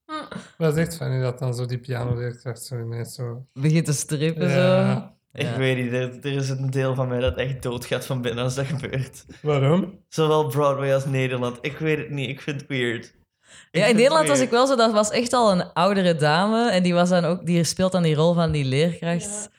[0.58, 3.46] Wat is echt funny dat dan zo die piano-leerkracht zo ineens zo...
[3.54, 4.56] Begint te strippen zo.
[4.60, 5.14] Ja.
[5.34, 5.58] Ik Ja.
[5.58, 8.56] weet niet, er, er is een deel van mij dat echt doodgaat van binnen als
[8.56, 9.26] dat gebeurt.
[9.42, 10.00] Waarom?
[10.10, 11.58] Zowel Broadway als Nederland.
[11.62, 13.06] Ik weet het niet, ik vind het weird.
[13.72, 16.70] Ik Ja, in Nederland was ik wel zo, dat was echt al een oudere dame.
[16.70, 19.50] En die, was dan ook, die speelt dan die rol van die leerkracht.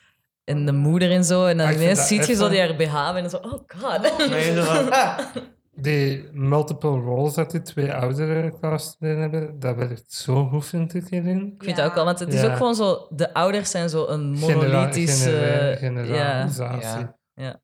[0.45, 1.47] En de moeder en zo.
[1.47, 3.53] En dan ik vind ineens dat ziet je zo die haar BH en zo, oh
[3.67, 4.29] god.
[4.31, 5.19] Nee, zo van, ah,
[5.77, 11.09] Die multiple roles dat die twee oudere castleden hebben, dat werkt zo goed, vind ik
[11.09, 11.53] hierin.
[11.55, 14.07] Ik vind het ook wel, want het is ook gewoon zo, de ouders zijn zo
[14.07, 15.31] een monolithische...
[15.31, 17.01] genera- generalisatie.
[17.01, 17.19] Ja.
[17.35, 17.61] Ja.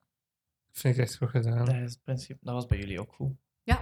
[0.73, 1.65] Vind ik echt goed gedaan.
[1.65, 2.39] dat is het principe.
[2.43, 3.33] Dat was bij jullie ook goed.
[3.63, 3.79] Ja.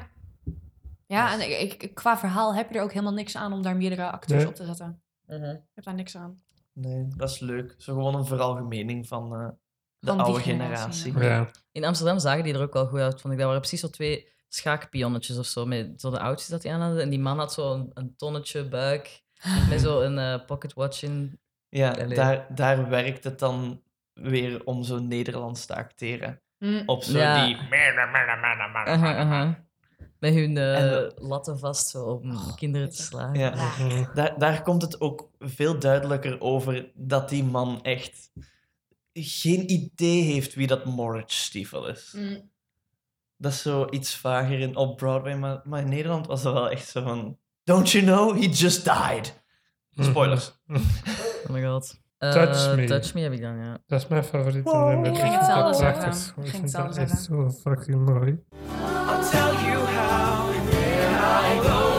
[1.06, 3.76] Ja, en ik, ik- qua verhaal heb je er ook helemaal niks aan om daar
[3.76, 4.48] meerdere acteurs Nee.
[4.50, 5.02] op te zetten.
[5.26, 5.40] Mhm.
[5.42, 6.42] Je hebt daar niks aan.
[6.72, 7.74] Nee, dat is leuk.
[7.78, 9.48] Zo gewoon een veralgemening van eh,
[9.98, 11.28] de Van oude generatie, generatie.
[11.28, 11.50] Ja.
[11.72, 13.38] In Amsterdam zagen die er ook wel goed uit, vond ik.
[13.38, 16.80] Dat waren precies zo twee schaakpionnetjes of zo, met zo de oudjes dat die aan
[16.80, 17.02] hadden.
[17.02, 19.22] En die man had zo een, een tonnetje buik,
[19.70, 21.40] met zo een eh, pocket watch in.
[21.68, 22.14] Ja, Allee.
[22.16, 23.82] daar, daar werkt het dan
[24.12, 26.40] weer om zo Nederlands te acteren.
[26.58, 26.82] Hm.
[26.86, 27.46] Op zo Ja.
[27.46, 27.56] die...
[28.86, 29.66] Aha.
[30.18, 33.38] Met hun eh, de- latten vast zo, om kinderen te slagen.
[33.38, 33.54] Ja.
[34.14, 38.30] Daar, daar komt het ook veel duidelijker over dat die man echt
[39.12, 42.12] geen idee heeft wie dat Moritz Stiefel is.
[42.16, 42.40] Hm.
[43.36, 46.70] Dat is zo iets vager in, op Broadway, maar, maar in Nederland was dat wel
[46.70, 47.38] echt zo van...
[47.64, 49.42] Don't you know, he just died.
[49.94, 50.52] Spoilers.
[50.66, 50.80] Mhm.
[51.46, 51.94] Oh my god.
[52.18, 52.84] Eh, Touch Me.
[52.84, 53.78] Touch Me heb ik dan, ja.
[53.86, 54.88] Dat is mijn favoriete Wow.
[54.88, 55.06] nummer.
[55.06, 56.10] Ik Ik ging hetzelfde zeggen.
[56.44, 58.30] Ik dat hetzelfde echt zo fucking mooi.
[58.30, 60.54] I'll tell you how.
[61.50, 61.97] I go,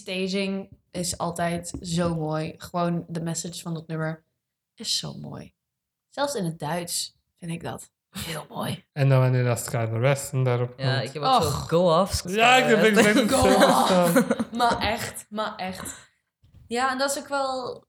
[0.00, 2.54] staging is altijd zo mooi.
[2.56, 4.24] Gewoon de message van dat nummer
[4.74, 5.54] is zo mooi.
[6.08, 8.84] Zelfs in het Duits vind ik dat heel mooi.
[8.92, 11.08] En dan wanneer dat Skyler Westen daarop Ja, komt.
[11.08, 12.22] ik heb ook go-offs.
[12.26, 14.10] Ja, ik heb exact Go hetzelfde off.
[14.46, 14.58] staan.
[14.58, 16.10] maar echt, maar echt.
[16.66, 17.84] Ja, en dat is ook wel...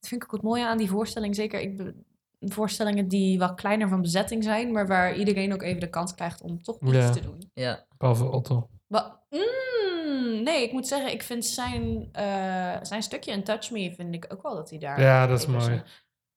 [0.00, 1.34] Dat vind ik ook het mooie aan die voorstelling.
[1.34, 1.92] Zeker ik,
[2.40, 4.72] voorstellingen die wat kleiner van bezetting zijn...
[4.72, 7.10] maar waar iedereen ook even de kans krijgt om toch iets Ja.
[7.10, 7.50] te doen.
[7.54, 8.69] Ja, Behalve Otto.
[8.90, 13.94] Mm, nee, ik moet zeggen, ik vind zijn, eh, zijn stukje in Touch Me...
[13.94, 15.00] vind ik ook wel dat hij daar...
[15.00, 15.64] Ja, dat is even mooi.
[15.64, 15.84] zijn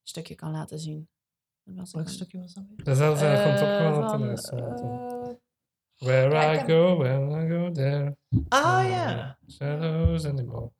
[0.04, 1.10] stukje kan laten zien.
[1.64, 2.14] Wat was Welk het?
[2.16, 2.64] stukje was dat?
[2.76, 4.50] Dat is de van, lijst.
[4.50, 5.30] eh,
[5.98, 8.18] Where I go, where I go there.
[8.50, 9.38] Ah ja.
[9.50, 10.72] Shadows anymore.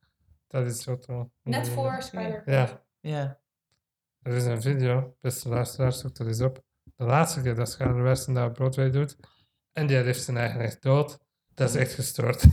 [0.48, 1.32] Dat is Otto.
[1.44, 2.42] Net voor Skyler.
[2.46, 3.40] Ja, Ja.
[4.22, 5.16] er is een video.
[5.22, 6.64] Beste luisteraars, zoek dat eens op.
[6.96, 9.18] De laatste keer dat Skyler Westen dat op Broadway doet.
[9.72, 11.20] En die heeft zijn eigen echt dood.
[11.54, 12.44] Dat is echt gestoord.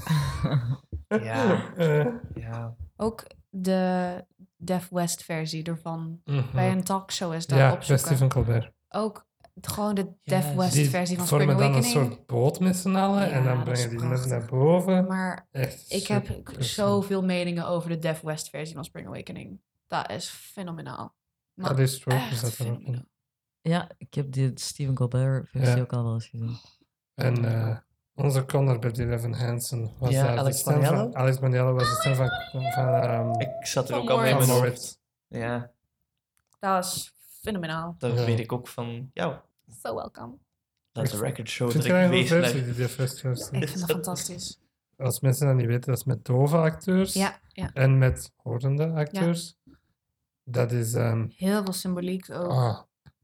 [1.09, 1.75] Ja.
[1.77, 2.77] Eh, Ja.
[2.97, 4.25] Ook de
[4.57, 6.21] Def West versie ervan.
[6.25, 6.53] mhm.
[6.55, 8.05] Bij een talkshow is daar Ja, bij opzoeken.
[8.07, 8.73] Stephen Colbert.
[8.89, 9.27] Ook
[9.61, 12.13] gewoon de Ja, Def West Die versie van Spring vormen dan een Awakening.
[12.13, 13.31] soort boot met z'n allen.
[13.31, 14.31] en Ja, dan dat brengen die net prachtig.
[14.31, 15.07] naar boven.
[15.07, 19.61] Maar Echt ik heb zoveel meningen over de Def West versie van Spring Awakening.
[19.87, 21.15] Dat is fenomenaal.
[21.55, 22.01] Maar Dat is
[22.41, 23.05] dat fenomenaal.
[23.61, 25.83] ja ik heb die Stephen Colbert versie Ja.
[25.83, 26.57] ook al wel eens gezien.
[27.15, 27.77] En eh,
[28.23, 30.65] onze Connor bij Eleven Hansen was Ja, daar de Alex.
[30.65, 31.13] Maniello?
[31.13, 32.29] Alex Maniello was de stem van,
[32.73, 34.99] van ehm, Ik zat er Van ook al mee hoofd.
[35.29, 35.71] Ja,
[36.59, 37.95] Dat is fenomenaal.
[37.99, 38.25] dat Ja.
[38.25, 39.35] weet ik ook van jou.
[39.83, 40.35] So welcome.
[40.93, 42.77] Dat is een record show Vind dat ik versie, leg.
[42.77, 43.59] die First versie?
[43.61, 44.61] Ik vind dat fantastisch.
[44.99, 47.71] Als mensen dat niet weten, dat is met dove acteurs Ja, ja.
[47.75, 49.57] en met horende acteurs.
[50.45, 50.95] Dat is...
[50.95, 52.51] ehm, Heel veel symboliek ook.
[52.51, 52.81] ah.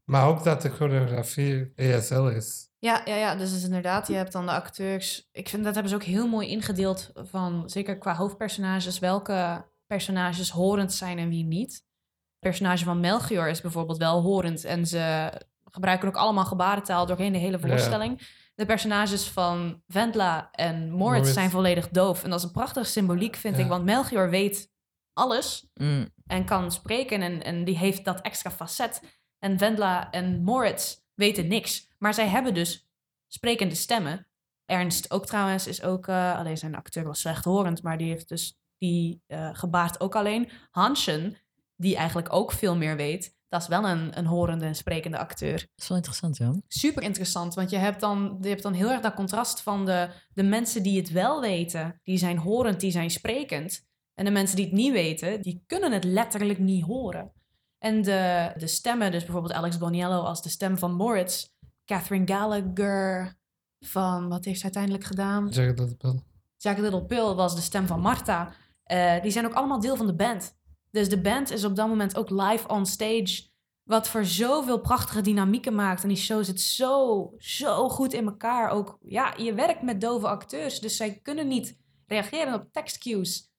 [0.09, 2.69] Maar ook dat de choreografie ESL is.
[2.79, 5.27] Ja, ja, ja, dus is inderdaad, je hebt dan de acteurs.
[5.31, 10.49] Ik vind dat hebben ze ook heel mooi ingedeeld van, zeker qua hoofdpersonages, welke personages
[10.49, 11.71] horend zijn en wie niet.
[11.71, 15.31] Het personage van Melchior is bijvoorbeeld wel horend en ze
[15.71, 17.67] gebruiken ook allemaal gebarentaal doorheen de hele Ja.
[17.67, 18.21] voorstelling.
[18.55, 21.33] De personages van Vendla en Moritz, Moritz.
[21.33, 22.23] zijn volledig doof.
[22.23, 23.63] En dat is een prachtige symboliek, vind Ja.
[23.63, 24.69] ik, want Melchior weet
[25.13, 29.01] alles Mm, en kan spreken en, en die heeft dat extra facet.
[29.47, 32.87] En Vendla en Moritz weten niks, maar zij hebben dus
[33.27, 34.27] sprekende stemmen.
[34.65, 38.59] Ernst ook trouwens is ook, eh, alleen zijn acteur was slechthorend, maar die heeft dus
[38.77, 40.49] die eh, gebaart ook alleen.
[40.71, 41.37] Hansen,
[41.75, 45.57] die eigenlijk ook veel meer weet, dat is wel een, een horende en sprekende acteur
[45.57, 46.53] dat is wel interessant, ja.
[46.67, 47.53] super interessant.
[47.53, 50.83] Want je hebt dan, je hebt dan heel erg dat contrast van de, de mensen
[50.83, 53.85] die het wel weten, die zijn horend, die zijn sprekend.
[54.13, 57.31] En de mensen die het niet weten, die kunnen het letterlijk niet horen.
[57.77, 61.47] En de, de stemmen, dus bijvoorbeeld Alex Boniello als de stem van Moritz,
[61.85, 63.37] Catherine Gallagher
[63.79, 65.53] van, wat heeft ze uiteindelijk gedaan?
[65.53, 66.23] Zeg dat wel.
[66.57, 68.53] Jack Little Pill was de stem van Marta.
[68.83, 70.57] Eh, die zijn ook allemaal deel van de band.
[70.91, 73.49] Dus de band is op dat moment ook live on stage.
[73.83, 76.01] Wat voor zoveel prachtige dynamieken maakt.
[76.01, 78.69] En die show zit zo, zo goed in elkaar.
[78.69, 80.79] Ook, ja, je werkt met dove acteurs.
[80.79, 83.51] Dus zij kunnen niet reageren op tekstcues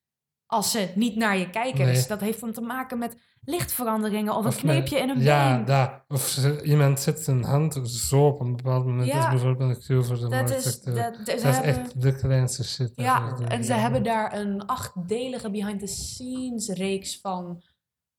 [0.45, 1.85] als ze niet naar je kijken.
[1.85, 1.93] Nee.
[1.93, 5.55] Dus dat heeft dan te maken met lichtveranderingen of een kneepje met- in een Ja,
[5.55, 5.65] been.
[5.65, 6.03] daar.
[6.07, 9.05] Of iemand zet zijn hand zo op een bepaald moment.
[9.11, 9.23] Dat Ja.
[9.25, 10.91] is bijvoorbeeld een cue voor de Dat is, dat, ze
[11.25, 12.91] Dat is hebben- echt de kleinste shit.
[12.95, 13.47] Ja, doen.
[13.47, 17.61] en ze hebben daar een achtdelige behind-the-scenes reeks van.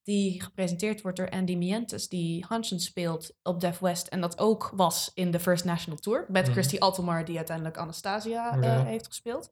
[0.02, 4.06] Die gepresenteerd wordt door Andy Mientes, die Hansen speelt op Def West.
[4.06, 6.24] En dat ook was in de First National Tour.
[6.28, 6.52] Met Mhm.
[6.52, 8.84] Christy Altomar, die uiteindelijk Anastasia eh, Ja.
[8.84, 9.50] heeft gespeeld.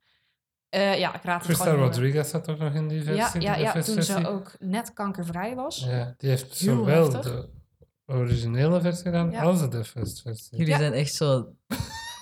[0.69, 1.74] Eh, ja, ik raad het erg.
[1.77, 3.40] Rodriguez zat ook nog in die Ja, versie.
[3.40, 5.85] ja, de ja first toen ze ook net kankervrij was.
[5.89, 7.23] Ja, die heeft Heel zowel heftig.
[7.32, 7.49] de
[8.07, 9.43] originele versie gedaan Ja.
[9.43, 10.57] als de first versie.
[10.59, 10.78] Jullie Ja.
[10.78, 11.55] zijn echt zo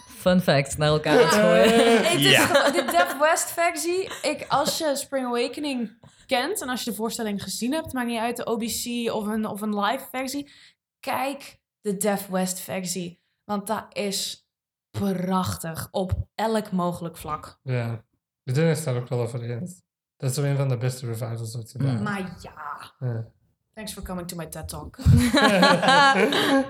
[0.09, 2.03] fun facts naar elkaar aan het gooien.
[2.11, 2.47] Het is Ja.
[2.47, 4.03] gewoon- de Def West versie.
[4.23, 8.19] Ik, als je Spring Awakening kent en als je de voorstelling gezien hebt, maakt niet
[8.21, 10.53] uit de OBC of een, of een live versie.
[11.01, 13.23] Kijk de Def West versie.
[13.45, 14.47] Want dat is
[14.91, 17.59] prachtig op elk mogelijk vlak.
[17.63, 18.05] Ja.
[18.47, 19.83] Iedereen is daar ook wel over eens.
[20.17, 21.97] Dat is zo een van de beste revivals ooit gedaan.
[21.97, 22.03] Mm.
[22.03, 22.53] Maar ja,
[23.01, 23.27] Ja.
[23.75, 24.97] thanks for coming to my TED Talk.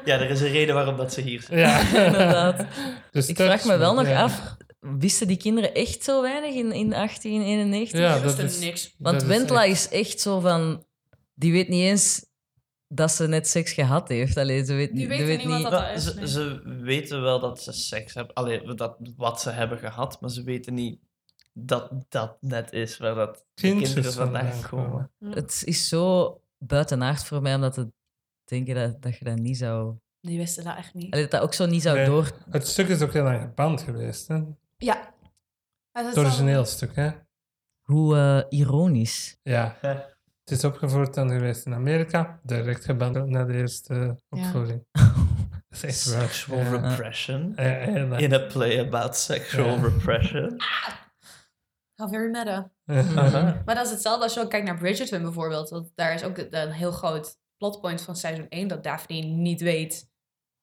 [0.04, 1.58] Ja, er is een reden waarom dat ze hier zijn.
[1.58, 1.80] Ja.
[2.06, 2.64] Inderdaad.
[3.10, 4.22] Dus Ik vraag me wel nog ja.
[4.22, 8.00] af, wisten die kinderen echt zo weinig in, in 1891?
[8.00, 8.94] Ja, Dat is niks.
[8.98, 10.84] Want dat is Wendla echt- is echt zo van...
[11.34, 12.24] Die weet niet eens
[12.88, 14.36] dat ze net seks gehad heeft.
[14.36, 17.62] Allee, ze weet, Die niet- weet niet wat dat- is, ze, ze weten wel dat
[17.62, 18.34] ze seks hebben.
[18.34, 21.00] Alleen dat, wat ze hebben gehad, maar ze weten niet
[21.58, 25.10] dat dat net is waar dat kinderen vandaan komen.
[25.30, 27.92] Het is zo buitenaard voor mij om dat te
[28.44, 29.94] denken dat, dat je dat niet zou...
[30.20, 31.12] Die wisten dat echt niet.
[31.12, 32.06] Allee, dat dat ook zo niet zou Nee.
[32.06, 32.30] door...
[32.50, 34.34] Het stuk is ook heel lang geband geweest, hè?
[34.34, 34.44] Het
[34.76, 35.14] Ja.
[35.92, 37.10] Is origineel stuk, hè?
[37.82, 39.36] Hoe eh, ironisch.
[39.42, 39.76] Ja.
[39.80, 42.40] Het is opgevoerd dan geweest in Amerika.
[42.42, 44.84] Direct geband na de eerste opvoering.
[45.68, 46.22] Dat is echt waar.
[46.22, 47.56] Sexual repression.
[48.18, 50.56] In a play about sexual repression.
[51.96, 52.70] How very meta.
[52.86, 53.62] Aha.
[53.64, 55.68] Maar dat is hetzelfde als je ook kijkt naar Bridgerton bijvoorbeeld.
[55.70, 60.10] Want daar is ook een heel groot plotpoint van seizoen 1 dat Daphne niet weet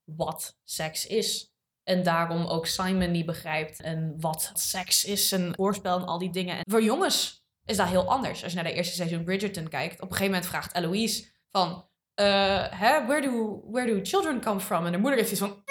[0.04, 1.52] wat seks is.
[1.84, 6.32] En daarom ook Simon niet begrijpt en wat seks is en voorspel en al die
[6.32, 6.56] dingen.
[6.56, 8.44] En voor jongens is dat heel anders.
[8.44, 11.90] Als je naar de eerste seizoen Bridgerton kijkt, op een gegeven moment vraagt Eloise van...
[12.14, 12.26] eh,
[12.70, 14.86] hè, where, do, where do children come from?
[14.86, 15.64] En de moeder heeft iets van...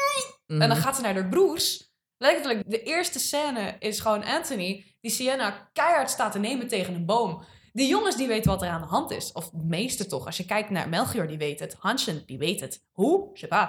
[0.47, 0.81] En dan Mhm.
[0.81, 1.92] gaat ze naar haar broers.
[2.23, 7.07] Letterlijk, de eerste scène is gewoon Anthony die Sienna keihard staat te nemen tegen een
[7.07, 7.43] boom.
[7.73, 9.33] Die jongens die weten wat er aan de hand is.
[9.33, 10.27] Of de meeste toch.
[10.27, 11.77] Als je kijkt naar Melchior, die weet het.
[11.79, 12.85] Hansen, die weet het.
[12.93, 13.31] Hoe?
[13.35, 13.69] Je.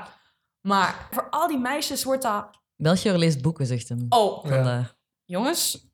[0.61, 2.61] Maar voor al die meisjes wordt dat...
[2.75, 4.05] Melchior leest boeken, zegt hem.
[4.09, 4.95] Oh, Ja.
[5.25, 5.91] Jongens,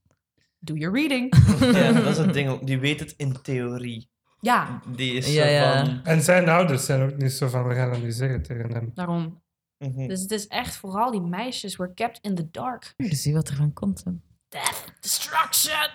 [0.60, 1.34] do your reading.
[1.78, 2.68] Ja, dat is het ding ook.
[2.68, 4.10] Die weet het in theorie.
[4.42, 5.86] ja, Die is Ja, zo ja.
[5.86, 6.00] van...
[6.04, 8.92] En zijn ouders zijn ook niet zo van, we gaan niet zeggen tegen hem.
[8.94, 9.42] daarom.
[9.80, 10.08] Mhm.
[10.08, 12.94] Dus het is echt vooral die meisjes were kept in the dark.
[12.98, 14.04] Je ziet wat er van komt.
[14.04, 14.12] Hè.
[14.50, 15.90] Death, destruction.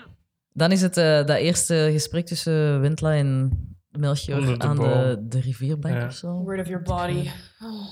[0.53, 3.59] Dan is het eh, dat eerste gesprek tussen Wendla en
[3.91, 5.29] Melchior aan de, boom.
[5.29, 6.07] de rivierbank Ja.
[6.07, 6.33] of zo.
[6.33, 7.31] Word of your body.
[7.63, 7.91] Oh,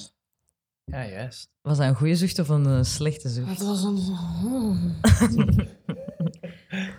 [0.84, 1.50] Ja, juist.
[1.62, 3.48] Was dat een goede zucht of een eh, slechte zucht?
[3.48, 5.00] het was een...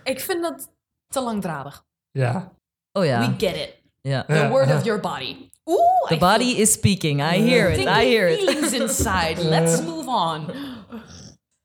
[0.04, 0.72] Ik vind dat
[1.08, 1.86] te langdradig.
[2.12, 2.54] Ja.
[2.92, 3.20] Oh ja.
[3.30, 3.82] We get it.
[4.02, 4.24] ja.
[4.26, 5.50] The word of your body.
[5.66, 7.22] Oeh, The I body feel is speaking.
[7.22, 7.88] I hear it.
[7.88, 8.40] I hear it.
[8.40, 9.38] feelings inside.
[9.56, 10.52] Let's move on.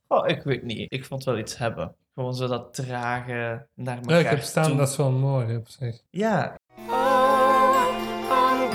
[0.09, 0.93] Oh, ik weet niet.
[0.93, 1.95] Ik vond wel iets hebben.
[2.15, 4.77] Gewoon zo dat trage naar elkaar ja, ik heb staan, toe.
[4.77, 6.03] dat is wel mooi op zich.
[6.11, 6.55] Ja,
[6.91, 7.87] Oh,
[8.31, 8.71] I'm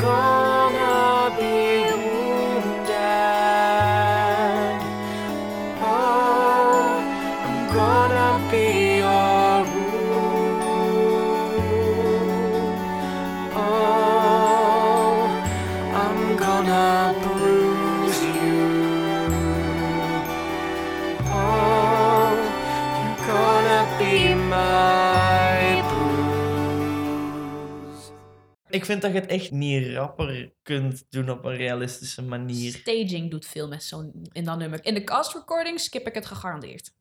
[28.73, 32.71] ik vind dat je het echt niet rapper kunt doen op een realistische manier.
[32.71, 34.79] Staging doet veel met zo'n in dat nummer.
[34.85, 36.93] In de cast recording skip ik het gegarandeerd.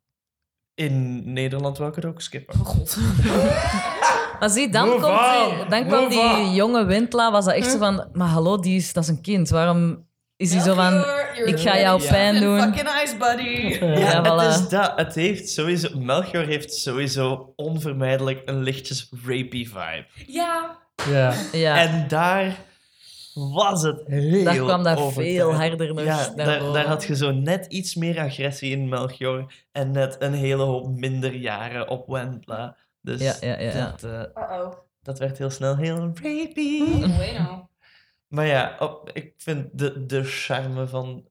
[0.74, 2.54] In Nederland wil ik het ook skippen.
[2.60, 2.96] Oh god.
[4.40, 6.54] Maar zie, dan, Move komt die- dan kwam die on.
[6.54, 8.08] jonge Wendla, was dat echt zo van...
[8.12, 9.48] Maar hallo, die is, dat is een kind.
[9.48, 11.04] Waarom is hij zo van...
[11.44, 12.60] Ik ga jou pijn doen.
[12.60, 13.84] Fucking ice, buddy.
[13.84, 14.44] Ja, Ja, voilà.
[14.50, 14.92] het is dat.
[14.96, 15.98] Het heeft sowieso...
[15.98, 20.06] Melchior heeft sowieso onvermijdelijk een lichtjes rapey vibe.
[20.26, 20.78] Ja.
[21.10, 21.34] Ja.
[21.52, 22.56] Ja, En daar
[23.34, 25.36] was het heel daar kwam dat overtuigend.
[25.38, 28.88] veel harder nog Ja, naar daar, daar had je zo net iets meer agressie in
[28.88, 32.76] Melchior en net een hele hoop minder jaren op Wendla.
[33.00, 33.90] Dus Ja, ja, ja, ja.
[33.90, 34.72] Dat, eh, Uh-oh.
[35.02, 36.84] dat werd heel snel heel rapey.
[37.16, 37.68] Bueno.
[38.28, 41.24] Maar ja, op, ik vind de, de charme van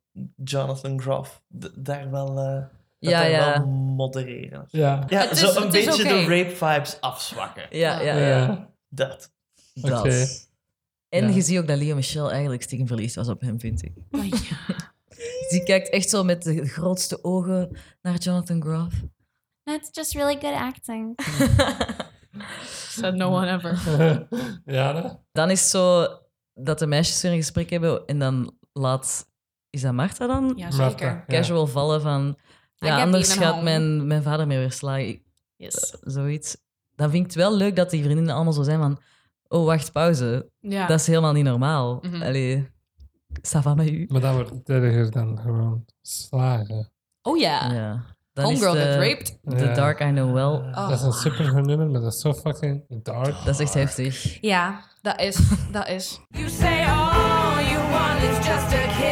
[0.43, 3.57] Jonathan Groff d- daar wel, eh dat Ja, daar ja.
[3.57, 4.65] wel modereren.
[4.69, 5.03] Ja.
[5.07, 7.63] Ja, is- zo een beetje de rape vibes afzwakken.
[7.69, 8.27] Ja, ja, Ja.
[8.27, 8.69] ja.
[8.89, 9.31] Dat.
[9.73, 9.99] Dat.
[9.99, 10.27] Oké.
[11.09, 11.35] En Ja.
[11.35, 13.93] je ziet ook dat Leo Michel eigenlijk stiekem verliefd was op hem, vind ik.
[14.11, 14.93] Oh, ja.
[15.49, 18.95] Die kijkt echt zo met de grootste ogen naar Jonathan Groff.
[19.63, 21.19] That's just really good acting.
[22.89, 23.81] Said no one ever.
[24.75, 25.09] ja, hè?
[25.31, 26.07] Dan is het zo
[26.53, 29.29] dat de meisjes weer een gesprek hebben en dan laat...
[29.69, 30.53] Is dat Martha dan?
[30.55, 31.07] Ja, zeker.
[31.07, 31.23] ja.
[31.27, 32.37] Casual vallen van...
[32.75, 33.63] Ja, anders gaat home.
[33.63, 34.99] mijn, mijn vader mij weer slaan.
[34.99, 35.95] Ik- Yes.
[36.01, 36.57] Zoiets.
[36.95, 38.99] Dan vind ik het wel leuk dat die vriendinnen allemaal zo zijn van...
[39.51, 40.49] Oh, wacht, pauze.
[40.59, 40.87] Ja.
[40.87, 41.99] Dat is helemaal niet normaal.
[42.01, 42.21] Mhm.
[42.21, 42.69] Allee,
[43.47, 44.05] ça va met u?
[44.09, 46.91] Maar dan wordt erger dan gewoon slagen.
[47.21, 47.73] Oh ja.
[47.73, 48.03] Ja.
[48.33, 49.39] Dan is Homegirl de, get raped.
[49.59, 49.73] The Ja.
[49.73, 50.71] Dark I Know Well.
[50.71, 50.89] Oh.
[50.89, 53.35] Dat is een super nummer, maar dat is zo fucking dark.
[53.45, 54.37] Dat is echt heftig.
[54.41, 55.37] Ja, dat is.
[55.71, 56.19] Dat is.
[56.29, 59.10] You say all you want is just a kiss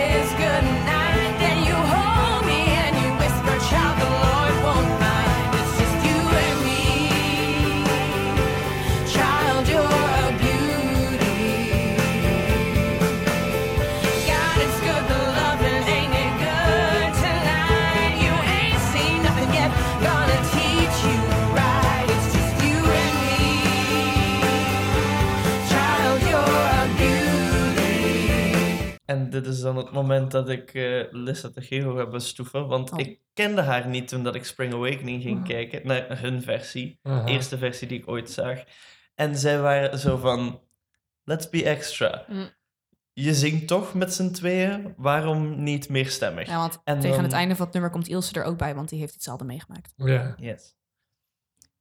[29.10, 32.68] En dit is dan het moment dat ik eh Lissa Tegero heb bestoeven.
[32.68, 33.00] Want Oh.
[33.00, 35.88] ik kende haar niet toen dat ik Spring Awakening ging kijken.
[35.88, 37.00] Naar hun versie.
[37.26, 38.64] Eerste versie die ik ooit zag.
[39.16, 40.62] En zij waren zo van...
[41.24, 42.26] Let's be extra.
[42.28, 42.50] Mm.
[43.14, 44.94] Je zingt toch met z'n tweeën?
[44.98, 46.48] Waarom niet meer stemmig?
[46.48, 48.76] Ja, want En tegen dan- het einde van het nummer komt Ilse er ook bij,
[48.76, 49.94] want die heeft hetzelfde meegemaakt.
[49.96, 50.36] Ja.
[50.38, 50.76] Yes.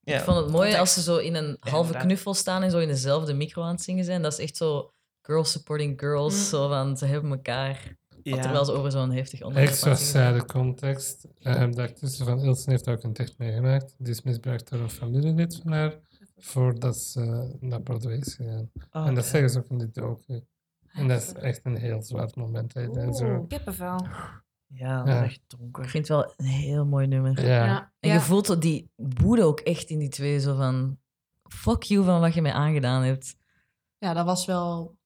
[0.04, 2.88] Ik vond het mooi als ze zo in een halve knuffel staan en zo in
[2.88, 4.22] dezelfde micro aan het zingen zijn.
[4.22, 4.92] Dat is echt zo
[5.28, 6.34] girls supporting girls.
[6.34, 6.40] Mm.
[6.44, 7.96] Zo van, ze hebben elkaar.
[8.22, 8.40] Ja.
[8.40, 9.96] Terwijl ze over zo'n heftig onderwerp zijn.
[9.96, 11.26] zijde context.
[11.40, 13.94] Uh, de actrice van Ilsen heeft ook een tekst meegemaakt.
[13.98, 15.98] Die is misbruikt door een familielid van haar.
[16.36, 18.70] Voordat ze naar Broadway is gegaan.
[18.92, 20.44] Oh, en dat zeggen ze ook in de docu.
[20.92, 22.74] En dat is echt een heel zwart moment.
[22.74, 23.00] hè.
[23.00, 23.24] En zo.
[23.26, 24.06] Oeh, kippenvel.
[24.66, 25.18] Ja, dat Ja.
[25.20, 25.88] is echt Ik donker.
[25.88, 27.46] vind het wel een heel mooi nummer.
[27.46, 27.92] Ja.
[28.00, 30.40] En je voelt die woede ook echt in die twee.
[30.40, 30.98] Zo van,
[31.42, 33.36] fuck you van wat je mij aangedaan hebt.
[33.98, 34.96] Ja, dat was wel...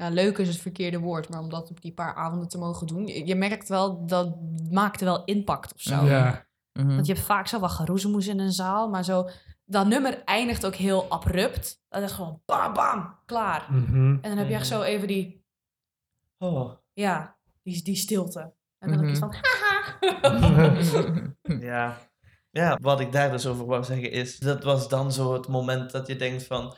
[0.00, 2.86] Ja, leuk is het verkeerde woord, maar om dat op die paar avonden te mogen
[2.86, 3.06] doen...
[3.06, 4.36] Je merkt wel, dat
[4.70, 6.04] maakte wel impact of zo.
[6.04, 6.46] Ja.
[6.72, 6.86] Mhm.
[6.94, 9.28] Want je hebt vaak zo wat geroezemoes in een zaal, maar zo...
[9.64, 11.82] Dat nummer eindigt ook heel abrupt.
[11.88, 13.66] Dat is gewoon bam, bam, klaar.
[13.72, 13.96] Mhm.
[13.96, 15.44] En dan heb je echt zo even die...
[16.38, 18.40] Oh, Ja, die, die stilte.
[18.78, 19.10] En dan heb je Mhm.
[19.10, 19.34] iets van...
[19.34, 20.76] Haha.
[21.72, 21.98] ja.
[22.50, 24.38] Ja, wat ik daar dus over wou zeggen is...
[24.38, 26.74] Dat was dan zo het moment dat je denkt van...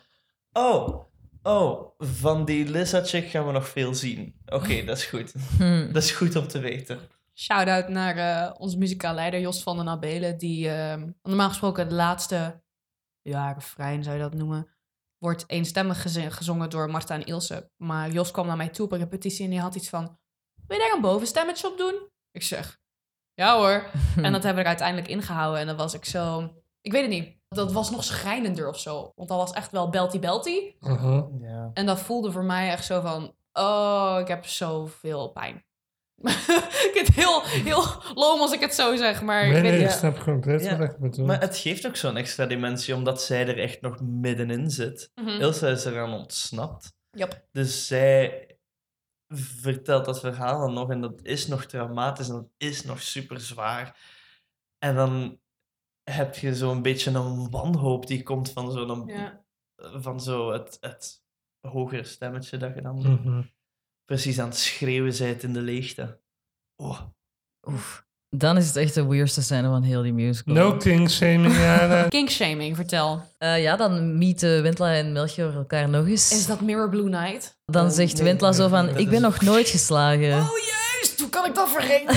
[0.52, 1.04] Oh,
[1.42, 4.40] oh, van die Lissa-chick gaan we nog veel zien.
[4.46, 5.32] Oké, dat is goed.
[5.58, 5.92] Hm.
[5.92, 6.98] Dat is goed om te weten.
[7.34, 10.38] Shout-out naar eh, onze muzikaal leider Jos van den Abelen.
[10.38, 12.62] Die ehm, normaal gesproken de laatste
[13.22, 14.68] ja, refrein zou je dat noemen.
[15.18, 17.70] Wordt eenstemmig gezongen door Marta en Ilse.
[17.76, 20.18] Maar Jos kwam naar mij toe op een repetitie en die had iets van...
[20.66, 22.08] Wil je daar een bovenstemmetje op doen?
[22.30, 22.80] Ik zeg,
[23.34, 23.90] ja hoor.
[24.24, 25.60] En dat hebben we er uiteindelijk ingehouden.
[25.60, 26.54] En dan was ik zo...
[26.80, 27.39] Ik weet het niet.
[27.54, 29.12] Dat was nog schrijnender of zo.
[29.16, 30.74] Want dat was echt wel belty-belty.
[30.80, 31.22] Mhm.
[31.42, 31.70] Ja.
[31.74, 33.34] En dat voelde voor mij echt zo van...
[33.52, 35.64] Oh, ik heb zoveel pijn.
[36.88, 39.80] ik het heel, heel loom als ik het zo zeg, maar ik Nee, weet nee,
[39.80, 39.96] ik niet.
[39.96, 41.26] snap compleet Ja, wat ik bedoel.
[41.26, 45.10] Maar het geeft ook zo'n extra dimensie, omdat zij er echt nog middenin zit.
[45.14, 45.28] Mhm.
[45.28, 46.92] Ilse is eraan ontsnapt.
[47.10, 47.46] Yep.
[47.52, 48.46] Dus zij
[49.34, 53.40] vertelt dat verhaal dan nog en dat is nog traumatisch en dat is nog super
[53.40, 53.96] zwaar.
[54.78, 55.38] En dan
[56.10, 59.40] heb je zo'n beetje een wanhoop die komt van zo'n Ja.
[59.76, 61.22] van zo het, het
[61.68, 63.42] hogere stemmetje dat je dan Mhm.
[64.04, 66.20] precies aan het schreeuwen bent in de leegte.
[66.76, 67.00] Oh,
[67.68, 68.08] Oef.
[68.36, 70.54] Dan is het echt de weirdste scène van heel die musical.
[70.54, 72.08] No king shaming, Jana.
[72.08, 73.22] Kinkshaming, vertel.
[73.38, 76.32] Eh, ja, dan meeten Wendla en Melchior elkaar nog eens.
[76.32, 77.58] Is dat Mirror Blue Night?
[77.64, 80.32] Dan Oh, zegt nee, Wendla zo van, ik ben is- nog nooit geslagen.
[80.40, 82.14] Oh juist, hoe kan ik dat vergeten?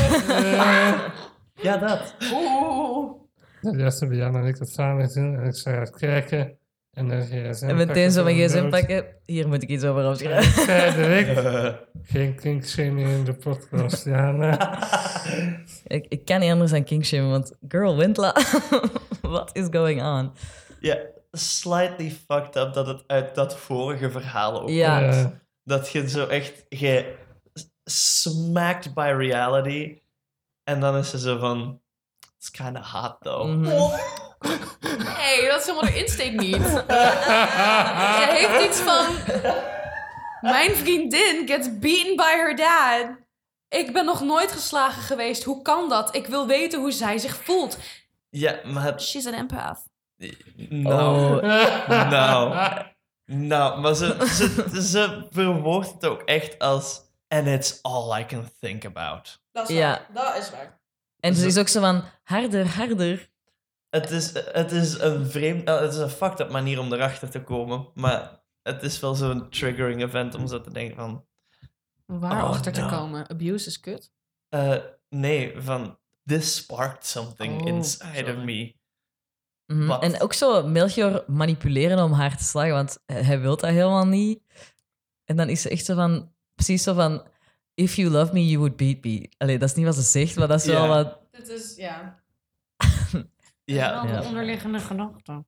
[1.67, 2.15] ja, dat.
[2.33, 3.21] Oeh.
[3.63, 6.57] Ja, Juist hebben Jan en ik het samen gezien en ik zou kijken.
[6.91, 9.05] En dan gsm en meteen zo mijn gsm pakken.
[9.25, 10.61] Hier moet ik iets over En opschrijven.
[10.61, 14.79] ik zei direct, geen king shaming in de podcast, Jana.
[15.87, 18.35] ik, ik kan niet anders dan kingshamen, want girl, Wendla,
[19.21, 20.31] what is going on?
[20.79, 20.97] Ja,
[21.31, 24.99] slightly fucked up dat het uit dat vorige verhaal ook Ja.
[25.09, 25.41] komt.
[25.63, 27.15] Dat je zo echt, je
[27.83, 29.97] smacked by reality.
[30.63, 31.81] En dan is ze zo van,
[32.43, 33.45] it's kind of hot though.
[35.17, 36.55] Nee, dat is helemaal de insteek niet.
[38.19, 39.05] Je heeft iets van...
[40.41, 43.17] Mijn vriendin gets beaten by her dad.
[43.69, 45.43] Ik ben nog nooit geslagen geweest.
[45.43, 46.15] Hoe kan dat?
[46.15, 47.77] Ik wil weten hoe zij zich voelt.
[48.29, 49.79] Ja, maar She's an empath.
[50.69, 52.55] nou, Oh, nou,
[53.25, 54.17] nou, maar ze,
[54.69, 59.41] ze, ze verwoordt het ook echt als, and it's all I can think about.
[59.51, 60.07] Dat is waar.
[60.13, 60.81] Dat is waar.
[61.23, 63.29] En ze is ook zo van, harder, harder.
[63.89, 67.29] Het is, het is een vreemd, eh, het is een fucked up manier om erachter
[67.29, 71.25] te komen, maar het is wel zo'n triggering event om zo te denken van,
[72.05, 72.87] Waar Oh, achter te no.
[72.87, 73.27] komen?
[73.29, 74.11] Abuse is kut.
[74.49, 74.75] eh,
[75.09, 78.75] nee, van, this sparked something Oh, inside of me.
[79.65, 79.91] Mhm.
[79.91, 84.39] En ook zo Melchior manipuleren om haar te slagen, want hij wil dat helemaal niet.
[85.25, 87.27] En dan is ze echt zo van, precies zo van,
[87.73, 89.29] if you love me, you would beat me.
[89.37, 90.87] Allee, dat is niet wat ze zegt, maar dat is wel Ja.
[90.87, 91.19] wat...
[91.31, 92.19] Dit is, ja.
[93.65, 94.19] Ja, Ja.
[94.21, 95.43] de onderliggende gedachte.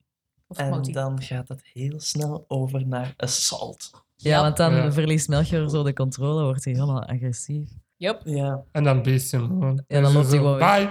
[0.47, 0.93] Of en motief.
[0.93, 3.91] dan gaat het heel snel over naar assault.
[4.15, 4.91] Ja, want dan Ja.
[4.91, 7.69] verliest Melchior zo de controle, wordt hij helemaal agressief.
[7.97, 8.21] Yep.
[8.23, 8.63] Ja.
[8.71, 9.83] En dan beest hem gewoon.
[9.87, 10.57] Ja, dan En loopt hij gewoon.
[10.57, 10.89] Bye!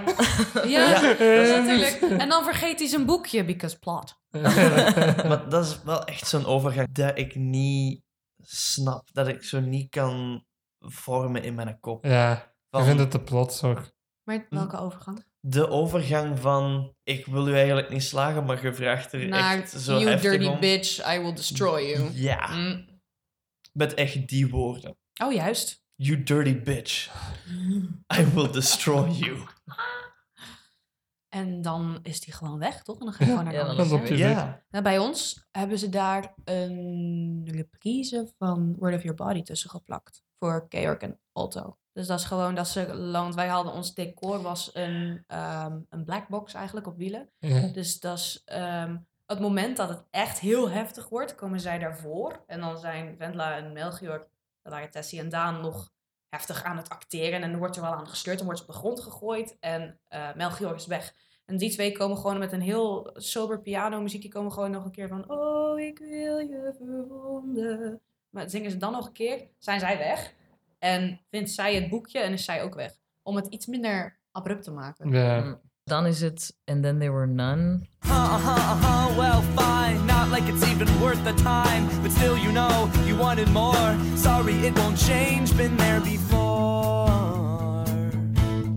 [0.69, 2.21] Ja, Ja, dat is natuurlijk.
[2.21, 4.19] En dan vergeet hij zijn boekje, because plot.
[5.27, 8.01] Maar dat is wel echt zo'n overgang dat ik niet
[8.41, 9.09] snap.
[9.13, 10.43] Dat ik zo niet kan
[10.87, 12.05] vormen in mijn kop.
[12.05, 13.81] ja, ik vind het te plots ook.
[14.23, 15.25] Maar welke overgang?
[15.39, 19.69] de overgang van ik wil u eigenlijk niet slagen, maar je vraagt er Naar echt
[19.71, 20.59] zo you heftig dirty om.
[20.59, 22.09] bitch, I will destroy you.
[22.13, 22.85] Ja, Mm.
[23.73, 24.97] met echt die woorden.
[25.23, 25.83] Oh, juist.
[25.95, 27.09] You dirty bitch.
[28.19, 29.37] I will destroy you.
[31.35, 32.99] En dan is die gewoon weg, toch?
[32.99, 34.17] En dan ga je gewoon naar de Ja, dan andere.
[34.17, 34.63] Ja.
[34.69, 40.23] Nou, bij ons hebben ze daar een reprise van Word of Your Body tussen geplakt.
[40.39, 41.77] Voor Georg en Otto.
[41.93, 43.11] Dus dat is gewoon dat ze...
[43.11, 47.29] Want wij hadden ons decor was een, ehm, een black box eigenlijk op wielen.
[47.39, 47.67] Ja.
[47.67, 52.43] Dus dat is ehm, het moment dat het echt heel heftig wordt, komen zij daarvoor.
[52.47, 54.27] En dan zijn Wendla en Melchior,
[54.61, 55.91] dat waren Tessie en Daan, nog
[56.35, 57.41] heftig aan het acteren.
[57.41, 59.57] En dan wordt er wel aan gestuurd en wordt ze op de grond gegooid.
[59.59, 61.13] En eh, Melchior is weg.
[61.45, 64.91] En die twee komen gewoon met een heel sober piano muziekje, komen gewoon nog een
[64.91, 65.31] keer van...
[65.31, 68.01] Oh, ik wil je verwonden.
[68.29, 70.33] Maar zingen ze dan nog een keer, zijn zij weg.
[70.79, 72.93] En vindt zij het boekje en is zij ook weg.
[73.23, 75.11] Om het iets minder abrupt te maken.
[75.11, 75.59] Ja.
[75.87, 77.87] Dan is het And Then There Were None.
[78.01, 80.03] Uh-huh, uh-huh, well, fine.
[80.07, 81.87] Not like it's even worth the time.
[82.01, 83.95] But still, you know, you wanted more.
[84.15, 85.55] Sorry, it won't change.
[85.55, 87.85] Been there before.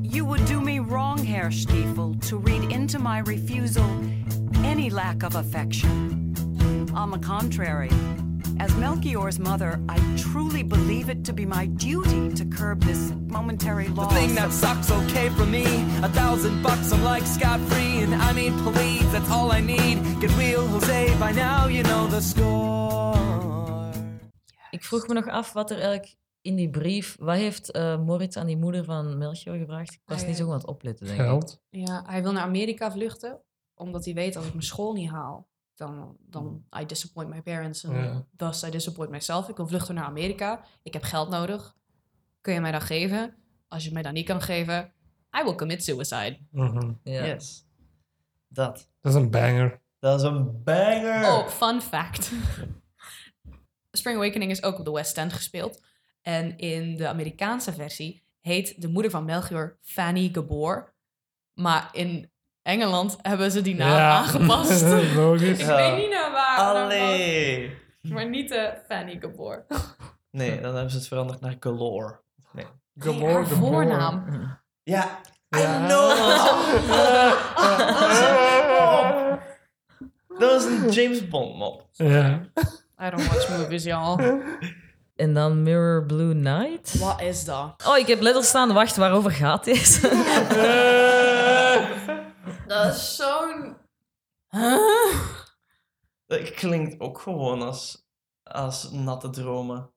[0.03, 3.89] You would do me wrong, Herr Stiefel, to read into my refusal
[4.63, 6.35] any lack of affection.
[6.93, 7.91] On the contrary,
[8.59, 13.85] as Melchior's mother, I truly believe it to be my duty to curb this momentary
[13.89, 14.13] The loss.
[14.13, 15.65] thing that sucks okay for me.
[16.03, 18.03] A thousand bucks, I'm like scot free.
[18.03, 19.97] And I mean, please, that's all I need.
[20.21, 21.15] Get real, Jose.
[21.19, 23.17] By now, you know the score.
[24.71, 27.17] Ik vroeg me nog af wat er eigenlijk in die brief...
[27.21, 29.93] Wat heeft eh, Moritz aan die moeder van Melchior gevraagd?
[29.93, 31.25] Ik was Ah, niet zo goed aan het opletten, denk ik.
[31.25, 31.61] Geld.
[31.71, 33.41] Ja, hij wil naar Amerika vluchten,
[33.75, 35.49] omdat hij weet als ik mijn school niet haal,
[35.79, 38.25] dan, dan I disappoint my parents en Ja.
[38.37, 39.49] thus I disappoint myself.
[39.49, 41.77] Ik wil vluchten naar Amerika, ik heb geld nodig.
[42.41, 43.35] Kun je mij dat geven?
[43.69, 44.93] Als je mij dat niet kan geven,
[45.41, 46.39] I will commit suicide.
[46.51, 46.93] Mhm.
[47.03, 47.25] Ja.
[47.27, 47.67] Yes.
[48.49, 48.89] Dat.
[49.01, 49.81] Dat is een banger.
[49.99, 51.27] Dat is een banger.
[51.33, 52.33] Oh, fun fact.
[53.93, 55.83] Spring Awakening is ook op de West End gespeeld.
[56.23, 60.95] En in de Amerikaanse versie heet de moeder van Melchior Fanny Gabor.
[61.55, 62.31] Maar in
[62.69, 64.82] Engeland hebben ze die naam aangepast.
[65.15, 65.59] Logisch.
[65.59, 65.77] Ik Ja.
[65.77, 66.59] weet niet naar waar.
[66.59, 67.77] Allee.
[68.03, 69.66] Maar niet de Fanny Gabor.
[70.31, 72.20] Nee, dan hebben ze het veranderd naar Galore.
[72.53, 72.65] Nee.
[72.65, 72.73] Haar
[73.12, 73.47] Gabor.
[73.47, 74.24] voornaam.
[74.82, 75.05] Ja,
[75.57, 75.86] I Ja.
[75.86, 76.09] know.
[80.39, 81.86] Dat was een James Bond mop.
[81.93, 82.40] Ja.
[83.03, 84.40] I don't watch movies, y'all.
[85.16, 86.99] En dan Mirror Blue Night.
[86.99, 87.85] Wat is dat?
[87.86, 90.01] Oh, ik heb letterlijk staan, wacht, waarover gaat dit?
[92.69, 93.77] Dat is zo'n...
[96.27, 98.07] Dat klinkt ook gewoon als,
[98.43, 99.90] als natte dromen.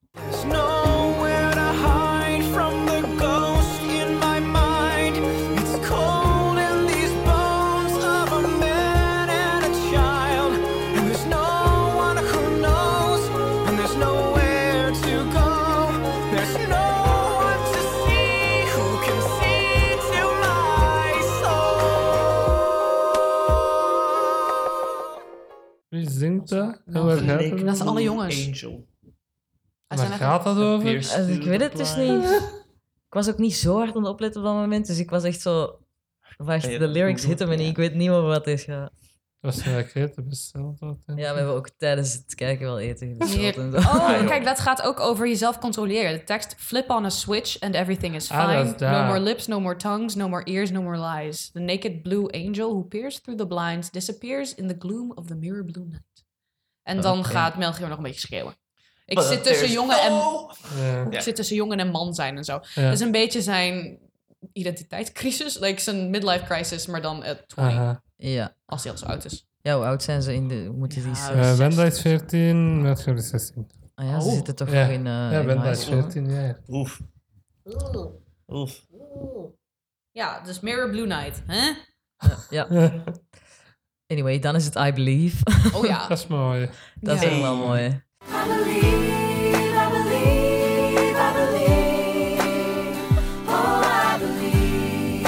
[27.16, 28.48] Waar gaat het Dat zijn alle jongens.
[28.48, 28.88] Angel.
[29.88, 30.96] Waar zijn gaat dat over?
[30.96, 32.24] Also, ik weet het dus niet.
[33.08, 35.24] Ik was ook niet zo hard aan het opletten op dat moment, dus ik was
[35.24, 35.80] echt zo...
[36.38, 38.92] Wacht, je de lyrics hitten me niet, ik weet niet over wat dit gaat.
[39.40, 40.80] Waarschijnlijk eten besteld.
[40.80, 43.78] had, denk Ja, we hebben ook tijdens het kijken wel eten besteld en zo.
[43.78, 46.14] Oh, kijk, dat gaat ook over jezelf controleren.
[46.14, 48.74] De tekst, flip on a switch and everything is Ah, fine.
[48.74, 51.50] is no more lips, no more tongues, no more ears, no more lies.
[51.52, 55.36] The naked blue angel who peers through the blinds disappears in the gloom of the
[55.36, 56.02] mirror blue night.
[56.84, 58.56] En dan gaat Melchior nog een beetje schreeuwen.
[59.06, 60.14] Ik But zit tussen jongen en...
[60.82, 61.06] Ja.
[61.10, 62.60] Ik zit tussen jongen en man zijn en zo.
[62.76, 62.82] Ja.
[62.84, 64.00] Dat is een beetje zijn
[64.54, 65.60] identiteitscrisis.
[65.60, 67.56] Like zijn midlife crisis, maar dan at 20.
[67.76, 68.02] Aha.
[68.16, 68.56] Ja.
[68.66, 69.48] Als hij al zo oud is.
[69.62, 70.64] ja, hoe oud zijn ze in de...
[70.66, 71.12] hoe Moeten die...
[71.16, 73.70] Ja, Eh, Wenda is 14, Melchior is 16.
[73.96, 74.34] Ah ja, ze Oh.
[74.34, 74.82] zitten toch Ja.
[74.82, 76.02] nog in, eh ja, Wenda high is school.
[76.02, 76.60] 14 jaar.
[76.68, 77.00] Oef.
[78.48, 78.86] Oef.
[80.12, 81.42] Ja, dus Mirror Blue Night.
[81.48, 81.72] Hè?
[82.50, 82.68] Ja.
[84.12, 85.38] Anyway, dan is het I Believe.
[85.76, 86.08] Oh ja.
[86.08, 86.70] Dat is mooi.
[87.00, 87.30] Dat Ja.
[87.30, 87.82] is wel mooi.
[87.86, 88.02] I
[88.48, 92.42] believe, I believe, I believe.
[93.48, 95.28] Oh, I believe.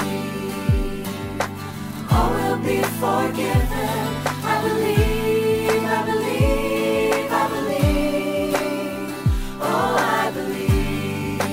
[2.10, 3.92] All will be forgiven.
[4.44, 8.58] I believe, I believe, I believe.
[9.62, 11.44] Oh, I believe.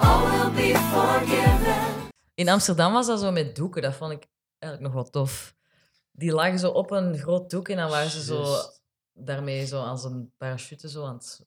[0.00, 2.10] All will be forgiven.
[2.34, 3.82] In Amsterdam was dat zo met doeken.
[3.82, 4.26] Dat vond ik
[4.62, 5.54] eigenlijk nog wel tof.
[6.12, 8.44] Die lagen zo op een groot doek en dan waren ze zo
[9.14, 11.46] daarmee zo als een parachute zo aan het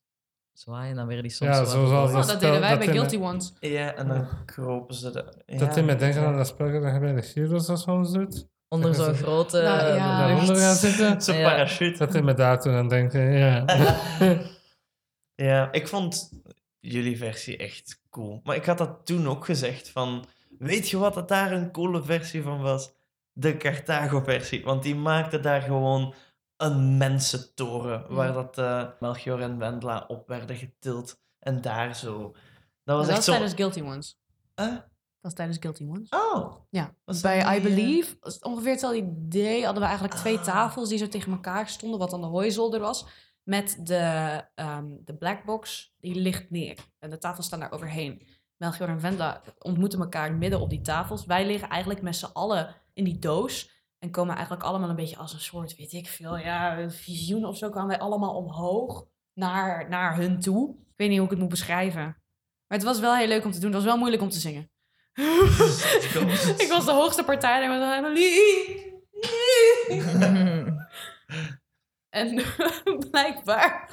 [0.53, 2.11] zwaaien en dan weer die soms Ja, zo zoals.
[2.11, 3.53] Oh, dat deden wij dat bij Guilty Ones.
[3.59, 5.43] Ja, en dan kropen ze de...
[5.45, 8.11] Ja, Dat deed me denken aan dat spel dat je bij de Heroes of soms
[8.11, 8.47] doet.
[8.67, 9.61] Onder zo'n grote...
[9.61, 10.17] Nou, ja.
[10.27, 11.21] Daaronder gaan zitten.
[11.21, 11.49] Zo'n Ja.
[11.49, 11.97] parachute.
[11.97, 13.65] Dat deed me daar toen aan denken, ja.
[15.35, 16.31] Ja, ik vond
[16.79, 18.41] jullie versie echt cool.
[18.43, 20.25] Maar ik had dat toen ook gezegd van...
[20.59, 22.91] Weet je wat dat daar een coole versie van was?
[23.37, 24.63] De Carthago-versie.
[24.63, 26.13] Want die maakte daar gewoon
[26.57, 28.13] een mensentoren.
[28.13, 31.19] Waar dat eh, Melchior en Wendla op werden getild.
[31.39, 32.21] En daar zo...
[32.21, 32.33] Dat
[32.83, 33.31] Dat was was echt zo...
[33.31, 34.19] tijdens Guilty Ones.
[34.55, 34.67] Huh?
[34.75, 34.83] Dat
[35.21, 36.09] was tijdens Guilty Ones.
[36.09, 36.55] Oh.
[36.69, 40.43] Ja, Was bij I eh, Believe, ongeveer hetzelfde idee, hadden we eigenlijk twee Ah.
[40.43, 43.05] tafels die zo tegen elkaar stonden, wat dan de hooizolder was.
[43.43, 46.77] Met de, ehm de black box, die ligt neer.
[46.99, 48.21] En de tafels staan daar overheen.
[48.57, 51.25] Melchior en Venda ontmoeten elkaar midden op die tafels.
[51.25, 53.73] Wij liggen eigenlijk met z'n allen in die doos.
[53.99, 57.57] En komen eigenlijk allemaal een beetje als een soort, weet ik veel, ja, visioen of
[57.57, 57.69] zo.
[57.69, 60.69] kwamen wij allemaal omhoog naar, naar hun toe.
[60.69, 62.03] Ik weet niet hoe ik het moet beschrijven.
[62.67, 63.71] Maar het was wel heel leuk om te doen.
[63.71, 64.69] Het was wel moeilijk om te zingen.
[66.63, 68.93] ik was de hoogste partij en ik.
[72.15, 72.43] En
[73.11, 73.89] blijkbaar,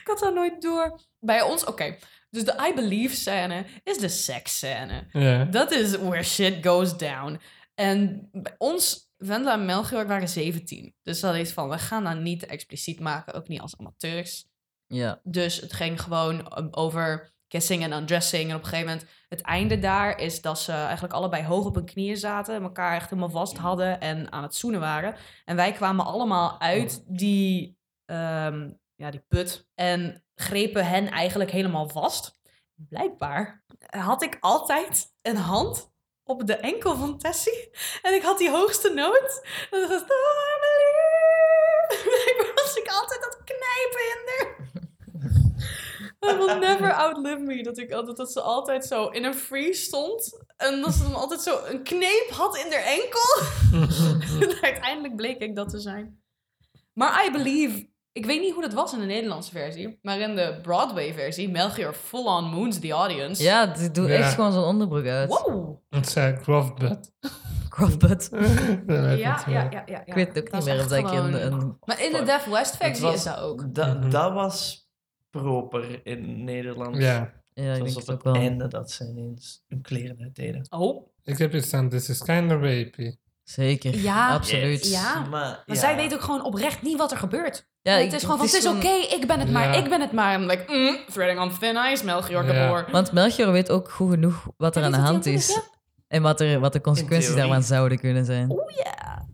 [0.00, 1.00] ik had dat nooit door.
[1.18, 1.98] Bij ons, oké.
[2.34, 5.06] Dus de I Believe scène is de seks scène.
[5.50, 7.40] Dat is where shit goes down.
[7.74, 10.94] En bij ons, Vendela en Melchior waren 17.
[11.02, 14.46] Dus dat is van, we gaan dat niet expliciet maken, ook niet als amateurs.
[14.86, 15.20] Ja.
[15.22, 18.50] Dus het ging gewoon over kissing en undressing.
[18.50, 21.74] En op een gegeven moment, het einde daar is dat ze eigenlijk allebei hoog op
[21.74, 22.62] hun knieën zaten.
[22.62, 25.16] elkaar echt helemaal vast hadden en aan het zoenen waren.
[25.44, 31.88] En wij kwamen allemaal uit die, ehm, ja, die put en grepen hen eigenlijk helemaal
[31.88, 32.38] vast.
[32.74, 35.92] Blijkbaar had ik altijd een hand
[36.24, 37.70] op de enkel van Tessie.
[38.02, 39.46] En ik had die hoogste noot.
[39.70, 40.04] En dan was.
[42.02, 44.72] Blijkbaar was ik altijd aan het knijpen in haar.
[46.32, 47.62] I will never outlive me.
[47.62, 50.44] Dat, ik altijd, dat ze altijd zo in een freeze stond.
[50.56, 53.42] En dat ze dan altijd zo een kneep had in haar enkel.
[54.40, 56.22] En uiteindelijk bleek ik dat te zijn.
[56.92, 57.92] Maar I Believe...
[58.14, 59.98] Ik weet niet hoe dat was in de Nederlandse versie.
[60.02, 63.42] Maar in de Broadway-versie, Melchior full-on moons the audience.
[63.42, 64.14] Ja, die doet Ja.
[64.14, 65.28] echt gewoon zo'n onderbroek uit.
[65.28, 65.76] Wow.
[65.90, 67.12] Het zei Grofbud.
[67.68, 68.28] Crossbutt.
[68.86, 70.02] Ja, ja, ja, ja, ja.
[70.06, 71.76] Ik weet het ook Dat niet meer of dat ik in een...
[71.84, 73.74] Maar in de Deaf West Het versie was- is dat ook.
[73.74, 74.10] Dat, Mhm.
[74.10, 74.88] dat was
[75.30, 76.96] proper in Nederland.
[76.96, 77.32] Ja.
[77.54, 78.42] Ja, Het ik was denk op het ook het wel.
[78.42, 80.66] einde dat ze ineens hun kleren uitdeden.
[80.70, 81.06] Oh.
[81.24, 83.16] Ik heb hier staan, this is kind of rapey.
[83.44, 83.96] Zeker.
[83.96, 84.32] Ja.
[84.32, 84.90] Absoluut.
[84.90, 85.20] Ja.
[85.30, 87.68] Maar, zij weet ook gewoon oprecht niet wat er gebeurt.
[87.82, 90.12] Ja, het is gewoon van, het is oké, ik ben het maar, ik ben het
[90.12, 90.34] maar.
[90.34, 92.52] En like, mm, threading on thin ice, Melchior Ja.
[92.54, 92.86] Gabor.
[92.92, 95.60] Want Melchior weet ook goed genoeg wat er Ja, aan de hand is.
[96.08, 98.50] En wat, er, wat de consequenties daarvan zouden kunnen zijn.
[98.50, 99.26] Oh ja,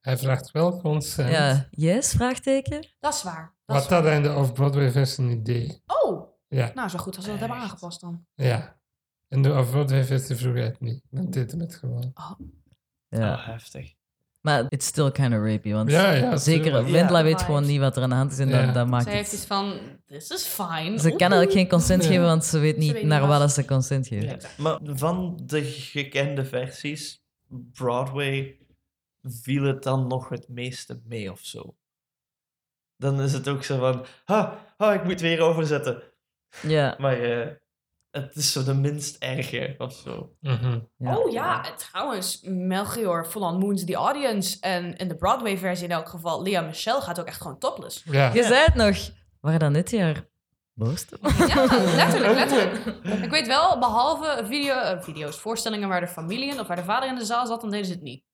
[0.00, 1.30] Hij vraagt wel consent.
[1.30, 2.10] Ja, yes?
[2.10, 2.88] Vraagteken?
[3.00, 3.54] dat is waar.
[3.66, 5.80] Dat Wat dat hij in de off-Broadway versie niet deed.
[5.86, 6.02] waar.
[6.02, 8.24] Oh, Ja, nou zo goed als we dat hebben aangepast dan.
[8.34, 8.74] ja.
[9.28, 11.02] In de off-Broadway versie vroeg hij het niet.
[11.10, 12.12] Dan deed hij het gewoon.
[13.08, 13.32] Ja.
[13.32, 13.94] Oh, heftig.
[14.40, 15.72] Maar it's still kind of rapey.
[15.72, 16.36] Want Ja, ja.
[16.36, 16.90] zeker.
[16.92, 17.24] Wendla Ja.
[17.24, 18.38] weet gewoon niet wat er aan de hand is.
[18.38, 18.64] En Ja.
[18.64, 20.98] dat, dat maakt Zij heeft iets van, this is fine.
[20.98, 22.08] Ze kan eigenlijk geen consent Nee.
[22.10, 23.38] geven, want ze weet niet weet naar wat.
[23.38, 24.42] wat ze consent geeft.
[24.42, 24.48] Ja.
[24.62, 27.22] Maar van de gekende versies,
[27.72, 28.56] Broadway,
[29.22, 31.74] viel het dan nog het meeste mee of zo?
[32.96, 36.02] Dan is het ook zo van, ha, ha ik moet weer overzetten.
[36.62, 36.94] Ja.
[36.98, 37.48] Maar eh,
[38.22, 40.32] het is zo de minst erge of zo.
[40.40, 40.78] Mhm.
[40.96, 41.16] ja.
[41.16, 44.60] Oh ja, en trouwens, Melchior full on moons the audience.
[44.60, 48.02] En in de Broadway versie in elk geval, Lea Michelle gaat ook echt gewoon topless.
[48.04, 48.32] Ja.
[48.32, 48.96] Je zei het nog.
[49.40, 50.28] Waar dan dit jaar?
[50.72, 51.18] Borsten?
[51.22, 51.64] Ja,
[51.94, 52.84] letterlijk, letterlijk.
[53.24, 56.84] Ik weet wel, behalve video, eh, video's, voorstellingen waar de familie in of waar de
[56.84, 58.24] vader in de zaal zat, dan deden ze het niet.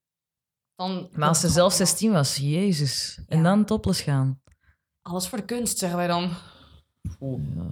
[0.77, 3.21] Dan, Maar als ze zelf 16 was, jezus.
[3.27, 4.41] En dan topless gaan.
[5.03, 6.31] Alles voor de kunst, zeggen wij dan.
[7.21, 7.67] Ja,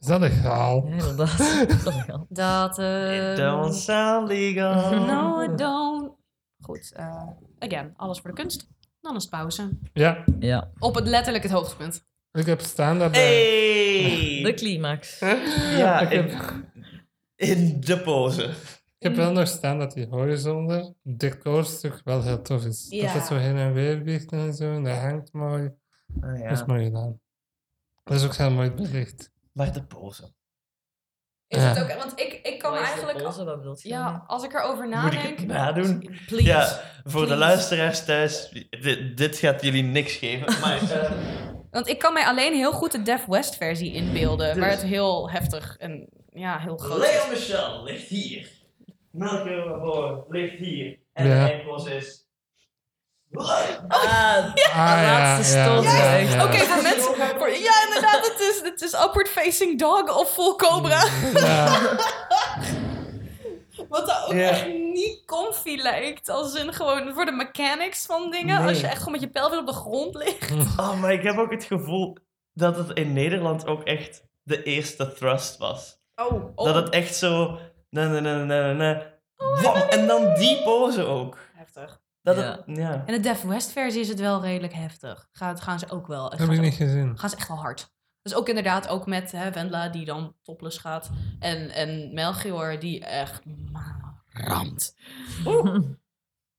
[0.00, 0.86] Is dat legaal?
[0.86, 1.38] ja inderdaad.
[1.84, 3.30] Dat is wel- Dat, eh...
[3.32, 4.90] It don't sound legal.
[5.06, 6.12] No, it don't.
[6.60, 7.22] Goed, eh,
[7.58, 8.68] again, alles voor de kunst.
[9.00, 9.70] Dan is het pauze.
[9.92, 10.24] Ja.
[10.38, 12.06] ja, Op het letterlijk het hoogtepunt.
[12.32, 13.10] Ik heb staan dat...
[13.12, 14.40] eh, Hey!
[14.44, 15.18] de climax.
[15.76, 16.30] Ja, ik, heb,
[17.36, 18.42] in, de pose.
[18.98, 22.86] ik heb wel nog staan dat die horizonder decorstuk wel heel tof is.
[22.90, 23.02] Ja.
[23.04, 24.72] Dat het zo heen en weer weegt en zo.
[24.74, 25.70] En dat hangt mooi.
[26.20, 26.64] Ah, Dat is ja.
[26.66, 27.20] mooi gedaan.
[28.04, 29.30] Dat is ook heel mooi belicht.
[29.52, 30.32] Maar de pose.
[31.46, 31.68] Is Ja.
[31.68, 33.20] het ook, want ik, ik kan eigenlijk...
[33.20, 35.22] wat bedoelt Ja, als ik erover Moet nadenk...
[35.22, 35.98] ik het nadoen?
[36.26, 36.44] Please.
[36.46, 40.60] Ja, voor de luisteraars thuis, dit, dit gaat jullie niks geven.
[40.60, 41.12] Maar eh,
[41.70, 44.48] Want ik kan mij alleen heel goed de Def West versie inbeelden.
[44.48, 47.28] Dus- Waar het heel heftig en ja, heel groot Leo is.
[47.48, 48.48] Michel ligt hier.
[49.10, 50.98] Melchior ligt hier.
[51.12, 51.44] En Ja.
[51.46, 52.26] de eindpose is...
[53.32, 55.84] Ah, Ah, ja, laatste ja, stoot.
[55.84, 56.44] ja.
[56.44, 57.14] Oké, voor mensen...
[57.38, 61.04] Voor, ja, inderdaad, het is, het is upward facing dog of full cobra.
[61.34, 61.80] Ja.
[63.88, 64.48] Wat dat ook Ja.
[64.48, 66.28] echt niet comfy lijkt.
[66.28, 68.66] Als in gewoon voor de mechanics van dingen.
[68.66, 70.50] Als je echt gewoon met je pijl weer op de grond ligt.
[70.80, 72.16] Oh, maar ik heb ook het gevoel
[72.52, 75.98] dat het in Nederland ook echt de eerste thrust was.
[76.16, 76.64] Oh, oh.
[76.66, 77.58] Dat het echt zo...
[77.90, 79.02] Na, na, na, na, na,
[79.62, 81.38] wam, en dan die pose ook.
[81.56, 82.00] heftig.
[82.34, 82.62] Dat Ja.
[82.66, 83.02] het, ja.
[83.06, 85.28] En de Def West versie is het wel redelijk heftig.
[85.32, 86.30] Gaat, gaan ze ook wel.
[86.30, 87.18] Dat heb ik gaat niet ook- gezien.
[87.18, 87.90] gaan ze echt wel hard.
[88.22, 91.10] Dus ook inderdaad ook met hè, Wendla die dan topless gaat.
[91.38, 93.42] En, en Melchior die echt
[94.28, 94.94] ramt.
[95.46, 95.78] Oeh.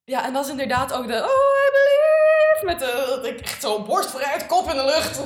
[0.04, 2.66] Ja, en dat is inderdaad ook de Oh, I believe!
[2.66, 5.24] Met de, ik echt zo borst vooruit, kop in de lucht.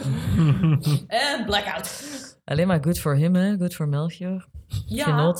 [1.08, 2.04] en blackout.
[2.46, 3.58] Alleen maar good for him, hè?
[3.58, 4.48] Good for Melchior.
[4.86, 5.34] Ja,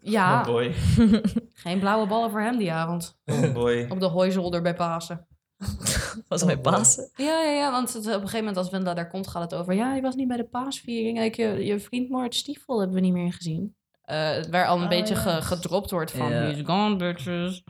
[0.00, 0.06] hem.
[0.06, 0.74] Oh ja boy.
[1.54, 3.18] geen blauwe ballen voor hem die avond.
[3.24, 3.86] Oh boy.
[3.88, 5.26] Op de hooizolder bij Pasen.
[6.28, 7.10] Was mijn Pasen.
[7.16, 9.54] Ja, ja, ja, want het, op een gegeven moment als Wendla daar komt, gaat het
[9.60, 9.74] over...
[9.74, 11.20] Ja, je was niet bij de paasviering.
[11.20, 13.74] Ik, je, je vriend Mort Stiefel hebben we niet meer gezien.
[14.02, 15.20] Eh, waar al een Ah, beetje ja.
[15.20, 16.30] ge- gedropt wordt van...
[16.30, 16.40] Ja.
[16.42, 17.64] He's gone, bitches.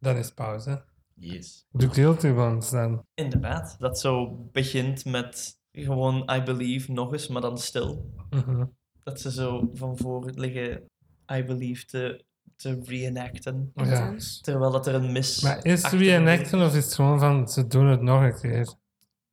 [0.00, 0.84] Dan is pauze.
[1.14, 1.66] Yes.
[1.70, 3.04] Doe guilty ones dan.
[3.14, 3.76] Inderdaad.
[3.78, 8.10] Dat zo begint met gewoon I believe nog eens, maar dan stil.
[8.30, 8.64] Mhm.
[9.02, 10.90] Dat ze zo van voor liggen
[11.32, 12.24] I believe te,
[12.56, 13.72] te reenacten.
[13.74, 14.14] Ja.
[14.40, 15.40] Terwijl dat er een mis...
[15.40, 18.74] Maar is reenacten of is het gewoon van ze doen het nog een keer?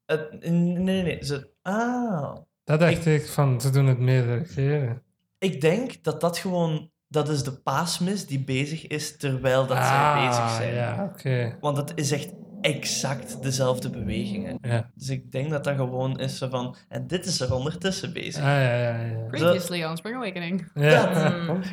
[0.06, 1.26] Het- nee, nee, nee.
[1.26, 2.36] Ze, ah.
[2.64, 5.04] Dat dacht ik van ze doen het meerdere keren.
[5.38, 6.92] Ik denk dat dat gewoon...
[7.08, 10.74] Dat is de paasmis die bezig is terwijl dat zij ah, bezig zijn.
[10.74, 11.58] ja, oké.
[11.60, 12.34] Want het is echt
[12.64, 14.58] exact dezelfde bewegingen.
[14.62, 14.90] Ja.
[14.96, 16.76] Dus ik denk dat dat gewoon is zo van...
[16.90, 18.42] En dit is er ondertussen bezig.
[18.42, 19.26] Ah, ja, ja, ja.
[19.28, 20.72] Previously on Spring Awakening.
[20.74, 21.30] Ja.
[21.30, 21.62] Mm.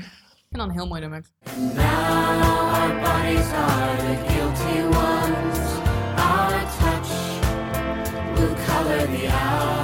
[0.50, 1.22] En dan heel mooi nummer.
[1.46, 5.58] Our bodies are the guilty ones.
[6.16, 7.10] Our touch
[8.34, 9.79] will color the hours.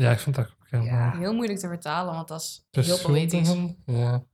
[0.00, 1.18] Ja, ik vind dat ook heel mooi.
[1.18, 3.54] Heel moeilijk te vertalen, want dat is De heel poëtisch.
[3.86, 4.24] Ja.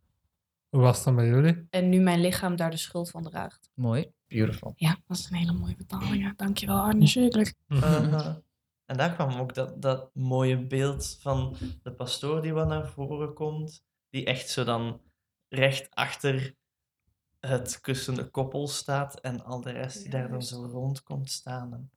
[0.68, 1.66] Hoe was het dan bij jullie?
[1.70, 3.70] En nu mijn lichaam daar de schuld van draagt.
[3.74, 4.12] Mooi.
[4.26, 4.72] Beautiful.
[4.76, 6.22] Ja, dat is een hele mooie vertaling.
[6.22, 6.32] Ja.
[6.36, 7.54] Dankjewel, Arne Zeker.
[7.68, 8.36] Uh-huh.
[8.84, 13.34] En daar kwam ook dat, dat mooie beeld van de pastoor die wat naar voren
[13.34, 15.00] komt, die echt zo dan
[15.48, 16.54] recht achter
[17.40, 21.72] het kussende koppel staat en al de rest die daar dan zo rond komt staan.
[21.72, 21.90] En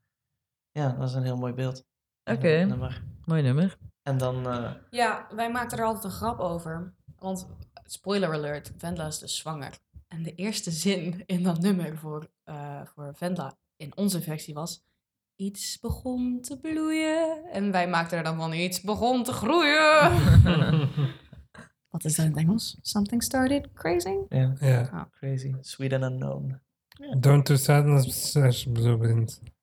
[0.71, 1.85] ja, dat is een heel mooi beeld.
[2.31, 2.63] Oké.
[2.65, 3.03] Nummer.
[3.25, 3.77] Mooi nummer.
[4.03, 6.93] En dan, eh, Ja, wij maakten er altijd een grap over.
[7.17, 7.47] Want,
[7.85, 9.77] spoiler alert, Vendla is dus zwanger.
[10.07, 14.87] En de eerste zin in dat nummer voor, eh voor Vendla in onze versie was...
[15.35, 17.43] Iets begon te bloeien.
[17.51, 20.11] En wij maakten er dan van iets begon te groeien.
[21.89, 22.77] Wat is dat in het Engels?
[22.81, 24.15] Something started crazy?
[24.29, 25.09] ja, ja.
[25.11, 25.55] crazy.
[25.61, 26.61] Sweet and unknown.
[27.19, 28.31] Don't do sadness.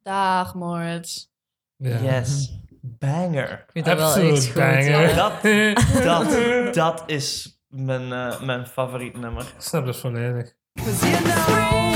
[0.02, 1.28] Dag, Moritz.
[1.76, 1.98] Ja.
[2.00, 2.60] Yes.
[2.80, 3.50] Banger.
[3.52, 4.52] Ik vind dat wel goed.
[4.54, 5.14] banger.
[5.14, 5.42] Dat,
[6.02, 9.42] dat, dat is mijn, eh, mijn favoriet nummer.
[9.42, 10.52] Ik snap het volledig.
[10.72, 11.95] Don't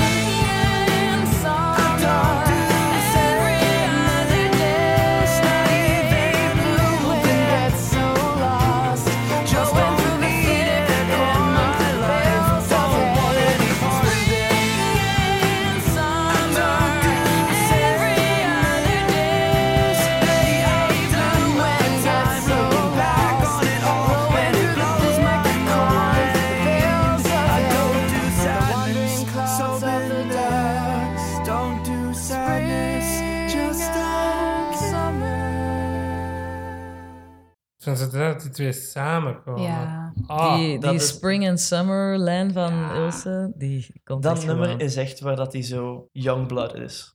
[37.85, 39.63] Het dat die twee samenkomen.
[39.63, 40.13] Ja.
[40.27, 42.95] Ah, die dat die is- Spring and Summer lijn van Ja.
[42.95, 44.81] Ilse, die komt Dat nummer gewoon.
[44.81, 47.15] is echt waar dat hij zo youngblood is.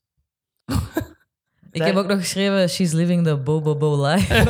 [1.72, 4.34] Ik heb ook nog geschreven, she's living the bo bo bo life.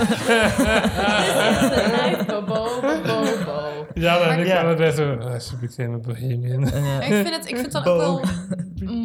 [3.94, 4.70] ja, dan ik Ja.
[4.70, 4.76] ja.
[4.76, 5.14] bij zo...
[5.16, 6.64] ah, she became a bohemian.
[7.02, 8.22] Ik vind het, ik vind het dan ook wel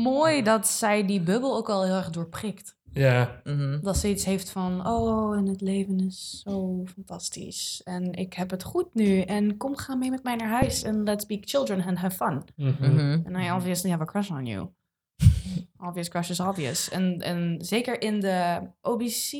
[0.02, 2.76] mooi dat zij die bubbel ook al heel erg doorprikt.
[2.92, 3.40] Ja.
[3.44, 3.80] Mhm.
[3.82, 7.80] Dat ze iets heeft van, oh, en het leven is zo fantastisch.
[7.84, 9.20] En ik heb het goed nu.
[9.20, 10.82] En kom, ga mee met mij naar huis.
[10.82, 12.42] En let's be children and have fun.
[12.56, 12.92] Mhm.
[12.94, 13.20] Mhm.
[13.26, 14.68] And I obviously have a crush on you.
[15.88, 16.88] obvious crush is obvious.
[16.90, 19.30] En, en zeker in de OBC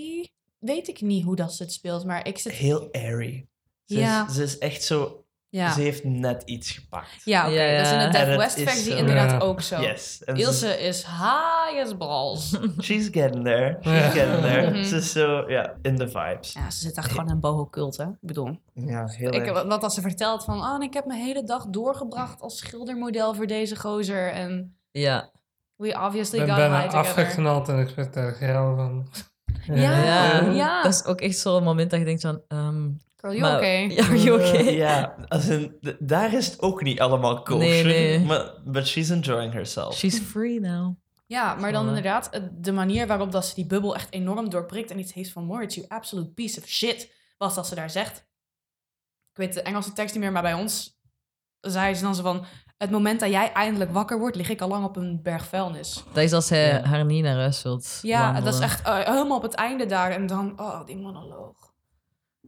[0.58, 2.04] weet ik niet hoe dat ze het speelt.
[2.04, 2.52] Maar ik zit...
[2.52, 3.46] Heel airy.
[3.84, 4.26] Ze, Ja.
[4.28, 7.24] is, ze is echt zo Ja, Ze heeft net iets gepakt.
[7.24, 7.60] ja oké.
[7.60, 8.08] Ja, Dat is in de.
[8.08, 9.38] Death het West is versie inderdaad Ja.
[9.38, 9.80] ook zo.
[9.80, 10.22] Yes.
[10.24, 12.58] En ze- Ilse is high as balls.
[12.80, 13.78] she's getting there.
[13.82, 14.10] She's Ja.
[14.10, 14.70] getting there.
[14.70, 14.84] Mhm.
[14.84, 16.52] Ze is zo, ja, in de vibes.
[16.52, 18.04] Ja, ze zit echt gewoon in een boho-cult, hè?
[18.04, 19.62] Ik bedoel, Ja, heel ik, erg.
[19.62, 20.58] wat, als ze vertelt van...
[20.60, 24.32] Oh, ik heb mijn hele dag doorgebracht als schildermodel voor deze gozer.
[24.32, 25.30] En Ja.
[25.76, 26.98] we obviously ben got bijna together.
[26.98, 29.08] afgeknald en ik werd daar geil van.
[29.76, 30.04] Ja.
[30.04, 30.40] Ja.
[30.50, 30.82] ja.
[30.82, 32.40] Dat is ook echt zo'n moment dat je denkt van...
[32.48, 32.88] ehm
[33.20, 33.88] Girl, you maar- okay?
[33.88, 34.74] Ja, are you okay?
[34.76, 37.58] Ja, als in, daar is het ook niet allemaal kosher.
[37.58, 38.20] Nee, nee.
[38.20, 39.94] Maar but she's enjoying herself.
[39.96, 40.94] She's free now.
[41.26, 44.90] Ja, maar dan inderdaad, eh, de manier waarop dat ze die bubbel echt enorm doorprikt
[44.90, 48.16] en iets heeft van Moritz, you absolute piece of shit, was dat ze daar zegt.
[49.30, 50.98] Ik weet de Engelse tekst niet meer, maar bij ons
[51.60, 52.44] zei ze dan zo van,
[52.78, 56.04] het moment dat jij eindelijk wakker wordt, lig ik al lang op een berg vuilnis.
[56.12, 56.82] Dat is als hij Ja.
[56.84, 58.44] haar niet naar huis wilt Ja, wandelen.
[58.44, 61.69] dat is echt eh, helemaal op het einde daar en dan, oh, die monoloog.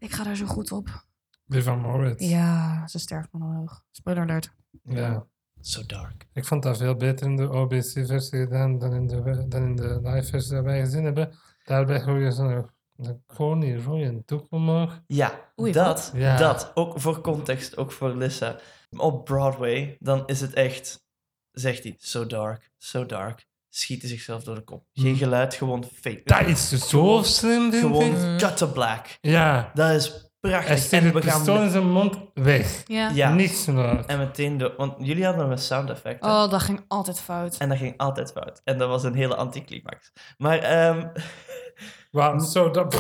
[0.03, 1.05] Ik ga daar zo goed op.
[1.47, 2.29] Die van Moritz.
[2.29, 3.85] Ja, ze sterft monoloog.
[3.91, 4.53] Spoiler alert.
[4.85, 5.27] Ja.
[5.61, 6.27] So dark.
[6.33, 10.01] Ik vond dat veel beter in de OBC-versie gedaan dan in de, dan in de
[10.03, 11.35] live-versie dat wij gezien hebben.
[11.65, 15.03] Daarbij hoor je zo'n een koning rode doek omhoog.
[15.07, 16.13] Ja, Oei, dat?
[16.15, 16.37] Ja.
[16.37, 16.71] dat.
[16.75, 18.59] Ook voor context, ook voor Lissa.
[18.97, 21.07] Op Broadway, dan is het echt,
[21.51, 23.47] zegt hij, so dark, so dark.
[23.75, 24.85] Schiet hij zichzelf door de kop.
[24.93, 25.17] Geen Hmm.
[25.17, 26.21] geluid, gewoon fake.
[26.25, 28.39] Dat is dus zo slim, Gewoon ik.
[28.39, 29.07] Cut to black.
[29.21, 29.71] Ja.
[29.75, 30.09] Dat is
[30.41, 30.79] Hij prachtig.
[30.79, 32.83] steekt En we gaan pistool in zijn mond weg.
[32.87, 33.11] Ja.
[33.11, 33.35] Ja.
[33.35, 34.05] Niks meer.
[34.07, 36.25] En meteen door, want jullie hadden een sound effect.
[36.25, 36.31] hè?
[36.31, 37.57] Oh, dat ging altijd fout.
[37.57, 38.61] En dat ging altijd fout.
[38.65, 40.13] En dat was een hele anticlimax.
[40.39, 41.09] Maar, ehm
[42.11, 42.95] Wauw, zo dat...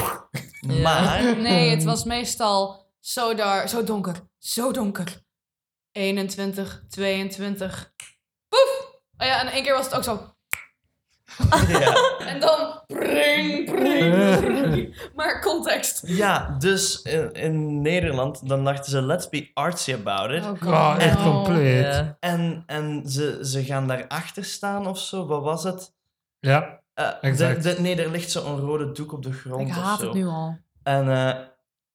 [0.60, 0.80] Ja.
[0.82, 4.16] maar, Nee, het was meestal zo, dar, zo donker.
[4.38, 5.20] Zo donker.
[5.92, 7.92] 21, 22.
[8.48, 8.90] Poef!
[9.18, 10.34] Oh ja, en één keer was het ook zo.
[11.68, 11.94] Ja.
[12.32, 12.80] En dan.
[12.86, 15.10] Pring, pring, pring.
[15.14, 16.02] Maar context.
[16.06, 20.44] ja, dus in, in Nederland, dan dachten ze, let's be artsy about it.
[20.44, 21.32] Oh, Wow, echt no.
[21.32, 21.82] compleet.
[21.84, 21.90] Ja.
[21.90, 22.16] Ja.
[22.20, 25.26] En, en ze, ze gaan daarachter staan of zo.
[25.26, 25.94] Wat was het?
[26.40, 27.62] Eh, Exact.
[27.62, 30.04] de, de- nee, er ligt zo'n rode doek op de grond Ik of haat zo.
[30.04, 30.58] het nu al.
[30.82, 31.34] En eh,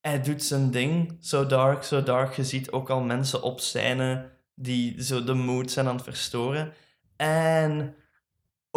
[0.02, 1.18] hij doet zijn ding.
[1.20, 2.34] So dark, so dark.
[2.34, 6.74] Je ziet ook al mensen op scène die zo de mood zijn aan het verstoren.
[7.16, 7.96] En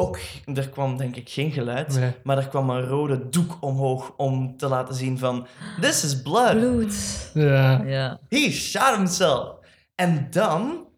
[0.00, 0.18] ook,
[0.54, 1.98] er kwam denk ik geen geluid.
[1.98, 2.12] Nee.
[2.22, 5.46] Maar er kwam een rode doek omhoog om te laten zien van...
[5.80, 6.52] This is blood.
[6.52, 7.30] Bloed.
[7.34, 7.82] Ja.
[7.86, 8.18] Ja.
[8.28, 9.54] He shot himself.
[9.94, 10.88] En dan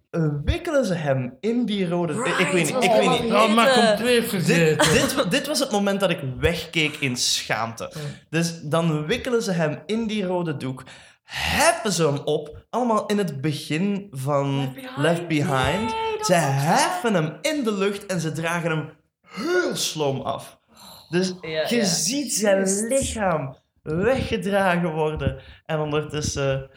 [0.44, 2.12] wikkelen ze hem in die rode...
[2.12, 3.32] ik weet niet, ik Oh, weet niet.
[3.32, 3.86] Oh, maar Jeetje.
[3.86, 5.16] compleet Dit, vergeten.
[5.16, 7.92] dit, dit was het moment dat ik wegkeek in schaamte.
[8.30, 10.84] Dus dan wikkelen ze hem in die rode doek,
[11.24, 15.94] heffen ze hem op, allemaal in het begin van Left Behind.
[16.24, 18.90] Ze heffen hem in de lucht en ze dragen hem
[19.28, 20.60] heel sloom af.
[21.08, 21.84] Dus Ja, je ja.
[21.84, 25.42] ziet zijn lichaam weggedragen worden.
[25.66, 26.70] En ondertussen...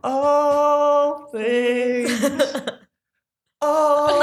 [0.00, 2.20] All things...
[3.58, 4.20] All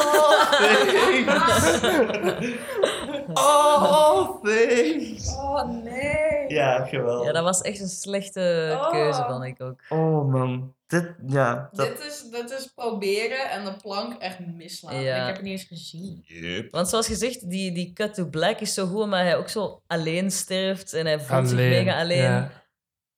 [0.59, 1.79] things...
[3.39, 5.35] All things...
[5.35, 6.45] Oh nee.
[6.47, 7.25] Ja, geweldig.
[7.27, 8.89] ja, dat was echt een slechte Oh.
[8.91, 9.81] keuze, vond ik ook.
[9.89, 11.69] Oh man, dit, ja.
[11.71, 11.87] Dat...
[11.87, 15.01] Dit, is, dit is proberen en de plank echt misslaan.
[15.01, 15.15] Ja.
[15.19, 16.25] Ik heb het niet eens gezien.
[16.71, 19.81] Want zoals gezegd, die, die cut to black is zo goed, maar hij ook zo
[19.87, 22.17] alleen sterft en hij voelt zich mega alleen.
[22.21, 22.51] ja.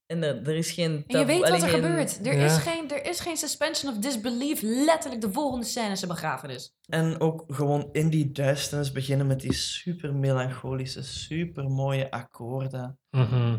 [0.05, 2.25] En er, er is geen En je weet wat er geen- gebeurt.
[2.27, 2.45] Er, Ja.
[2.45, 4.61] is geen, er is geen suspension of disbelief.
[4.61, 6.75] Letterlijk de volgende scène is een begrafenis.
[6.85, 12.99] En ook gewoon in die duisternis beginnen met die super melancholische, super mooie akkoorden.
[13.09, 13.57] Mhm.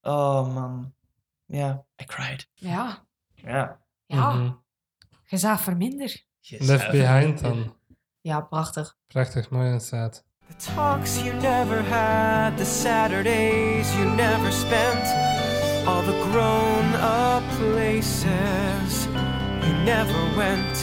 [0.00, 0.94] Oh man.
[1.46, 2.48] Ja, I cried.
[2.54, 3.06] Ja.
[3.34, 3.80] Ja.
[4.06, 4.58] Ja.
[5.26, 6.24] Je zag verminder.
[6.58, 7.76] Left Behind dan.
[8.20, 8.96] Ja, prachtig.
[9.06, 10.24] Prachtig mooi staat.
[10.56, 15.06] The talks you never had, the Saturdays you never spent,
[15.86, 20.76] all the grown up places you never went,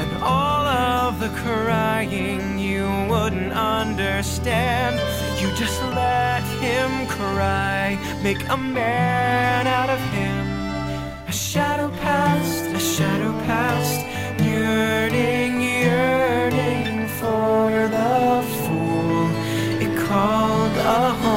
[0.00, 4.96] and all of the crying you wouldn't understand.
[5.38, 10.46] You just let him cry, make a man out of him.
[11.28, 14.00] A shadow past, a shadow past,
[14.42, 19.28] yearning, yearning for the fool
[19.84, 21.35] it called a home.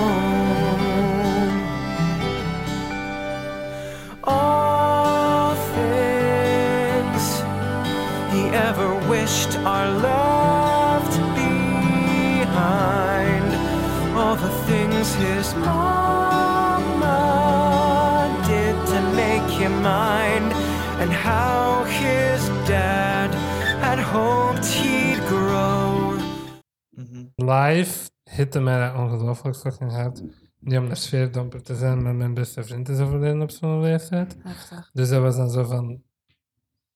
[27.50, 30.22] Live hitte mij dat ongelooflijk fucking hard.
[30.60, 34.38] Niet om de sfeerdomper te zijn, maar mijn beste vriend is overleden op zo'n leeftijd.
[34.44, 34.90] Heftig.
[34.94, 36.02] Dus dat was dan zo van...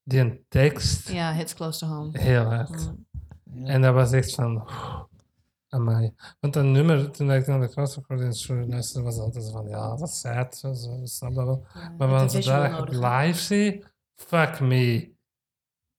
[0.04, 2.20] die een tekst Ja, hits close to home.
[2.20, 2.94] heel hard.
[3.44, 3.66] Mm.
[3.66, 4.68] En dat was echt van...
[5.70, 6.14] Amai.
[6.40, 9.96] Want dat nummer, toen ik naar de crossrecord show luisterde, was altijd zo van, ja,
[9.96, 11.66] dat is sad, zo, zo, ik snap dat wel.
[11.98, 13.26] Maar als nodig, hè?
[13.26, 13.84] live zie,
[14.16, 15.13] fuck me.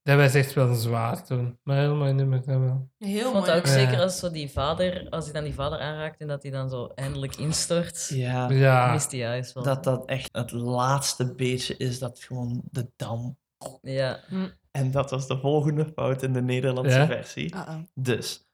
[0.05, 1.59] Dat was echt wel zwaar toen.
[1.63, 2.91] Maar heel mooi nummer, dat wel.
[2.99, 3.51] Heel Ik vond mooi.
[3.51, 3.73] het ook Ja.
[3.73, 6.69] zeker als zo die vader, als hij dan die vader aanraakt en dat hij dan
[6.71, 8.09] zo eindelijk instort.
[8.09, 9.63] Ja, Ja, Mist hij juist wel.
[9.63, 13.39] dat dat echt het laatste beetje is dat gewoon de dam.
[13.83, 14.21] Ja.
[14.71, 17.07] En dat was de volgende fout in de Nederlandse Ja?
[17.07, 17.55] versie.
[17.55, 17.79] Uh-oh.
[17.95, 18.45] Dus,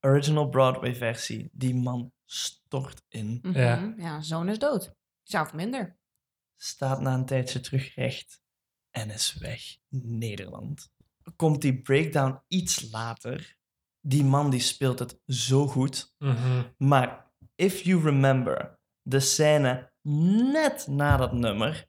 [0.00, 3.58] original Broadway versie, die man stort in, Mhm.
[3.58, 3.94] Ja.
[3.96, 4.94] ja, zoon is dood.
[5.22, 5.96] Zelf minder.
[6.58, 8.40] staat na een tijdje terug recht
[8.90, 9.62] en is weg.
[9.88, 10.90] Nederland.
[11.36, 13.56] Komt die breakdown iets later.
[14.00, 16.14] Die man die speelt het zo goed.
[16.18, 16.62] mhm.
[16.76, 19.92] Maar if you remember, de scène
[20.52, 21.86] net na dat nummer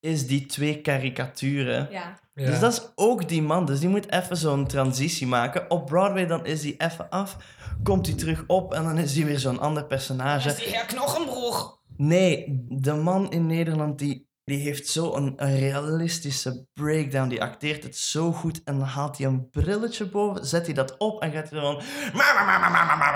[0.00, 1.88] is die twee karikaturen.
[1.90, 2.18] Ja.
[2.34, 2.46] ja.
[2.46, 3.64] Dus dat is ook die man.
[3.64, 5.70] Dus die moet even zo'n transitie maken.
[5.70, 7.36] Op Broadway dan is hij even af,
[7.82, 10.70] komt hij terug op en dan is hij weer zo'n ander personage.
[10.70, 11.78] Ja, knochenbroeg.
[11.96, 17.28] Nee, de man in Nederland die, die heeft zo'n een realistische breakdown.
[17.28, 20.96] Die acteert het zo goed en dan haalt hij een brilletje boven, zet hij dat
[20.98, 21.82] op en gaat hij gewoon...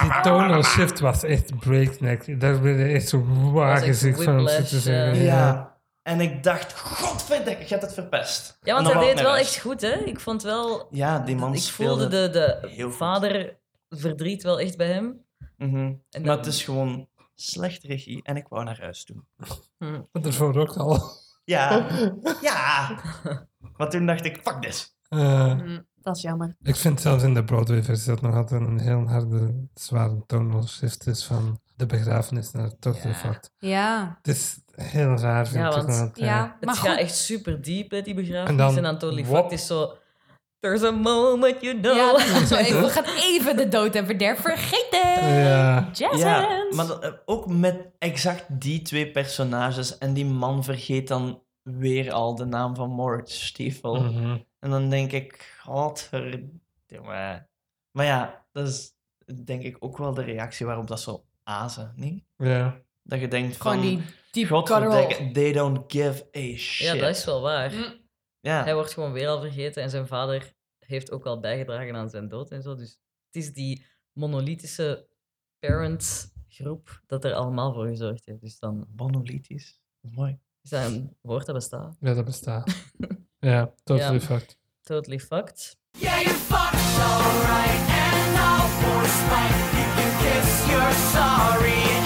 [0.01, 2.41] Die tonal shift was echt breakneck.
[2.41, 5.17] Daar ben je echt zo van om te zeggen.
[5.23, 5.23] ja.
[5.23, 5.73] Ja.
[6.03, 8.59] En ik dacht, godverdikke, je hebt het verpest.
[8.63, 9.93] Ja, want dan hij deed ik wel echt goed, hè?
[9.93, 10.89] Ik vond wel...
[10.91, 12.97] Ja, die man ik speelde voelde de, de heel goed.
[12.97, 13.57] vader
[13.89, 15.25] verdriet wel echt bij hem.
[15.57, 15.77] Mhm.
[15.77, 19.27] En Maar dan- het is gewoon slecht regie en ik wou naar huis doen.
[20.13, 21.23] Dat ervoor ook al.
[21.45, 21.87] Ja,
[22.43, 22.99] ja.
[23.77, 24.97] Maar toen dacht ik, fuck this.
[25.09, 25.59] Eh,
[26.01, 26.57] Dat is jammer.
[26.63, 31.07] ik vind zelfs in de Broadway-versie dat nog altijd een heel harde, zware tonal shift
[31.07, 33.15] is van de begrafenis naar Ja.
[33.15, 33.51] Fort.
[33.59, 34.19] Ja.
[34.23, 35.75] Het is heel raar, vind Ja, ik.
[35.75, 36.99] want- want, eh, Ja, Het maar gaat goed.
[37.01, 38.49] echt super diep, hè, die begrafenis.
[38.51, 39.53] En dan En dan Totally wop.
[39.53, 39.95] Is zo...
[40.65, 41.97] There's a moment you know.
[41.97, 45.29] Ja, dat is zo even, we gaan even de dood en verderf vergeten.
[45.35, 45.91] Ja.
[45.93, 46.77] Jazz Ja, hands.
[46.77, 49.99] maar eh, ook met exact die twee personages.
[49.99, 54.03] En die man vergeet dan weer al de naam van Moritz Stiefel.
[54.03, 54.37] Mhm.
[54.61, 57.47] En dan denk ik, godverdomme.
[57.91, 58.93] Maar ja, dat is
[59.45, 62.25] denk ik ook wel de reactie waarop dat zo azen, niet?
[62.37, 62.81] Ja.
[63.03, 66.87] Dat je denkt Gewoon van, die deep they don't give a shit.
[66.87, 67.73] Ja, dat is wel waar.
[67.73, 68.03] Mm.
[68.45, 68.63] Ja.
[68.65, 72.29] Hij wordt gewoon weer al vergeten en zijn vader heeft ook al bijgedragen aan zijn
[72.29, 72.75] dood en zo.
[72.75, 75.07] Dus het is die monolithische
[75.59, 78.41] parent-groep dat er allemaal voor gezorgd heeft.
[78.41, 79.81] Dus dan Monolithisch.
[80.01, 80.39] Mooi.
[80.63, 81.97] is dat een woord dat bestaat.
[82.01, 82.75] ja, dat bestaat.
[83.39, 84.21] ja, totally Ja.
[84.21, 84.59] fucked.
[84.83, 85.77] Totally fucked.
[85.99, 89.63] Yeah, you fucked alright, and all for spite.
[89.77, 92.04] You can kiss your sorry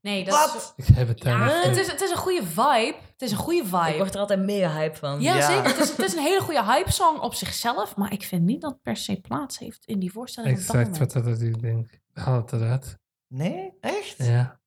[0.00, 0.72] Nee, dat Wat?
[0.76, 1.52] Ik heb het daar is...
[1.62, 2.94] Ja, het is, het is een goede vibe.
[3.12, 3.96] Het is een goede Ik vibe.
[3.98, 5.20] word er altijd mega hype van.
[5.20, 5.46] Ja, Ja.
[5.46, 5.64] zeker.
[5.64, 7.96] Het is, het is een hele goede hype-song op zichzelf.
[7.96, 11.12] Maar ik vind niet dat het per se plaats heeft in die voorstelling Exact wat
[11.12, 12.00] dat ik denk.
[12.12, 12.98] Haal het eruit.
[13.28, 13.72] Nee?
[13.80, 14.14] Echt?
[14.16, 14.60] Ja.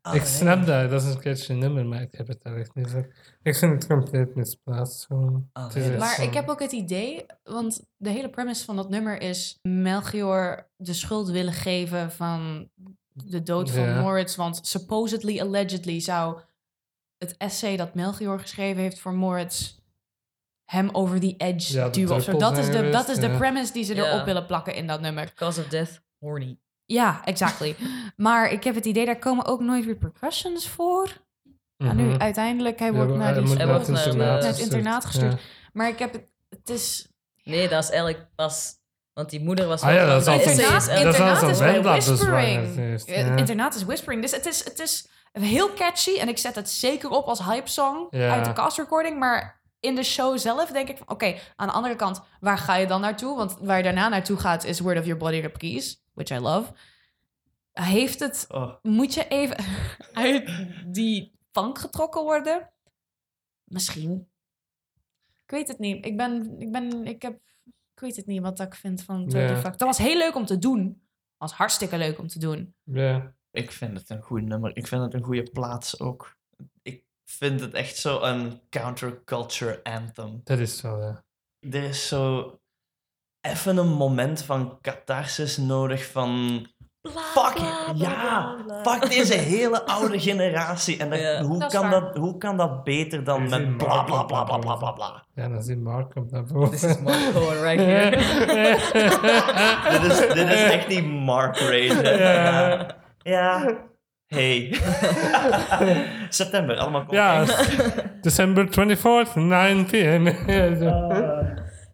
[0.00, 0.30] Ah, ik nee.
[0.30, 3.14] snap dat, dat is een catchy nummer, maar ik heb het daar echt niet voor.
[3.42, 5.08] Ik vind het compleet misplaatst.
[5.08, 5.42] Nee,
[5.74, 9.20] is echt Maar ik heb ook het idee, want de hele premise van dat nummer
[9.20, 12.68] is Melchior de schuld willen geven van
[13.24, 14.00] de dood van Ja.
[14.00, 14.36] Moritz.
[14.36, 16.40] Want supposedly, allegedly zou
[17.18, 19.74] het essay dat Melchior geschreven heeft voor Moritz
[20.64, 22.22] hem over die edge Ja, duwen.
[22.22, 22.38] zo.
[22.38, 24.04] Dat is, de, dat is de premise die ze Ja.
[24.12, 25.34] erop willen plakken in dat nummer.
[25.34, 26.58] Cause of death, horny.
[26.84, 27.76] Ja, exactly.
[28.16, 31.24] maar ik heb het idee, daar komen ook nooit repercussions voor.
[31.76, 32.20] Ja, nu Mhm.
[32.20, 34.52] uiteindelijk, hij Ja, wordt naar hij die Hij naar wordt het naar internaat de- naar
[34.56, 35.32] het internaat gestuurd.
[35.32, 35.38] Ja.
[35.72, 37.08] Maar ik heb het, het is...
[37.44, 38.74] Nee, dat is eigenlijk pas...
[39.16, 41.58] Want die moeder was Ah ja, dat is altijd- Internaat, en- dat is internaat is
[41.58, 43.06] bij Whispering.
[43.06, 43.36] ja.
[43.36, 44.22] Internaat is Whispering.
[44.22, 46.18] Dus het is, het is heel catchy.
[46.18, 48.30] En ik zet het zeker op als hype song Ja.
[48.30, 49.18] uit de cast recording.
[49.18, 51.08] Maar in de show zelf denk ik van...
[51.08, 53.36] Oké, aan de andere kant, waar ga je dan naartoe?
[53.36, 56.02] Want waar je daarna naartoe gaat is Word of Your Body Keys.
[56.14, 56.72] Which I love.
[57.72, 58.44] Heeft het...
[58.48, 58.74] Oh.
[58.82, 59.56] Moet je even
[60.12, 60.50] uit
[60.86, 62.70] die plank getrokken worden?
[63.64, 64.28] Misschien.
[65.44, 66.04] Ik weet het niet.
[66.06, 66.54] Ik ben...
[66.58, 67.04] Ik ben...
[67.06, 67.38] Ik heb...
[67.96, 69.56] Ik weet het niet wat ik vind van Ja.
[69.56, 69.78] Fuck.
[69.78, 71.02] Dat was heel leuk om te doen.
[71.36, 72.74] was hartstikke leuk om te doen.
[72.82, 73.34] Ja.
[73.50, 74.76] Ik vind het een goed nummer.
[74.76, 76.36] Ik vind het een goede plaats ook.
[76.82, 80.40] Ik vind het echt zo een counterculture anthem.
[80.44, 81.24] Dat is wel, ja.
[81.58, 82.58] Er is zo
[83.40, 86.66] even een moment van catharsis nodig van...
[87.14, 87.58] Fuck,
[87.94, 90.98] ja, fuck deze hele oude generatie.
[90.98, 91.42] En dat- Ja.
[91.42, 92.00] hoe, Dat kan waar.
[92.00, 95.24] dat, hoe kan dat beter dan is met bla bla bla bla bla bla bla?
[95.34, 96.70] Ja, dan zie Mark komt naar boven.
[96.70, 98.10] This is Mark Cohen right here.
[99.90, 102.16] dit, is, dit is echt die Mark Rage.
[102.18, 102.86] Ja.
[103.22, 103.76] ja.
[104.26, 104.74] Hey.
[106.28, 108.02] September, allemaal Ja, contact.
[108.22, 110.24] December 24th, 9 p.m.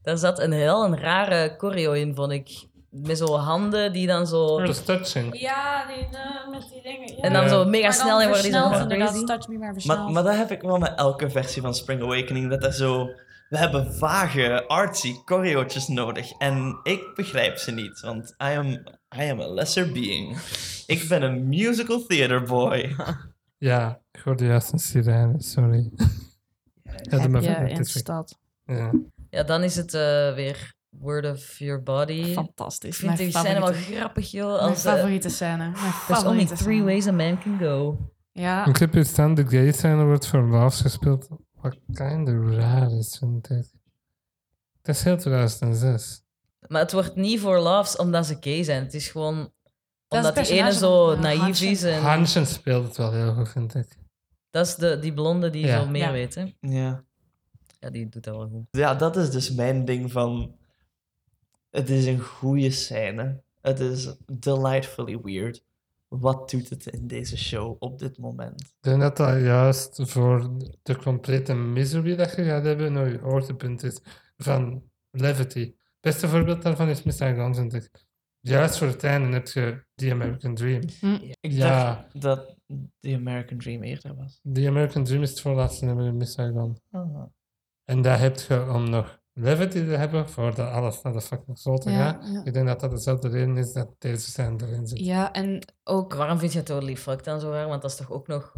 [0.03, 2.49] Daar zat een heel een rare choreo in, vond ik.
[2.95, 4.59] Met zo handen die dan zo...
[4.61, 5.41] Dat is touching.
[5.41, 7.17] Ja, die, eh, met die dingen.
[7.17, 7.23] Ja.
[7.23, 7.49] En dan Ja.
[7.49, 9.25] zo mega snel in worden die zo crazy.
[9.25, 9.75] Touch me maar.
[9.87, 12.51] Maar, maar dat heb ik wel met elke versie van Spring Awakening.
[12.51, 13.11] Dat er zo...
[13.49, 16.33] We hebben vage, artsy choreootjes nodig.
[16.39, 18.01] En ik begrijp ze niet.
[18.01, 18.67] Want I am,
[19.17, 20.39] I am a lesser being.
[20.87, 22.95] Ik ben een musical theater boy.
[23.59, 25.91] Ja, ik hoorde juist een sirene, sorry.
[26.83, 27.87] Ja, Heb maar je in weg.
[27.87, 28.39] stad.
[28.67, 28.91] Ja.
[29.31, 32.13] Ja, dan is het eh, weer Word of Your Body.
[32.13, 32.97] Ik Fantastisch.
[32.97, 34.49] vind die scène wel grappig, joh.
[34.59, 35.57] Mijn Als, eh, favoriete scène.
[35.57, 35.75] Mijn
[36.07, 36.85] There's only three scène.
[36.85, 37.99] ways a man can go.
[38.33, 41.29] Ja, Ik heb hier staan, de gay scène wordt voor Loves gespeeld.
[41.61, 43.67] Wat kinda raar is, vind ik.
[44.83, 46.23] Dat is heel 2006.
[46.69, 48.83] Maar het wordt niet voor loves omdat ze gay zijn.
[48.83, 49.49] Het is gewoon Dat
[50.09, 51.83] is omdat het die ene zo naïef is.
[51.83, 53.97] En Hansen speelt het wel heel goed, vind ik.
[54.51, 55.81] dat is de, die blonde die Ja.
[55.81, 56.13] zo meer Ja.
[56.13, 56.35] weet.
[56.35, 56.55] Hè?
[56.61, 57.05] Ja.
[57.79, 58.67] Ja, die doet dat wel goed.
[58.71, 60.55] Ja, dat is dus mijn ding van...
[61.73, 63.43] Het is een goede scène.
[63.61, 65.65] Het is delightfully weird.
[66.09, 68.61] Wat doet het in deze show op dit moment?
[68.61, 70.51] Ik denk dat dat juist voor
[70.83, 74.01] de complete misery dat je gaat hebben, nou je hoogtepunt is
[74.37, 75.61] van Levity.
[75.61, 77.91] Het beste voorbeeld daarvan is Miss Saigon, vind ik.
[78.41, 80.83] Juist voor het einde heb je The American Dream.
[81.41, 81.95] Ik Ja.
[81.95, 82.57] dacht dat
[83.01, 84.41] The American Dream eerder was.
[84.53, 86.77] The American Dream is het voorlaatste nummer in Miss Saigon.
[86.91, 87.23] Ah.
[87.85, 91.91] En dat heb je om nog Levity te hebben, voordat alles naar de fucking zolte
[91.91, 92.29] Ja, gaat.
[92.33, 92.45] ja.
[92.45, 94.99] Ik denk dat dat dezelfde reden is dat deze scène erin zit.
[94.99, 96.15] ja, en ook...
[96.15, 97.69] Waarom vind je Totally Fucked dan zo raar?
[97.69, 98.55] Want dat is toch ook nog...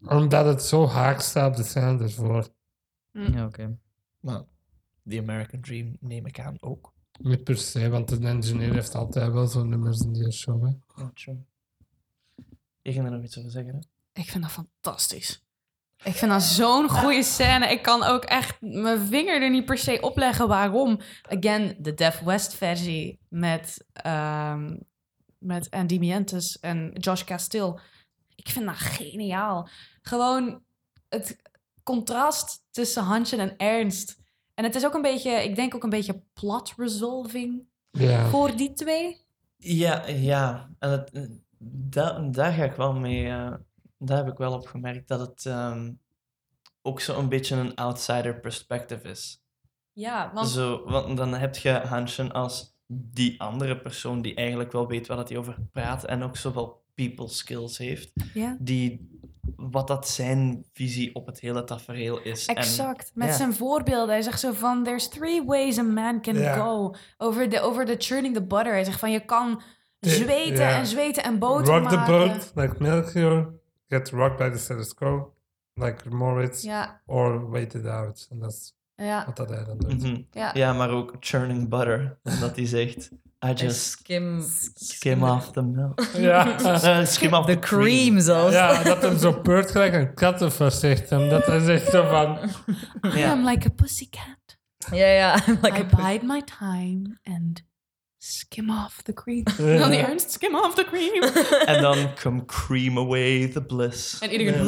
[0.00, 2.48] Omdat het zo haak staat op de scène ervoor.
[3.12, 3.78] Ja, oké.
[4.20, 4.42] Maar
[5.08, 6.94] The American Dream neem ik aan ook.
[7.20, 10.64] Niet per se, want de engineer heeft altijd wel zo'n nummers in die show.
[10.64, 10.70] Hè.
[11.02, 11.44] Ja, true.
[12.82, 13.80] Je ging er nog iets over zeggen, hè?
[14.20, 15.45] Ik vind dat fantastisch.
[16.04, 17.70] Ik vind dat zo'n goede scène.
[17.70, 21.00] Ik kan ook echt mijn vinger er niet per se op leggen waarom.
[21.28, 24.76] Again, de Def West versie met, ehm
[25.38, 27.80] met Andy Mientes en Josh Castile.
[28.34, 29.68] Ik vind dat geniaal.
[30.02, 30.62] Gewoon
[31.08, 31.36] het
[31.82, 34.16] contrast tussen Hansje en Ernst.
[34.54, 38.26] En het is ook een beetje, ik denk ook een beetje plot resolving Ja.
[38.28, 39.24] voor die twee.
[39.56, 40.70] Ja, ja.
[40.78, 41.22] En het, eh,
[41.68, 43.28] da- daar ga ik wel mee...
[43.28, 43.52] eh,
[43.98, 45.92] daar heb ik wel op gemerkt dat het ehm,
[46.82, 49.44] ook zo'n beetje een outsider perspective is.
[49.92, 54.86] Ja, want Zo, want dan heb je Hansjen als die andere persoon die eigenlijk wel
[54.86, 58.56] weet waar dat hij over praat en ook zowel people skills heeft, ja.
[58.60, 59.14] die
[59.56, 62.46] wat dat zijn visie op het hele tafereel is.
[62.46, 63.10] En- Exact.
[63.14, 64.08] Met zijn voorbeelden.
[64.08, 64.84] Hij zegt zo van...
[64.84, 66.94] There's three ways a man can go.
[67.18, 68.72] Over de, over de churning the butter.
[68.72, 69.10] Hij zegt van...
[69.10, 69.62] Je kan
[70.00, 72.28] zweten en zweten en boter Rock the maken.
[72.28, 73.54] boat, like Melchior.
[73.88, 75.32] Get rocked by the status quo,
[75.74, 76.62] like Moritz.
[76.62, 78.26] Ja, Or wait it out.
[78.30, 80.02] En dat is ja, wat dat hij dan doet.
[80.02, 80.20] Mhm.
[80.30, 80.50] ja.
[80.54, 82.18] Ja, maar ook churning butter.
[82.22, 84.42] Omdat hij zegt, I En just skim...
[84.74, 86.00] skim off the milk.
[86.16, 87.04] Ja.
[87.04, 88.52] Skim off the cream zelfs.
[88.54, 91.28] ja, dat hem zo peurt gelijk een kattenvers zegt hem.
[91.28, 92.38] Dat hij zegt zo van...
[93.18, 94.58] I am like a pussycat.
[94.90, 95.34] Ja, ja.
[95.62, 97.62] Like I a- bide my time and
[98.18, 99.42] skim off the cream.
[99.58, 99.78] Ja.
[99.78, 101.22] Dan die ernst, skim off the cream.
[101.76, 104.18] En dan come cream away the bliss.
[104.18, 104.64] En iedereen...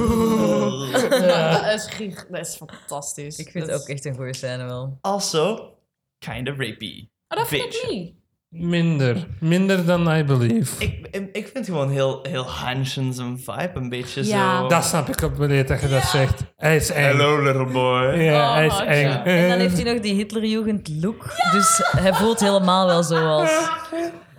[1.26, 1.60] Ja.
[1.70, 3.38] dat, is, gig- dat is fantastisch.
[3.38, 4.98] Ik vind Dat het is- ook echt een goede scène wel.
[5.00, 5.74] Also,
[6.18, 7.10] kind of rapey.
[7.28, 7.96] Oh, dat vind ik Beetje.
[7.96, 8.14] niet.
[8.48, 9.26] Minder.
[9.40, 10.84] Minder dan I believe.
[10.84, 13.70] Ik, ik, ik vind gewoon heel, heel Hansjen zijn vibe.
[13.74, 14.60] Een beetje Ja.
[14.60, 14.68] zo...
[14.68, 16.42] Dat snap ik op wanneer dat je dat zegt.
[16.56, 17.02] Hij is eng.
[17.04, 18.02] Hello, little boy.
[18.20, 18.84] Ja, Oh, hij is ja.
[19.24, 19.24] eng.
[19.24, 21.34] En dan heeft hij nog die Hitlerjugend look.
[21.52, 23.50] Dus hij voelt helemaal wel zoals...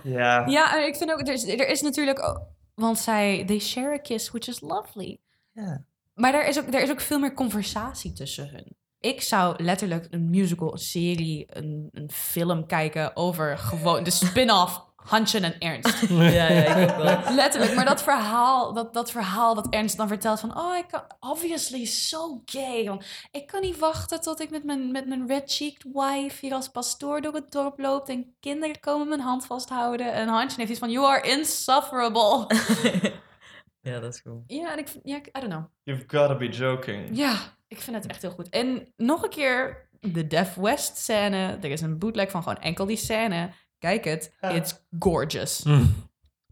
[0.03, 0.47] Ja.
[0.47, 2.41] Ja, en ik vind ook, er is, er is natuurlijk ook,
[2.75, 5.17] want zij, they share a kiss, which is lovely.
[5.53, 5.83] Ja.
[6.15, 8.75] Maar er is, ook, er is ook veel meer conversatie tussen hun.
[8.99, 14.87] Ik zou letterlijk een musical, een serie, een, een film kijken over gewoon de spin-off
[14.95, 16.09] Hansje en Ernst.
[16.09, 17.33] Ja, ja, ik ook wel.
[17.33, 20.57] Letterlijk, maar dat verhaal, dat, dat verhaal dat Ernst dan vertelt van...
[20.57, 22.85] Oh, ik kan, obviously so gay.
[22.85, 26.69] Want ik kan niet wachten tot ik met mijn, met mijn red-cheeked wife hier als
[26.69, 28.09] pastoor door het dorp loop...
[28.09, 30.13] en kinderen komen mijn hand vasthouden.
[30.13, 32.47] En Hansje heeft iets van, you are insufferable.
[33.81, 34.43] Ja, dat is goed.
[34.47, 35.65] ja, en ik, vind- ja, ik- I don't know.
[35.83, 37.17] You've gotta be joking.
[37.17, 37.37] Ja,
[37.67, 38.49] ik vind het echt heel goed.
[38.49, 41.57] En nog een keer de Def West scène.
[41.61, 43.51] Er is een bootleg van gewoon enkel die scène.
[43.77, 45.63] Kijk het, it's gorgeous.
[45.63, 45.85] Hm.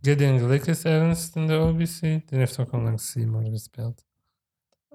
[0.01, 1.99] Gideon Glick is ernst in de OBC.
[1.99, 4.05] Die heeft ook onlangs Seymour gespeeld.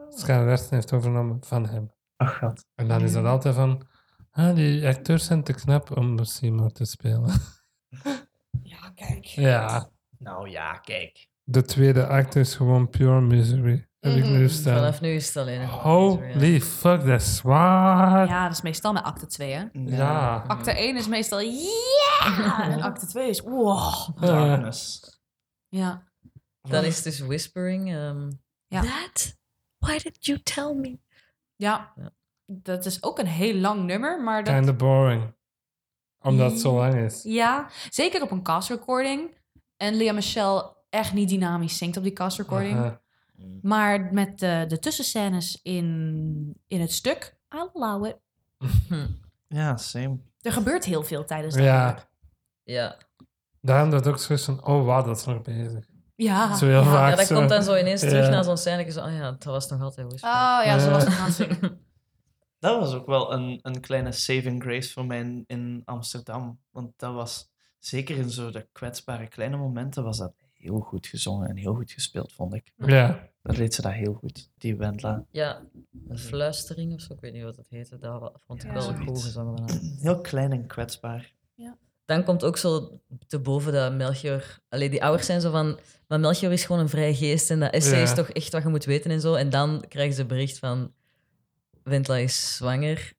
[0.09, 1.93] Scar Westen heeft overgenomen van hem.
[2.17, 2.65] Ach, god.
[2.75, 3.87] En dan is dat altijd van...
[4.31, 7.41] Ah, die acteurs zijn te knap om Seymour te spelen.
[8.63, 9.25] Ja, kijk.
[9.25, 11.29] ja, Nou ja, kijk.
[11.45, 13.87] De tweede act is gewoon pure misery.
[13.99, 14.33] Heb ik Mhm.
[14.33, 14.75] nu staan.
[14.77, 18.27] Vanaf nu is het alleen nog Holy misery, fuck, dat is zwaar.
[18.29, 19.65] Ja, dat is meestal met acte 2, hè?
[19.73, 20.45] Ja.
[20.47, 22.63] Acte 1 is meestal ja!
[22.63, 24.21] En acte 2 is wow.
[24.21, 25.01] Darkness.
[25.69, 26.03] Ja.
[26.63, 27.93] Dan is dus whispering.
[27.95, 28.31] ehm
[28.69, 28.81] Ja.
[28.81, 29.37] That?
[29.79, 30.99] Why did you tell me?
[31.57, 31.93] Ja.
[31.97, 32.13] Ja.
[32.47, 34.55] Dat is ook een heel lang nummer, maar dat...
[34.55, 35.35] Kinda boring.
[36.25, 37.23] Omdat het zo lang is.
[37.23, 39.41] Ja, zeker op een cast recording.
[39.77, 42.99] En Lea Michelle echt niet dynamisch zingt op die cast recording.
[43.63, 48.17] Maar met de, de tussenscènes in, in het stuk, allow it.
[49.49, 50.19] Ja, same.
[50.41, 52.09] Er gebeurt heel veel tijdens dat Ja.
[52.65, 52.97] Ja.
[53.61, 55.87] Daarom dat ook zo is van, oh wauw, dat is nog bezig.
[56.15, 56.57] Ja.
[56.57, 56.91] Zo heel ja.
[56.91, 57.35] vaak ja, dat zo.
[57.35, 58.31] komt dan zo ineens terug Ja.
[58.31, 58.91] naar zo'n scène.
[58.91, 60.39] Zo, oh ja, dat was nog altijd whispering.
[60.39, 61.81] Oh ja, ze was nog aan het zingen.
[62.59, 66.61] Dat was ook wel een, een kleine saving grace voor mij in, in Amsterdam.
[66.71, 71.49] Want dat was, zeker in zo de kwetsbare kleine momenten, was dat heel goed gezongen
[71.49, 72.73] en heel goed gespeeld, vond ik.
[72.77, 73.31] Ja.
[73.43, 75.25] Dat deed ze dat heel goed, die Wendla.
[75.31, 75.63] Ja,
[76.09, 77.13] een fluistering of zo.
[77.13, 77.99] Ik weet niet wat het heette.
[77.99, 78.75] Dat wa- vond ik Ja.
[78.75, 79.25] wel goed Zoiets.
[79.25, 79.97] gezongen.
[80.01, 81.33] Heel klein en kwetsbaar.
[82.05, 84.59] Dan komt ook zo te boven dat Melchior...
[84.69, 85.79] Allee, die ouders zijn zo van...
[86.09, 88.03] Maar Melchior is gewoon een vrije geest en dat essay Ja.
[88.03, 89.35] is toch echt wat je moet weten en zo.
[89.35, 90.93] En dan krijgen ze bericht van...
[91.83, 93.13] Wendla is zwanger.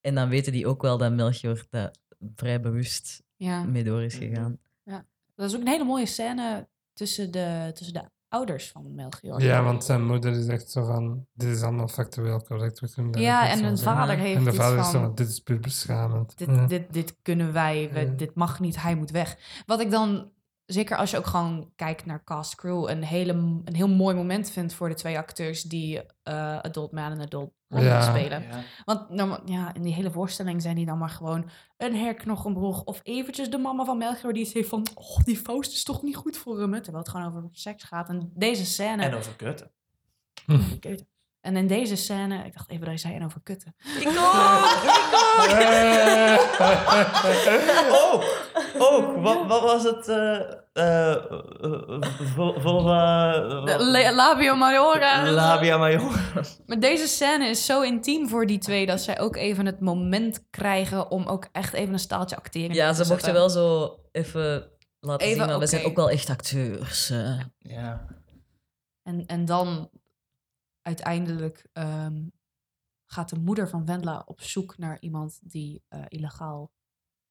[0.00, 1.94] En dan weten die ook wel dat Melchior daar
[2.34, 3.64] vrij bewust Ja.
[3.64, 4.58] mee door is gegaan.
[5.38, 9.42] Dat is ook een hele mooie scène tussen de, tussen de ouders van Melchior.
[9.42, 12.80] ja, want zijn moeder is echt zo van, dit is allemaal factueel correct.
[12.80, 13.96] We kunnen dat Ja, en een zeggen.
[13.96, 16.38] vader heeft En de vader is van- dit is puur beschamend.
[16.38, 16.66] dit, Ja.
[16.66, 18.06] dit, dit kunnen wij, we- Ja.
[18.16, 19.36] dit mag niet, hij moet weg.
[19.66, 20.30] Wat ik dan,
[20.68, 23.32] zeker als je ook gewoon kijkt naar cast crew, een, hele,
[23.64, 27.50] een heel mooi moment vind voor de twee acteurs die eh, Adult Man en Adult
[27.66, 28.00] Woman Ja.
[28.00, 28.42] spelen.
[28.42, 28.60] Ja.
[28.84, 33.00] Want norma- ja, in die hele voorstelling zijn die dan maar gewoon een herknochenbroeg of
[33.02, 36.36] eventjes de mama van Melchior die heeft van, oh, die Faust is toch niet goed
[36.36, 38.08] voor hem, terwijl het gewoon over seks gaat.
[38.08, 39.02] En deze scène...
[39.02, 39.70] En over kutten.
[40.80, 41.04] Kut.
[41.48, 43.74] En in deze scène, ik dacht even dat je zei en over kutten.
[47.90, 48.22] Oh,
[48.92, 49.16] ook.
[49.22, 50.08] Wat, wat was het?
[50.08, 50.40] eh
[50.72, 52.02] eh, eh,
[52.34, 53.32] vul- vulva...
[53.64, 55.30] De la- labio majora.
[55.30, 56.20] Labia major.
[56.66, 60.46] Maar deze scène is zo intiem voor die twee dat zij ook even het moment
[60.50, 62.74] krijgen om ook echt even een staaltje acteren.
[62.74, 64.70] Ja, ze mochten wel zo even
[65.00, 67.10] laten Even, zien, maar we zijn ook wel echt acteurs.
[67.10, 67.40] eh.
[67.58, 68.06] Ja.
[69.02, 69.90] En, en dan
[70.88, 72.28] uiteindelijk ehm,
[73.06, 76.70] gaat de moeder van Wendla op zoek naar iemand die eh, illegaal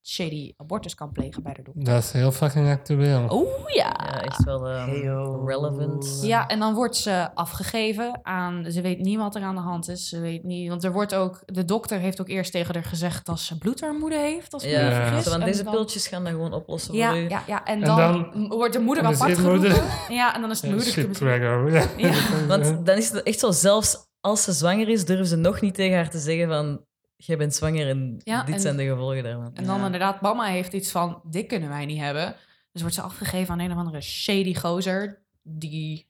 [0.10, 1.84] shady abortus kan plegen bij de dokter.
[1.84, 3.28] Dat is heel fucking actueel.
[3.32, 3.86] Oeh ja.
[3.98, 5.44] Ja, echt wel ehm, Heyo.
[5.46, 6.20] relevant.
[6.24, 8.66] Ja, en dan wordt ze afgegeven aan.
[8.72, 10.10] Ze weet niet wat er aan de hand is.
[10.10, 10.70] Ze weet niet.
[10.70, 11.40] Want er wordt ook.
[11.46, 14.54] De dokter heeft ook eerst tegen haar gezegd dat ze bloedarmoede heeft.
[14.54, 15.22] Als Ja, Ja.
[15.22, 17.30] Zo En deze dan- piltjes gaan dat gewoon oplossen Ja, voor u.
[17.30, 17.66] ja, ja.
[17.66, 17.98] En En dan,
[18.34, 19.84] dan- wordt de moeder dan is apart die moeder-.
[20.10, 21.72] Ja, en dan is de Ja, moeder.
[21.72, 21.86] Ja.
[21.98, 22.14] Ja.
[22.48, 25.74] Want dan is het echt zo, zelfs als ze zwanger is, durven ze nog niet
[25.74, 26.80] tegen haar te zeggen van,
[27.18, 29.52] jij bent zwanger en Ja, dit en- zijn de gevolgen daarvan.
[29.56, 29.86] En dan Ja.
[29.86, 32.36] inderdaad, mama heeft iets van: dit kunnen wij niet hebben.
[32.72, 35.22] Dus wordt ze afgegeven aan een of andere shady gozer.
[35.44, 36.06] Die.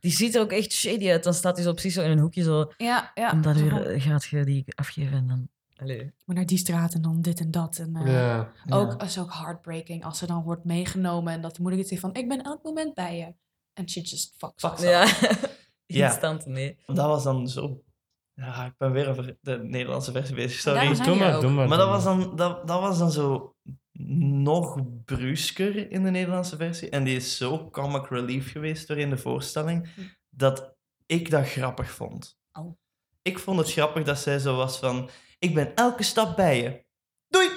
[0.00, 1.24] Die ziet er ook echt shady uit.
[1.24, 2.72] Dan staat hij zo precies zo in een hoekje zo.
[2.76, 3.32] Ja, ja.
[3.32, 5.48] en dan weer eh, gaat je die afgeven en dan...
[5.76, 6.12] Allee.
[6.24, 7.78] maar naar die straat en dan dit en dat.
[7.78, 8.52] En, eh, Ja.
[8.68, 12.02] Ook is ook heartbreaking als ze dan wordt meegenomen en dat de moeder iets heeft
[12.02, 13.34] van: ik ben elk moment bij je.
[13.74, 14.82] En she just fucks.
[14.82, 15.06] Ja.
[15.86, 16.06] Ja.
[16.06, 16.76] Instant, nee.
[16.86, 17.82] Dat was dan zo...
[18.40, 20.94] Ja, ik ben weer over de Nederlandse versie bezig, sorry.
[21.04, 21.68] Doe maar, doe maar.
[21.68, 23.54] Maar dat was, dan, dat, dat was dan zo
[24.42, 26.88] nog brusker in de Nederlandse versie.
[26.90, 29.88] En die is zo comic relief geweest door in de voorstelling,
[30.30, 30.74] dat
[31.06, 32.38] ik dat grappig vond.
[32.52, 32.78] Oh.
[33.22, 35.08] Ik vond het grappig dat zij zo was van,
[35.38, 36.84] ik ben elke stap bij je.
[37.28, 37.48] Doei!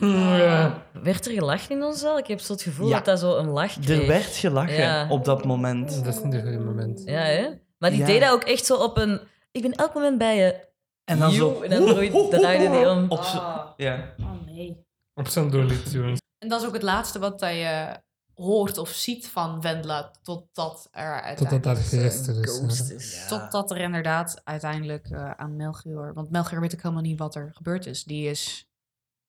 [0.38, 0.82] Ja.
[0.92, 2.18] Werd er gelachen in ons zaal?
[2.18, 2.94] Ik heb zo het gevoel Ja.
[2.96, 4.00] dat dat zo een lach kreeg.
[4.00, 5.08] Er werd gelachen Ja.
[5.08, 6.04] op dat moment.
[6.04, 7.02] Dat is niet een goed moment.
[7.04, 7.48] Ja, hè?
[7.78, 8.06] Maar die Ja.
[8.06, 9.20] deed dat ook echt zo op een...
[9.56, 10.68] Ik ben elk moment bij je.
[11.04, 11.60] En dan zo...
[11.60, 13.10] En dan draai- draaide die om.
[13.10, 13.68] Op Ah.
[13.76, 14.14] ja.
[14.20, 14.84] Oh nee.
[15.14, 16.18] Op zo'n Tunes.
[16.38, 17.96] En dat is ook het laatste wat hij eh,
[18.34, 21.62] hoort of ziet van Wendla, totdat er Totdat uiteindelijk...
[21.62, 22.88] daar geest er Een is.
[22.88, 22.94] ja.
[22.94, 23.24] is.
[23.28, 26.14] Totdat er inderdaad uiteindelijk eh, aan Melchior...
[26.14, 28.04] Want Melchior weet ook helemaal niet wat er gebeurd is.
[28.04, 28.68] Die is...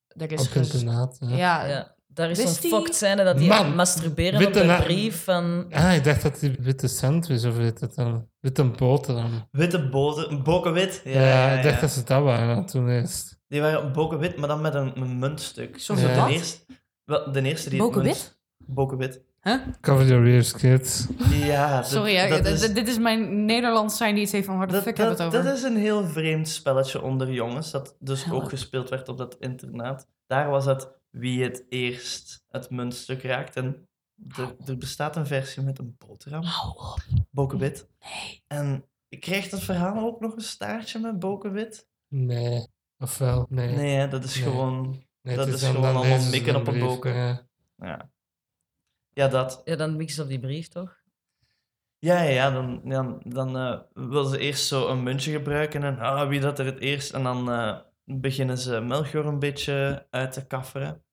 [0.08, 0.82] Er is Op ges-.
[0.82, 1.36] Ja.
[1.36, 1.96] ja, Ja.
[2.08, 5.66] Daar is zo'n fucked scène dat hij masturberen witte op de brief van...
[5.72, 8.30] Ah, ik dacht dat die witte sandwich of weet het dan.
[8.48, 9.48] Witte boterham.
[9.52, 11.02] Witte boter, bokenwit.
[11.04, 13.40] Ja, Ja, ja, ja, ik dacht dat ze dat waren toen eerst.
[13.48, 15.80] Die waren bokenwit, maar dan met een, een muntstuk.
[15.80, 16.26] Zoals Ja.
[16.26, 16.66] de, eerste,
[17.06, 18.40] wel, de eerste die Bokenwit?
[18.58, 19.22] Bokenwit.
[19.82, 21.08] Cover your ears, kids.
[21.30, 24.68] Ja, dat, Sorry, dat, is, dit is mijn Nederlands zijn die iets heeft van waar
[24.68, 25.44] de dat, fuck hebben het over?
[25.44, 29.36] dat is een heel vreemd spelletje onder jongens, dat dus ook gespeeld werd op dat
[29.40, 30.08] internaat.
[30.28, 33.56] Daar was het wie het eerst het muntstuk raakt.
[33.56, 33.88] En
[34.38, 36.98] er, er bestaat een versie met een boterham, Hou op.
[37.32, 37.88] bokenwit.
[38.00, 38.44] Nee.
[38.48, 38.86] En
[39.20, 41.88] krijgt het verhaal ook nog een staartje met bokenwit?
[42.08, 42.68] Nee.
[42.98, 43.76] Ofwel, nee.
[43.76, 44.44] Nee, hè, dat is Nee.
[44.44, 45.06] gewoon...
[45.22, 47.14] Nee, dat is gewoon dan allemaal ze mikken op een boken.
[47.14, 47.46] ja.
[47.78, 48.10] Ja,
[49.14, 49.62] ja dat.
[49.66, 50.96] Ja, dan mix op die brief, toch?
[52.00, 56.00] Ja, ja, ja, dan, dan, dan eh, wil ze eerst zo een muntje gebruiken en
[56.00, 57.14] ah, wie dat er het eerst.
[57.14, 61.04] En dan eh, beginnen ze Melchior een beetje uit te kafferen.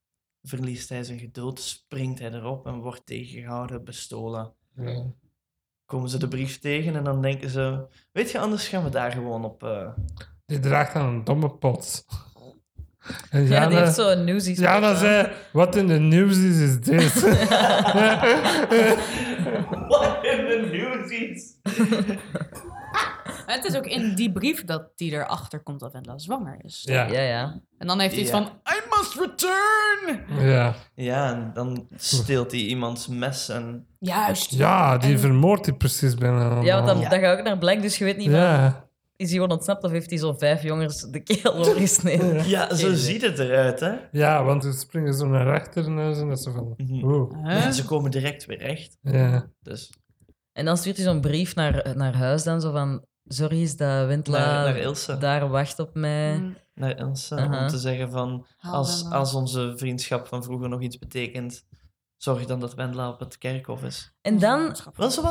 [0.46, 4.52] Verliest hij zijn geduld, springt hij erop en wordt tegengehouden, bestolen.
[4.76, 5.02] Ja.
[5.86, 9.12] Komen ze de brief tegen en dan denken ze: Weet je, anders gaan we daar
[9.12, 9.62] gewoon op.
[9.62, 9.88] eh,
[10.46, 12.04] Die draagt dan een domme pot.
[13.30, 14.58] En Ja, die heeft zo'n newsies.
[14.58, 17.12] Jana zei, wat in de nieuws is, dit.
[19.88, 20.68] Wat in de
[23.54, 26.82] Het is ook in die brief dat hij erachter komt dat Wendla zwanger is.
[26.84, 27.06] ja.
[27.06, 27.60] Ja, ja.
[27.78, 28.36] En dan heeft hij iets Ja.
[28.36, 30.46] van, I must return!
[30.48, 30.74] Ja.
[30.94, 33.86] Ja, en dan steelt hij iemands mes en.
[33.98, 34.50] Juist.
[34.50, 36.60] ja, die En- vermoordt hij precies bijna.
[36.60, 37.08] Ja, want dan, Ja.
[37.08, 38.38] dan ga ik ook naar Black, dus je weet niet van...
[38.40, 38.82] Ja.
[39.16, 42.48] Is hij gewoon ontsnapt of heeft hij zo vijf jongens de keel overgesneden?
[42.48, 43.92] Ja, zo ziet het eruit, hè?
[44.12, 46.74] ja, want ze springen zo naar rechter en dan ze van...
[46.76, 47.04] Mhm.
[47.04, 47.32] Oeh.
[47.42, 47.52] Huh?
[47.64, 48.98] Ja, ze komen direct weer recht.
[49.02, 49.46] Ja.
[49.62, 49.92] Dus
[50.52, 53.04] En dan stuurt hij zo'n brief naar, naar huis dan, zo van...
[53.26, 55.18] Sorry, is dat Wendla naar, naar Ilse.
[55.18, 56.38] daar wacht op mij?
[56.38, 60.98] Mm, naar Ilse om te zeggen van als, als onze vriendschap van vroeger nog iets
[60.98, 61.64] betekent,
[62.16, 64.12] zorg dan dat Wendla op het kerkhof is.
[64.20, 64.76] En dan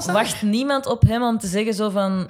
[0.06, 2.30] wacht niemand op hem om te zeggen zo van...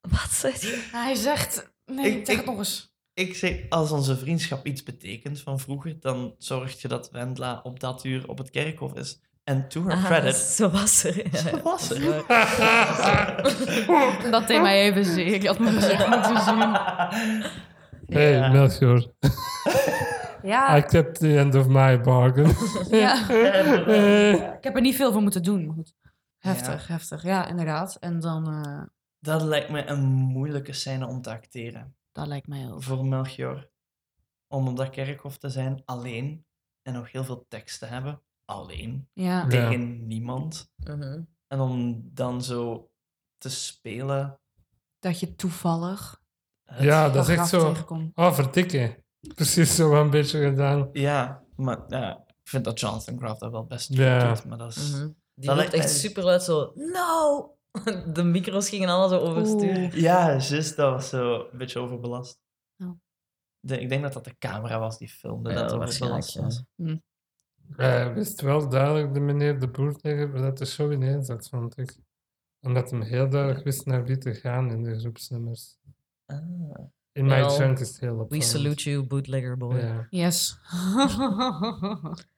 [0.00, 0.88] Wat zeg je?
[0.92, 2.92] Hij zegt, nee, Ik- zeg het nog eens.
[3.14, 7.80] Ik zeg, als onze vriendschap iets betekent van vroeger, dan zorg je dat Wendla op
[7.80, 9.20] dat uur op het kerkhof is.
[9.44, 11.32] En to her Ah, credit, zo was er.
[11.32, 12.24] Ja, zo was er.
[14.30, 15.34] Dat deed mij even zeer.
[15.34, 16.76] Ik had mijn gezicht moeten zien.
[18.06, 18.48] Hey, Ja.
[18.52, 19.12] Melchior.
[20.42, 22.54] Ja, I kept the end of my bargain.
[23.00, 23.28] ja.
[23.28, 25.66] Eh, Ik heb er niet veel voor moeten doen.
[25.66, 25.94] maar goed.
[26.38, 27.22] Heftig, heftig.
[27.22, 27.96] Ja, inderdaad.
[28.00, 28.82] En dan, eh,
[29.20, 31.94] Dat lijkt me een moeilijke scène om te acteren.
[32.12, 33.68] dat lijkt mij heel Voor Melchior.
[34.48, 36.44] Om op dat kerkhof te zijn, alleen.
[36.82, 38.20] En nog heel veel tekst te hebben.
[38.44, 39.08] Alleen.
[39.12, 39.24] Ja.
[39.42, 39.48] Ja.
[39.48, 40.70] Tegen niemand.
[40.76, 41.22] Mhm.
[41.46, 42.90] En om dan zo
[43.38, 44.38] te spelen.
[44.98, 46.22] Dat je toevallig
[46.64, 47.68] het- ja, dat is echt zo...
[47.72, 48.16] tegenkomt.
[48.16, 49.04] Oh, verdikken.
[49.34, 50.88] Precies zo een beetje gedaan.
[50.92, 54.28] Ja, maar ja, ik vind dat Jonathan Groff dat wel best goed Ja.
[54.34, 54.44] doet.
[54.44, 54.90] Maar dat is...
[54.90, 55.08] Mhm.
[55.34, 56.72] Die Dat loopt lijkt echt super luid zo...
[56.74, 57.56] No!
[58.12, 59.76] De micro's gingen allemaal zo overstuur.
[59.76, 59.92] Oeh.
[59.92, 62.40] Ja, juist, dat was zo een beetje overbelast.
[62.76, 62.96] Ja.
[63.60, 66.42] De, ik denk dat dat de camera was die filmde, Ja, dat overbelast ja.
[66.42, 66.62] was.
[67.70, 71.78] Hij wist wel duidelijk, de meneer de Boer, tegen dat de show ineens zat, vond
[71.78, 71.96] ik.
[72.60, 75.76] Omdat hij heel duidelijk wist naar wie te gaan in de groepsnummers.
[76.26, 76.36] Ah.
[77.12, 78.44] In mijn Wel, chunk is het heel We opvallend.
[78.44, 80.06] salute you, bootlegger boy.
[80.10, 80.58] Yes.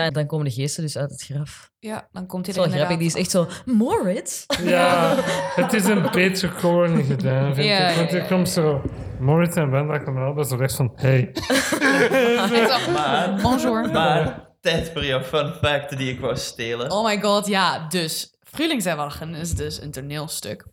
[0.00, 1.70] en dan komen de geesten dus uit het graf.
[1.78, 3.46] ja, dan komt hij er is wel grappig, die is echt zo...
[3.64, 4.44] Moritz?
[4.64, 5.14] ja,
[5.54, 7.96] het is een beetje corny gedaan, vind Ja, ik.
[7.96, 8.82] Want ja, je komt zo...
[9.20, 10.92] Moritz en Wendla komen allebei zo rechts van...
[10.94, 11.32] Hey.
[12.94, 13.90] Maar- Bonjour.
[13.90, 16.90] Maar, tijd voor jouw fun fact die ik wou stelen.
[16.90, 17.88] Oh my god, ja.
[17.88, 20.64] Dus Frühlingserwachen is dus een toneelstuk.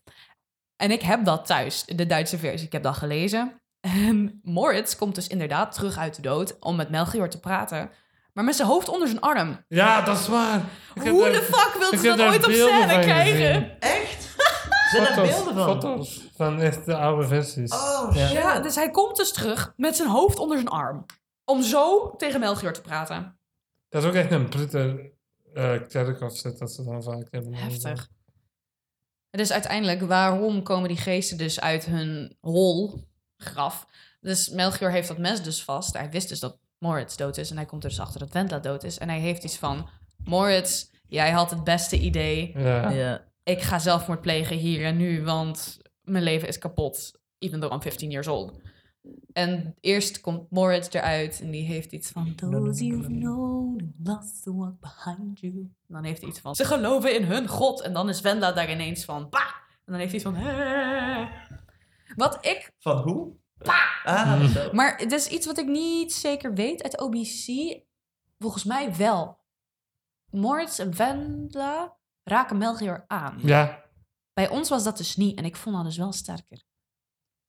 [0.75, 2.65] En ik heb dat thuis, de Duitse versie.
[2.65, 3.61] Ik heb dat gelezen.
[3.79, 7.89] En Moritz komt dus inderdaad terug uit de dood om met Melchior te praten.
[8.33, 9.65] Maar met zijn hoofd onder zijn arm.
[9.67, 10.61] Ja, dat is waar.
[10.95, 13.35] Hoe de fuck wil ik ze dat ooit op scène van krijgen?
[13.35, 13.79] gezien.
[13.79, 14.27] Echt?
[14.91, 15.65] Zijn er Foto's, beelden van?
[15.81, 17.71] foto's van echt de oude versies.
[17.73, 18.27] Oh, Ja.
[18.27, 18.37] shit.
[18.37, 21.05] Ja, dus hij komt dus terug met zijn hoofd onder zijn arm.
[21.45, 23.39] Om zo tegen Melchior te praten.
[23.89, 25.11] Dat is ook echt een
[25.53, 27.53] uh, kerkhof dat ze dan vaak hebben.
[27.53, 28.07] Heftig.
[29.29, 33.03] Dus uiteindelijk, waarom komen die geesten dus uit hun hol,
[33.37, 33.85] graf?
[34.21, 35.97] Dus Melchior heeft dat mes dus vast.
[35.97, 37.49] Hij wist dus dat Moritz dood is.
[37.49, 38.97] En hij komt er dus achter dat Wendla dood is.
[38.97, 39.87] En hij heeft iets van...
[40.23, 42.57] Moritz, jij had het beste idee.
[42.57, 42.89] Ja.
[42.89, 43.27] Ja.
[43.43, 47.11] Ik ga zelfmoord plegen hier en nu, want mijn leven is kapot.
[47.37, 48.59] Even though I'm 15 years old.
[49.33, 52.35] En eerst komt Moritz eruit en die heeft iets van...
[52.35, 55.53] Those you've known and lost to walk behind you.
[55.53, 56.55] En dan heeft hij iets van...
[56.55, 57.81] Ze geloven in hun god.
[57.81, 59.29] En dan is Wendla daar ineens van...
[59.29, 59.45] Pa!
[59.85, 60.35] En dan heeft hij iets van...
[60.35, 61.27] "Hè."
[62.15, 63.33] Wat ik Van hoe?
[64.03, 67.47] Ah, maar het is iets wat ik niet zeker weet uit OBC.
[68.39, 69.39] Volgens mij wel.
[70.31, 73.39] Moritz en Wendla raken Melchior aan.
[73.43, 73.83] Ja,
[74.33, 75.37] Bij ons was dat dus niet.
[75.37, 76.63] En ik vond dat dus wel sterker.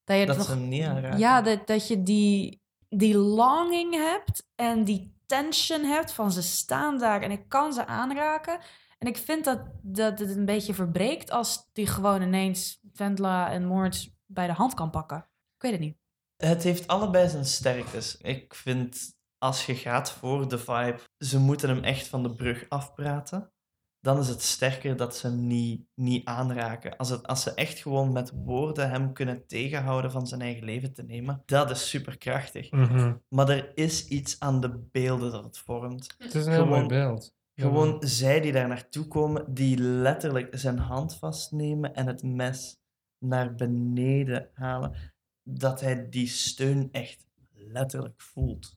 [0.04, 1.18] Dat je Dat nog- ze hem niet aanraken.
[1.18, 6.98] Ja, dat, dat je die, die longing hebt en die tension hebt van ze staan
[6.98, 8.58] daar en ik kan ze aanraken.
[8.98, 13.66] En ik vind dat, dat het een beetje verbreekt als die gewoon ineens Wendla en
[13.66, 15.18] Moritz bij de hand kan pakken.
[15.56, 15.98] Ik weet het niet.
[16.40, 18.16] Het heeft allebei zijn sterktes.
[18.16, 22.66] Ik vind, als je gaat voor de vibe, ze moeten hem echt van de brug
[22.68, 23.52] afpraten.
[24.00, 26.96] Dan is het sterker dat ze hem niet, niet aanraken.
[26.96, 30.92] Als, het, als ze echt gewoon met woorden hem kunnen tegenhouden van zijn eigen leven
[30.92, 32.70] te nemen, dat is superkrachtig.
[32.70, 33.14] mhm.
[33.28, 36.14] Maar er is iets aan de beelden dat het vormt.
[36.18, 37.34] het is een heel mooi Gewoon- beeld.
[37.54, 42.78] Gewoon zij die daar naartoe komen, die letterlijk zijn hand vastnemen en het mes
[43.18, 45.09] naar beneden halen.
[45.59, 48.74] Dat hij die steun echt letterlijk voelt.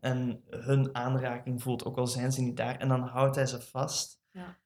[0.00, 2.76] En hun aanraking voelt, ook al zijn ze niet daar.
[2.76, 4.20] En dan houdt hij ze vast.
[4.30, 4.56] Ja.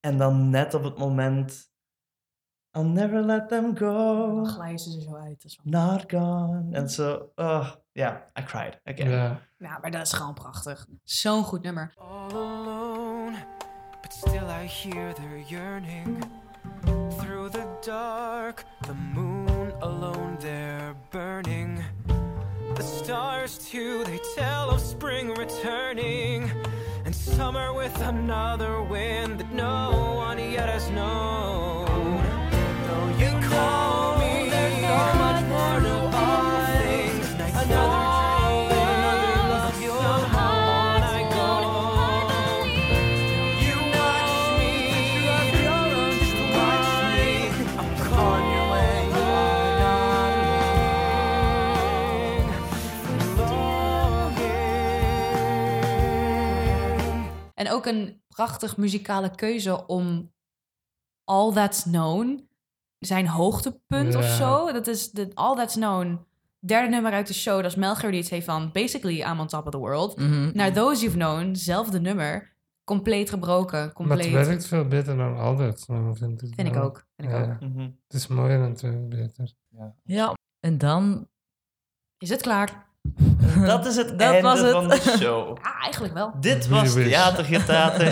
[0.00, 1.70] En dan net op het moment...
[2.76, 4.26] I'll never let them go.
[4.34, 5.58] Dan glijden ze er zo uit.
[5.62, 6.76] Wel- Not gone.
[6.76, 7.32] En zo...
[7.34, 9.10] oh, ja, I cried again.
[9.10, 9.40] Ja.
[9.58, 10.86] Ja, maar dat is gewoon prachtig.
[11.04, 11.92] Zo'n goed nummer.
[11.96, 13.36] all alone,
[14.02, 16.24] but still I hear their yearning.
[17.18, 19.31] Through the dark, the moon
[20.42, 21.80] there burning.
[22.74, 26.50] The stars too, they tell of spring returning.
[27.04, 31.86] And summer with another wind that no one yet has known.
[32.86, 34.50] Though you call me,
[57.62, 60.32] En ook een prachtig muzikale keuze om
[61.24, 62.48] All That's Known,
[62.98, 64.36] zijn hoogtepunt of Ja.
[64.36, 64.72] zo.
[64.72, 66.26] Dat is de All That's Known,
[66.58, 67.56] derde nummer uit de show.
[67.56, 70.16] Dat is Melchior die iets heeft van basically I'm on top of the world.
[70.16, 70.50] Mhm.
[70.54, 74.32] Naar Those You've Known, zelfde nummer, compleet gebroken, Maar het compleet.
[74.32, 76.54] werkt veel beter dan altijd, nou, vind ik.
[76.54, 77.06] Vind ik ook.
[77.16, 77.60] Vind ik Ja, ook.
[77.60, 77.80] Mhm.
[77.80, 79.52] Het is mooier en het werkt beter.
[80.04, 81.28] Ja, en dan...
[82.18, 82.90] Is het klaar?
[83.66, 84.70] Dat is het Dat einde was het.
[84.70, 85.56] van de show.
[85.62, 86.32] Ja, eigenlijk wel.
[86.40, 87.08] Dit was wist.
[87.08, 88.10] theatergetater.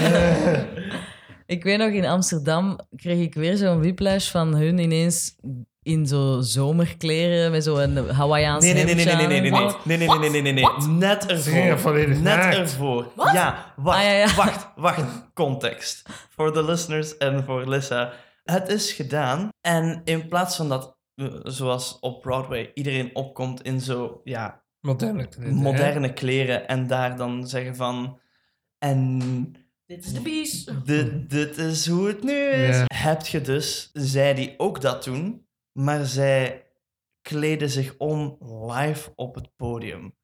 [1.46, 5.36] Ik weet nog, in Amsterdam kreeg ik weer zo'n whiplash van hun ineens
[5.82, 9.96] in zo zomerkleren met zo'n Hawaiiaans Nee, nee, nee, nee, nee, nee, nee, nee, nee,
[9.98, 10.88] nee, nee, nee, nee, nee, nee.
[10.88, 12.08] Net ervoor.
[12.08, 13.06] Net ervoor.
[13.32, 14.34] Ja, wacht, Ah, ja, ja.
[14.34, 15.04] wacht, wacht.
[15.34, 16.02] Context.
[16.36, 18.12] Voor de listeners en voor Lissa.
[18.44, 19.48] Het is gedaan.
[19.60, 25.26] En in plaats van dat, eh, zoals op Broadway, iedereen opkomt in zo, ja, Moderne
[25.28, 25.60] kleden, hè?
[25.62, 28.18] moderne kleren en daar dan zeggen van...
[28.78, 29.18] En
[29.86, 30.64] Dit is de bies.
[30.84, 32.76] dit, dit is hoe het nu is.
[32.76, 32.84] Ja.
[32.94, 36.66] Heb je dus, zij die ook dat doen, maar zij
[37.22, 38.36] kleden zich om
[38.68, 40.14] live op het podium.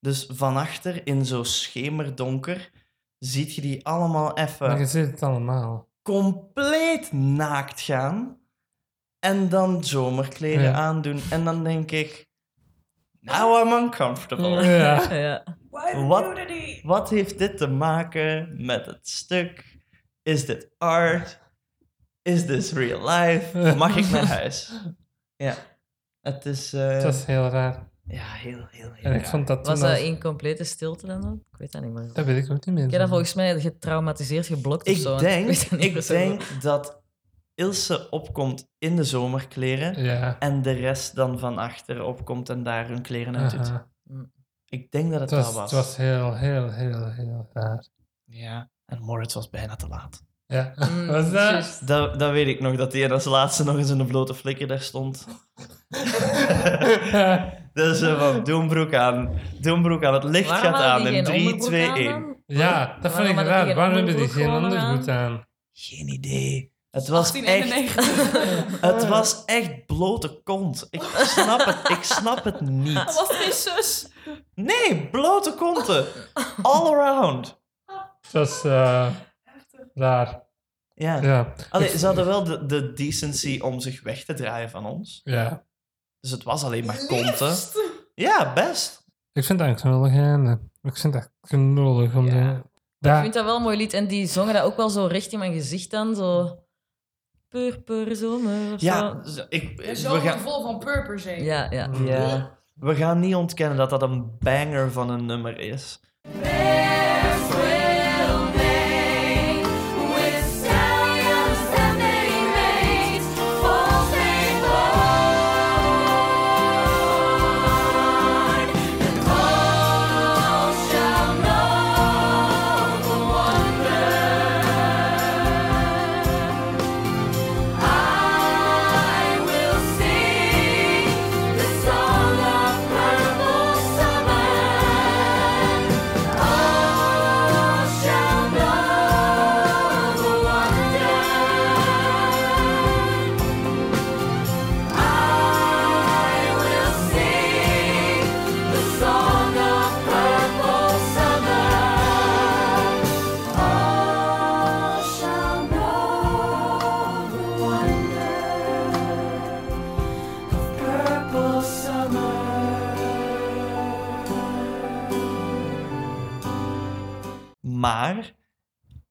[0.00, 2.70] Dus van achter in zo schemerdonker
[3.18, 5.88] ziet je die allemaal Maar je even ziet het allemaal.
[6.02, 8.38] compleet naakt gaan
[9.18, 10.72] en dan zomerkleden Ja.
[10.72, 11.20] aandoen.
[11.30, 12.26] En dan denk ik,
[13.24, 14.64] now I'm uncomfortable.
[14.64, 15.12] Ja.
[15.24, 15.42] Ja.
[16.06, 16.24] Wat,
[16.82, 19.78] wat heeft dit te maken met het stuk?
[20.22, 21.40] Is dit art?
[22.22, 23.58] Is this real life?
[23.76, 24.72] Mag ik naar huis?
[25.36, 25.54] Ja,
[26.20, 26.72] het is...
[26.72, 27.88] eh, Dat is heel raar.
[28.06, 29.30] Ja, heel, heel, heel En ik raar.
[29.30, 31.38] vond dat Was dat in complete stilte dan ook?
[31.52, 32.10] Ik weet dat niet meer.
[32.12, 32.84] Dat weet ik ook niet meer.
[32.84, 35.16] Ik heb dat volgens mij getraumatiseerd, geblokt of Ik zo.
[35.16, 37.02] denk, ik denk dat
[37.54, 40.36] Ilse opkomt in de zomerkleren Ja.
[40.38, 43.72] en de rest dan van achter opkomt en daar hun kleren uit doet.
[44.68, 45.70] Ik denk dat het, Het was, dat was.
[45.70, 47.86] het was heel, heel, heel, heel raar.
[48.24, 50.22] Ja, en Moritz was bijna te laat.
[50.46, 50.72] Ja.
[50.90, 51.80] Mm, was dat?
[51.84, 54.66] Dat, dat weet ik nog, dat hij als laatste nog eens in de blote flikker
[54.66, 55.26] daar stond.
[57.72, 59.38] Dus eh, van, doe een broek aan.
[59.60, 60.14] Doe een broek aan.
[60.14, 62.10] Het licht Waarom gaat aan in geen 3, onderbroek 2, aan 1.
[62.12, 62.36] dan?
[62.46, 63.74] ja, dat vond ik raar.
[63.74, 65.46] Waarom hebben die onderbroek geen ondergoed aan?
[65.72, 66.72] Geen idee.
[66.94, 68.80] Het was, echt, 1891.
[68.90, 70.86] het was echt blote kont.
[70.90, 72.94] Ik snap het, ik snap het niet.
[73.04, 74.06] Was geen zus?
[74.54, 76.06] Nee, blote konten.
[76.62, 77.60] All around.
[78.20, 79.10] Het was eh,
[79.94, 80.42] raar.
[80.94, 81.20] Ja.
[81.22, 81.54] Ja.
[81.70, 85.20] Allee, ze hadden wel de, de decency om zich weg te draaien van ons.
[85.24, 85.64] Ja.
[86.20, 87.56] Dus het was alleen maar konten.
[88.14, 89.04] Ja, best.
[89.32, 90.60] Ik vind het eigenlijk wel een einde.
[90.82, 92.62] Ik vind het echt knullig om Ja.
[92.98, 93.08] de...
[93.08, 93.92] Ik vind dat wel een mooi lied.
[93.92, 96.14] En die zongen dat ook wel zo recht in mijn gezicht dan.
[96.14, 96.58] Zo...
[97.54, 99.44] Purper zomer of Ja, zo.
[99.48, 101.44] ik, we gaan, vol van purper zeker.
[101.44, 101.90] Ja, ja.
[102.04, 106.00] ja, we gaan niet ontkennen dat dat een banger van een nummer is.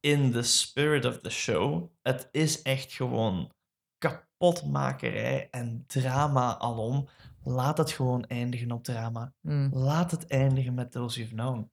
[0.03, 3.51] In the spirit of the show, het is echt gewoon
[3.97, 7.07] kapotmakerij en drama alom.
[7.43, 9.33] Laat het gewoon eindigen op drama.
[9.41, 9.69] Hm.
[9.71, 11.71] Laat het eindigen met Those You've Known.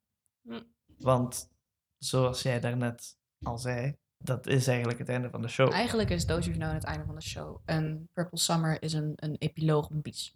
[0.48, 0.60] Hm.
[0.98, 1.50] Want
[1.98, 5.72] zoals jij daarnet al zei, dat is eigenlijk het einde van de show.
[5.72, 7.60] Eigenlijk is Those You've Known het einde van de show.
[7.64, 10.34] En Purple Summer is een, een epiloog, een bies.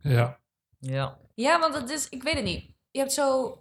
[0.00, 0.40] ja.
[0.78, 1.18] Ja.
[1.34, 2.74] Ja, want het is, ik weet het niet.
[2.90, 3.58] Je hebt zo...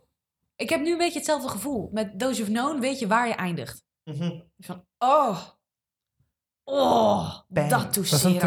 [0.56, 1.90] Ik heb nu een beetje hetzelfde gevoel.
[1.92, 3.84] Met Those You've Known weet je waar je eindigt.
[4.04, 4.40] Mhm.
[4.58, 5.38] Van, oh...
[6.64, 7.70] Oh, Bang.
[7.70, 8.40] dat Dat is een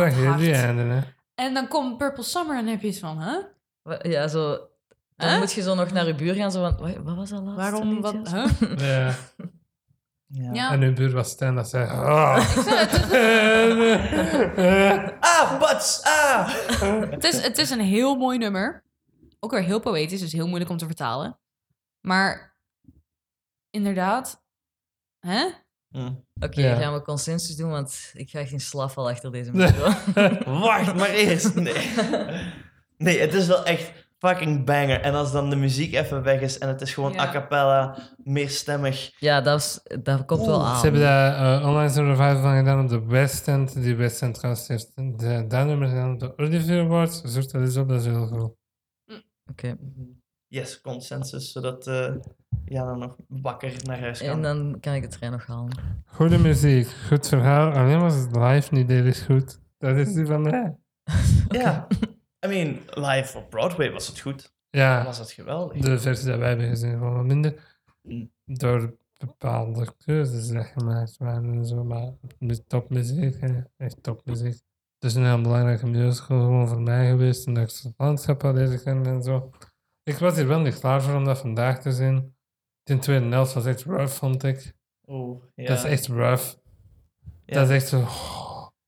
[0.55, 1.01] einde, hè.
[1.35, 3.45] En dan komt Purple Summer en heb je iets van, huh?
[3.83, 4.69] Wa- Ja, zo...
[5.17, 5.39] Dan Huh?
[5.39, 6.53] moet je zo nog naar je buur gaan.
[6.53, 8.47] Zo van, wa- wat was dat laatste Waarom, wat, huh?
[8.89, 9.15] Ja.
[10.29, 10.53] Ja.
[10.53, 10.73] Ja.
[10.73, 11.89] En uw buur was Stan dat zei...
[11.91, 12.37] "Ah."
[15.21, 15.63] Ah!
[16.03, 16.49] Ah!
[17.11, 18.85] Het is, het is een heel mooi nummer.
[19.41, 21.39] Ook weer heel poëtisch, dus heel moeilijk om te vertalen.
[22.07, 22.57] Maar
[23.71, 24.43] inderdaad,
[25.19, 25.49] hè?
[25.89, 26.13] Hm.
[26.41, 26.77] Oké, Ja.
[26.77, 29.85] gaan we consensus doen, want ik ga geen slaafval achter deze micro.
[30.61, 31.55] Wacht maar eerst.
[31.55, 31.91] Nee.
[32.97, 35.01] nee, het is wel echt fucking banger.
[35.01, 37.21] En als dan de muziek even weg is en het is gewoon Ja.
[37.29, 39.13] a cappella, meerstemmig.
[39.19, 40.77] ja, dat, is, dat komt wel aan.
[40.77, 43.75] Ze hebben daar eh, online zo'n revival van gedaan op de West End.
[43.83, 47.21] Die West End trouwens heeft de, dat nummer gedaan op de Olivier Awards.
[47.23, 48.59] Zoek dat eens op, dat is heel cool.
[49.51, 49.77] Oké.
[50.49, 52.15] Yes, consensus, zodat eh
[52.65, 54.29] Jana nog wakker naar huis kan.
[54.29, 56.05] En dan kan ik de trein nog halen.
[56.07, 57.73] Goede muziek, goed verhaal.
[57.73, 59.61] Alleen was het live niet heel erg goed.
[59.79, 60.77] Dat is die van mij.
[61.49, 61.87] Ja.
[62.47, 64.55] I mean, live op Broadway was het goed.
[64.71, 65.83] Ja, Was het geweldig.
[65.83, 67.79] de versie die wij hebben gezien was wat minder.
[68.03, 68.31] Mm.
[68.45, 71.85] Door bepaalde keuzes die gemaakt waren en zo.
[71.85, 73.37] Maar met topmuziek,
[73.77, 74.53] echt topmuziek.
[74.99, 77.47] Het is een heel belangrijke musical gewoon voor mij geweest.
[77.47, 79.51] En dat ik het landschap had leren kennen en zo.
[80.09, 82.37] Ik was hier wel niet klaar voor om dat vandaag te zien.
[82.83, 84.73] Die tweede helft was echt rough, vond ik.
[85.07, 85.67] Oeh, ja.
[85.67, 86.55] Dat is echt rough.
[87.45, 87.55] Ja.
[87.55, 88.05] Dat is echt zo...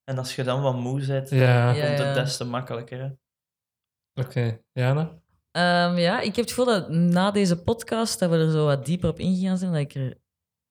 [0.04, 1.86] En als je dan wat moe bent, dan Ja, Ja.
[1.86, 3.16] komt het des te makkelijker.
[4.14, 4.60] oké.
[4.72, 5.18] Jana?
[5.50, 8.84] Ehm, ja, ik heb het gevoel dat na deze podcast dat we er zo wat
[8.86, 10.16] dieper op ingegaan zijn, dat ik, er,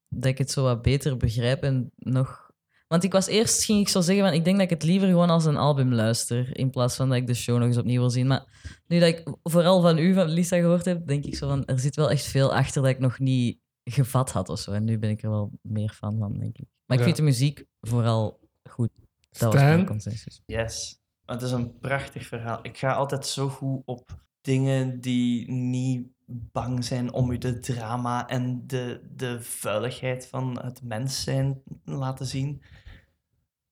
[0.07, 2.46] dat ik het zo wat beter begrijp en nog...
[2.87, 5.07] Want ik was eerst, ging ik zo zeggen, van, ik denk dat ik het liever
[5.07, 7.99] gewoon als een album luister, in plaats van dat ik de show nog eens opnieuw
[7.99, 8.27] wil zien.
[8.27, 8.45] Maar
[8.87, 11.79] nu dat ik vooral van u, van Lisa, gehoord heb, denk ik zo van, er
[11.79, 14.71] zit wel echt veel achter dat ik nog niet gevat had of zo.
[14.71, 16.65] En nu ben ik er wel meer fan van, denk ik.
[16.85, 17.03] Maar ik Ja.
[17.03, 18.39] vind de muziek vooral
[18.69, 18.89] goed.
[19.29, 19.85] Dat was mijn Stijn?
[19.85, 20.41] consensus.
[20.45, 20.99] Yes.
[21.25, 22.59] Het is een prachtig verhaal.
[22.61, 28.27] Ik ga altijd zo goed op dingen die niet bang zijn om je de drama
[28.27, 32.61] en de, de vuiligheid van het mens zijn laten zien.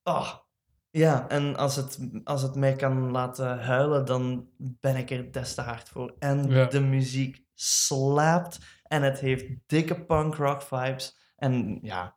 [0.03, 0.34] Oh.
[0.89, 5.53] Ja, en als het, als het mij kan laten huilen, dan ben ik er des
[5.56, 6.15] te hard voor.
[6.19, 6.65] En Ja.
[6.65, 11.18] de muziek slaapt en het heeft dikke punk rock vibes.
[11.35, 12.15] En ja,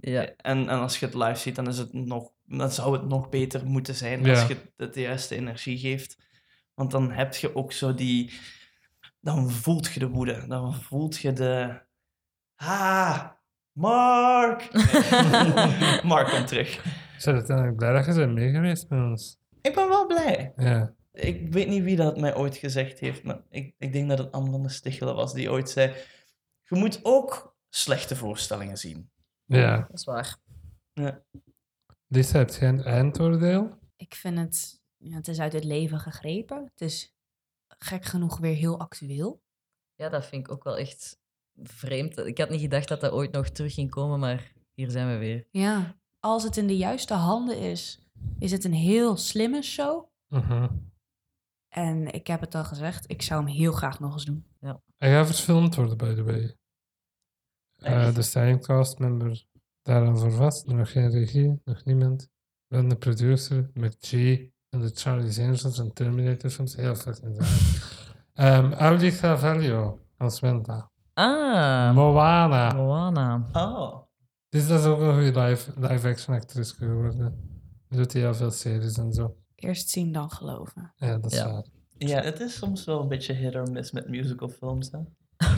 [0.00, 0.22] Ja.
[0.36, 3.28] en, en als je het live ziet, dan, is het nog, dan zou het nog
[3.28, 4.30] beter moeten zijn Ja.
[4.30, 6.21] als je het de juiste energie geeft.
[6.74, 8.32] Want dan heb je ook zo die...
[9.20, 10.46] Dan voelt je de woede.
[10.46, 11.80] Dan voelt je de...
[12.56, 13.28] Ah,
[13.72, 14.72] Mark!
[14.72, 16.02] Nee.
[16.12, 16.76] Mark komt terug.
[17.18, 19.38] Ik ben uiteindelijk blij dat je bent mee geweest met ons.
[19.60, 20.52] Ik ben wel blij.
[20.56, 20.94] Ja.
[21.12, 24.32] Ik weet niet wie dat mij ooit gezegd heeft, maar ik, ik denk dat het
[24.32, 25.94] Anne van de Stichelen was die ooit zei...
[26.62, 29.10] Je moet ook slechte voorstellingen zien.
[29.44, 29.76] Ja.
[29.76, 30.36] Dat is waar.
[32.06, 33.78] Lisa, heb jij een eindoordeel?
[33.96, 36.64] Ik vind het ja, het is uit het leven gegrepen.
[36.64, 37.14] Het is
[37.78, 39.42] gek genoeg weer heel actueel.
[39.94, 41.20] Ja, dat vind ik ook wel echt
[41.62, 42.18] vreemd.
[42.18, 45.16] Ik had niet gedacht dat dat ooit nog terug ging komen, maar hier zijn we
[45.16, 45.46] weer.
[45.50, 48.00] Ja, als het in de juiste handen is,
[48.38, 50.06] is het een heel slimme show.
[50.28, 50.68] Mhm.
[51.68, 54.46] En ik heb het al gezegd, ik zou hem heel graag nog eens doen.
[54.96, 56.56] Hij gaat verfilmd worden, by the way.
[57.76, 58.14] Eh, Echt?
[58.14, 59.44] de styling cast member
[59.82, 60.66] daar al voor vast.
[60.66, 62.28] Nog geen regie, nog niemand.
[62.68, 64.12] Dan de producer met G
[64.80, 66.76] de Charlie's Angels en Terminator films.
[66.76, 68.64] Heel fucking zaak.
[68.64, 70.90] um, Audi Carvalho als Wenda.
[71.14, 72.72] Ah, Moana.
[72.74, 73.46] Moana.
[73.52, 74.02] Oh.
[74.48, 77.50] Dus dat is ook een goede live, live action actrice geworden.
[77.88, 79.36] Doet heel veel series en zo.
[79.54, 80.92] Eerst zien, dan geloven.
[80.96, 81.52] Ja, dat is Ja.
[81.52, 81.64] waar.
[81.98, 84.90] Ja, het is soms wel een beetje hit or miss met musical films.
[84.90, 84.98] Hè?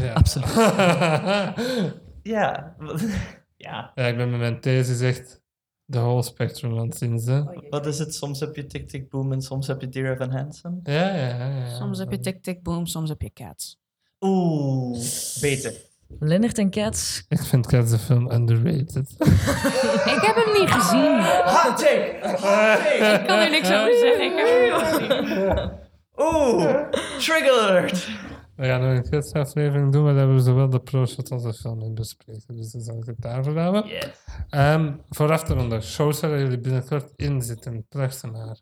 [0.07, 0.13] Ja.
[0.23, 0.55] Absoluut.
[2.23, 2.75] Ja.
[3.57, 3.93] ja.
[3.95, 5.43] ja, ik ben met mijn thesis echt
[5.85, 7.21] de whole spectrum aan het zien.
[7.25, 7.43] Hè.
[7.71, 8.15] Wat is het?
[8.15, 10.81] Soms heb je Tick Tick Boom en soms heb je Dear Evan Hansen.
[10.83, 11.69] Ja, ja, ja, ja.
[11.69, 13.79] Soms heb je tik tik boom, soms heb je cats.
[14.21, 14.99] Oeh,
[15.41, 15.75] beter.
[16.19, 17.25] Leonard en Cats.
[17.29, 19.15] Ik vind Cats de film underrated.
[20.15, 21.23] Ik heb hem niet gezien.
[21.23, 22.19] Hot take!
[22.23, 23.19] Hot take!
[23.21, 24.25] Ik kan er niks over zeggen.
[24.25, 25.71] Ik heb hem niet gezien.
[26.17, 26.89] Oeh,
[27.19, 28.09] trigger alert!
[28.57, 31.43] We gaan nog een Cats aflevering doen, maar dan hebben we zowel de pro-shot als
[31.43, 32.57] de film in bespreken.
[32.57, 33.87] Dus dan zal ik het daarvoor houden.
[33.87, 34.25] Yes.
[34.51, 37.87] Ehm, vooraf te ronden, shows waar jullie binnenkort in zitten.
[37.89, 38.59] Placht maar.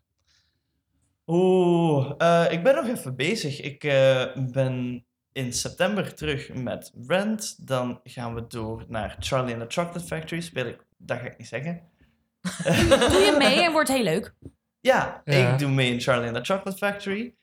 [1.27, 3.61] Oeh, eh, ik ben nog even bezig.
[3.61, 7.67] Ik eh, ben in september terug met Rent.
[7.67, 10.41] Dan gaan we door naar Charlie and the Chocolate Factory.
[10.41, 11.81] Speel ik, dat ga ik niet zeggen.
[13.11, 14.33] Doe je mee en wordt heel leuk.
[14.79, 15.51] Ja, Ja.
[15.53, 17.35] ik doe mee in Charlie and the Chocolate Factory.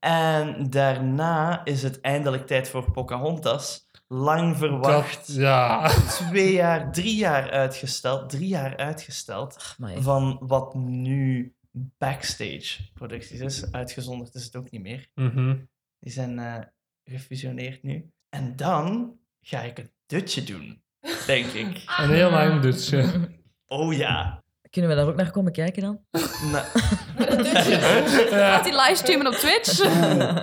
[0.00, 3.88] En daarna is het eindelijk tijd voor Pocahontas.
[4.08, 5.26] Lang verwacht.
[5.26, 5.88] Dat, ja.
[5.88, 8.30] Twee jaar, drie jaar uitgesteld.
[8.30, 9.76] Drie jaar uitgesteld.
[9.78, 11.54] Van wat nu
[11.98, 13.72] backstage producties is.
[13.72, 15.08] Uitgezonderd is het ook niet meer.
[15.14, 15.56] Mhm.
[15.98, 16.60] Die zijn eh,
[17.04, 18.10] gefusioneerd nu.
[18.28, 20.82] En dan ga ik een dutje doen,
[21.26, 21.84] denk ik.
[21.98, 23.28] Een heel lang dutje.
[23.66, 24.42] Oh ja.
[24.70, 26.00] Kunnen we daar ook naar komen kijken dan?
[26.52, 26.64] Nou,
[28.28, 29.80] Gaat hij livestreamen op Twitch?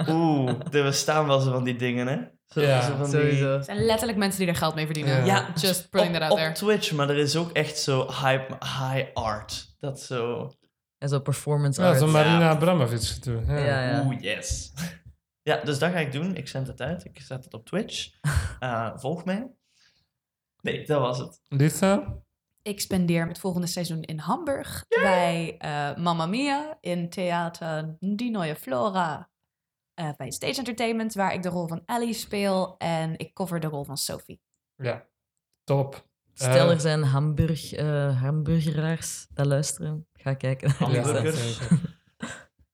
[0.09, 2.17] Oeh, er bestaan wel zo van die dingen, hè?
[2.45, 3.51] Zo, Ja, zo van die- Sowieso.
[3.53, 5.17] Het zijn letterlijk mensen die er geld mee verdienen.
[5.17, 5.25] Ja.
[5.25, 6.53] Ja, Just putting op, that out op there.
[6.53, 9.75] Twitch, maar er is ook echt zo high, high art.
[9.79, 10.51] Dat zo...
[10.97, 11.99] En zo performance Ja, art.
[11.99, 13.45] zo Marina Abramovic doen.
[13.45, 13.57] Ja.
[13.57, 14.03] Ja, ja.
[14.05, 14.73] Oeh, yes.
[15.41, 16.35] Ja, dus dat ga ik doen.
[16.35, 17.05] Ik zend het uit.
[17.05, 18.07] Ik zet het op Twitch.
[18.59, 19.47] Eh, volg mij.
[20.61, 21.39] Nee, dat was het.
[21.47, 22.17] Lisa?
[22.67, 28.55] Ik spendeer het volgende seizoen in Hamburg bij eh Mamma Mia in Theater Die Neue
[28.55, 29.29] Flora.
[29.93, 33.67] eh, bij Stage Entertainment, waar ik de rol van Ellie speel en ik cover de
[33.67, 34.41] rol van Sophie.
[34.75, 35.05] Ja.
[35.63, 36.07] Top.
[36.33, 40.07] Stel, Eh, er zijn Hamburg, eh, hamburgeraars dat luisteren.
[40.13, 40.69] Ga kijken.
[40.69, 40.75] Ja.
[41.01, 41.59] Hamburgers.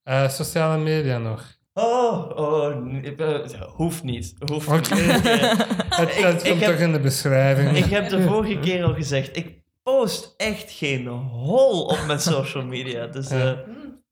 [0.03, 1.57] Eh, sociale media nog.
[1.73, 4.33] Oh, oh, hoeft niet.
[4.51, 4.93] Hoeft Oké.
[4.95, 5.11] niet.
[5.13, 7.77] Het, het ik komt heb- toch in de beschrijving.
[7.77, 12.65] Ik heb de vorige keer al gezegd, ik post echt geen hol op mijn social
[12.65, 13.07] media.
[13.17, 13.63] Dus eh, Ja.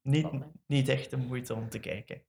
[0.02, 0.27] niet,
[0.68, 2.22] niet echt de moeite om te kijken.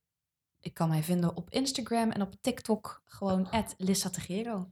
[0.61, 4.71] Ik kan mij vinden op Instagram en op TikTok gewoon Lissa Tegero.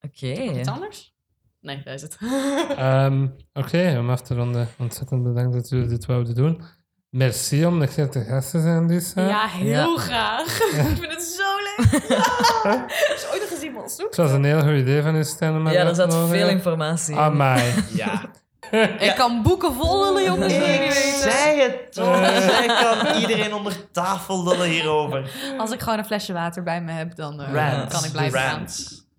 [0.00, 0.26] Oké.
[0.58, 1.14] Iets anders?
[1.60, 2.18] Nee, daar is het.
[2.76, 4.68] Ehm, Oké, om af te ronden.
[4.78, 6.62] Ontzettend bedankt dat jullie dit wouden doen.
[7.08, 9.28] Merci om nog keer te gast te zijn, Lisa.
[9.28, 9.96] Ja, heel Ja.
[9.98, 10.58] graag.
[10.60, 12.02] ik vind het zo leuk.
[13.84, 17.20] Het was een heel goed idee van om mij Ja, er zat veel informatie in.
[17.20, 17.72] Amai.
[17.94, 18.22] Ja.
[18.98, 20.52] Ik kan boeken vol lullen, jongens.
[20.52, 22.16] Ik zei het toch.
[22.26, 25.30] Zij kan iedereen onder tafel lullen hierover.
[25.58, 28.66] Als ik gewoon een flesje water bij me heb, dan eh, kan ik blijven gaan.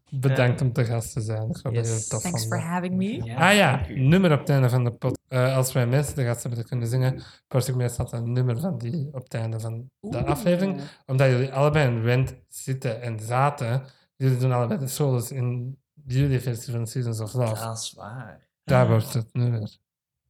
[0.10, 1.50] Bedankt om te gast te zijn.
[1.50, 1.90] Ik vond het Yes.
[1.90, 3.24] heel tof Thanks for having me.
[3.24, 4.00] Ja, Ah ja, u.
[4.00, 5.20] nummer op het einde van de pot.
[5.28, 8.60] Eh, als wij mensen de gast hebben te kunnen zingen, post ik meestal een nummer
[8.60, 10.82] van die op het einde van de aflevering.
[11.06, 13.84] Omdat jullie allebei in Rent zitten en zaten.
[14.16, 17.64] Jullie doen allebei de solos in jullie versie van Seasons of Love.
[17.64, 18.50] Dat is waar.
[18.64, 19.78] Daar wordt het nummer.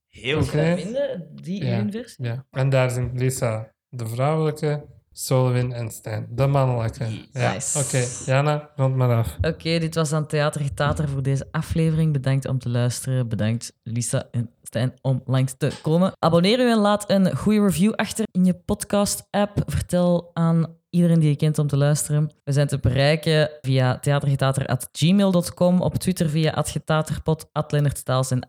[0.07, 0.45] Heel Oké.
[0.73, 0.81] goed.
[0.83, 1.89] Vinden die Ja.
[1.89, 2.25] versie?
[2.25, 2.45] Ja.
[2.51, 4.85] En daar zingt Lisa de vrouwelijke,
[5.17, 7.05] Solwin en Stijn de mannelijke.
[7.31, 7.53] Ja.
[7.53, 7.79] Nice.
[7.79, 9.37] Oké, Jana, rond maar af.
[9.41, 12.13] Oké, dit was dan Theater Getater voor deze aflevering.
[12.13, 13.27] Bedankt om te luisteren.
[13.27, 16.11] Bedankt Lisa en Stijn om langs te komen.
[16.19, 19.63] Abonneer u en laat een goede review achter in je podcast-app.
[19.65, 22.31] Vertel aan iedereen die je kent om te luisteren.
[22.43, 28.45] We zijn te bereiken via theatergetater.gmail.com, op Twitter via @getaterpod, @leonardstaals en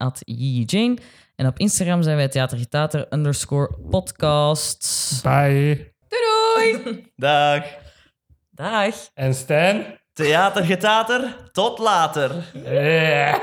[0.66, 0.98] @jane.
[1.36, 5.20] En op Instagram zijn wij theatergetater underscore podcast.
[5.22, 5.94] Bye.
[6.56, 7.04] Doei!
[7.16, 7.64] Dag.
[8.50, 8.94] Dag!
[9.14, 10.00] En Stijn?
[10.12, 12.30] Theatergetater, tot later.
[12.64, 13.40] Ja.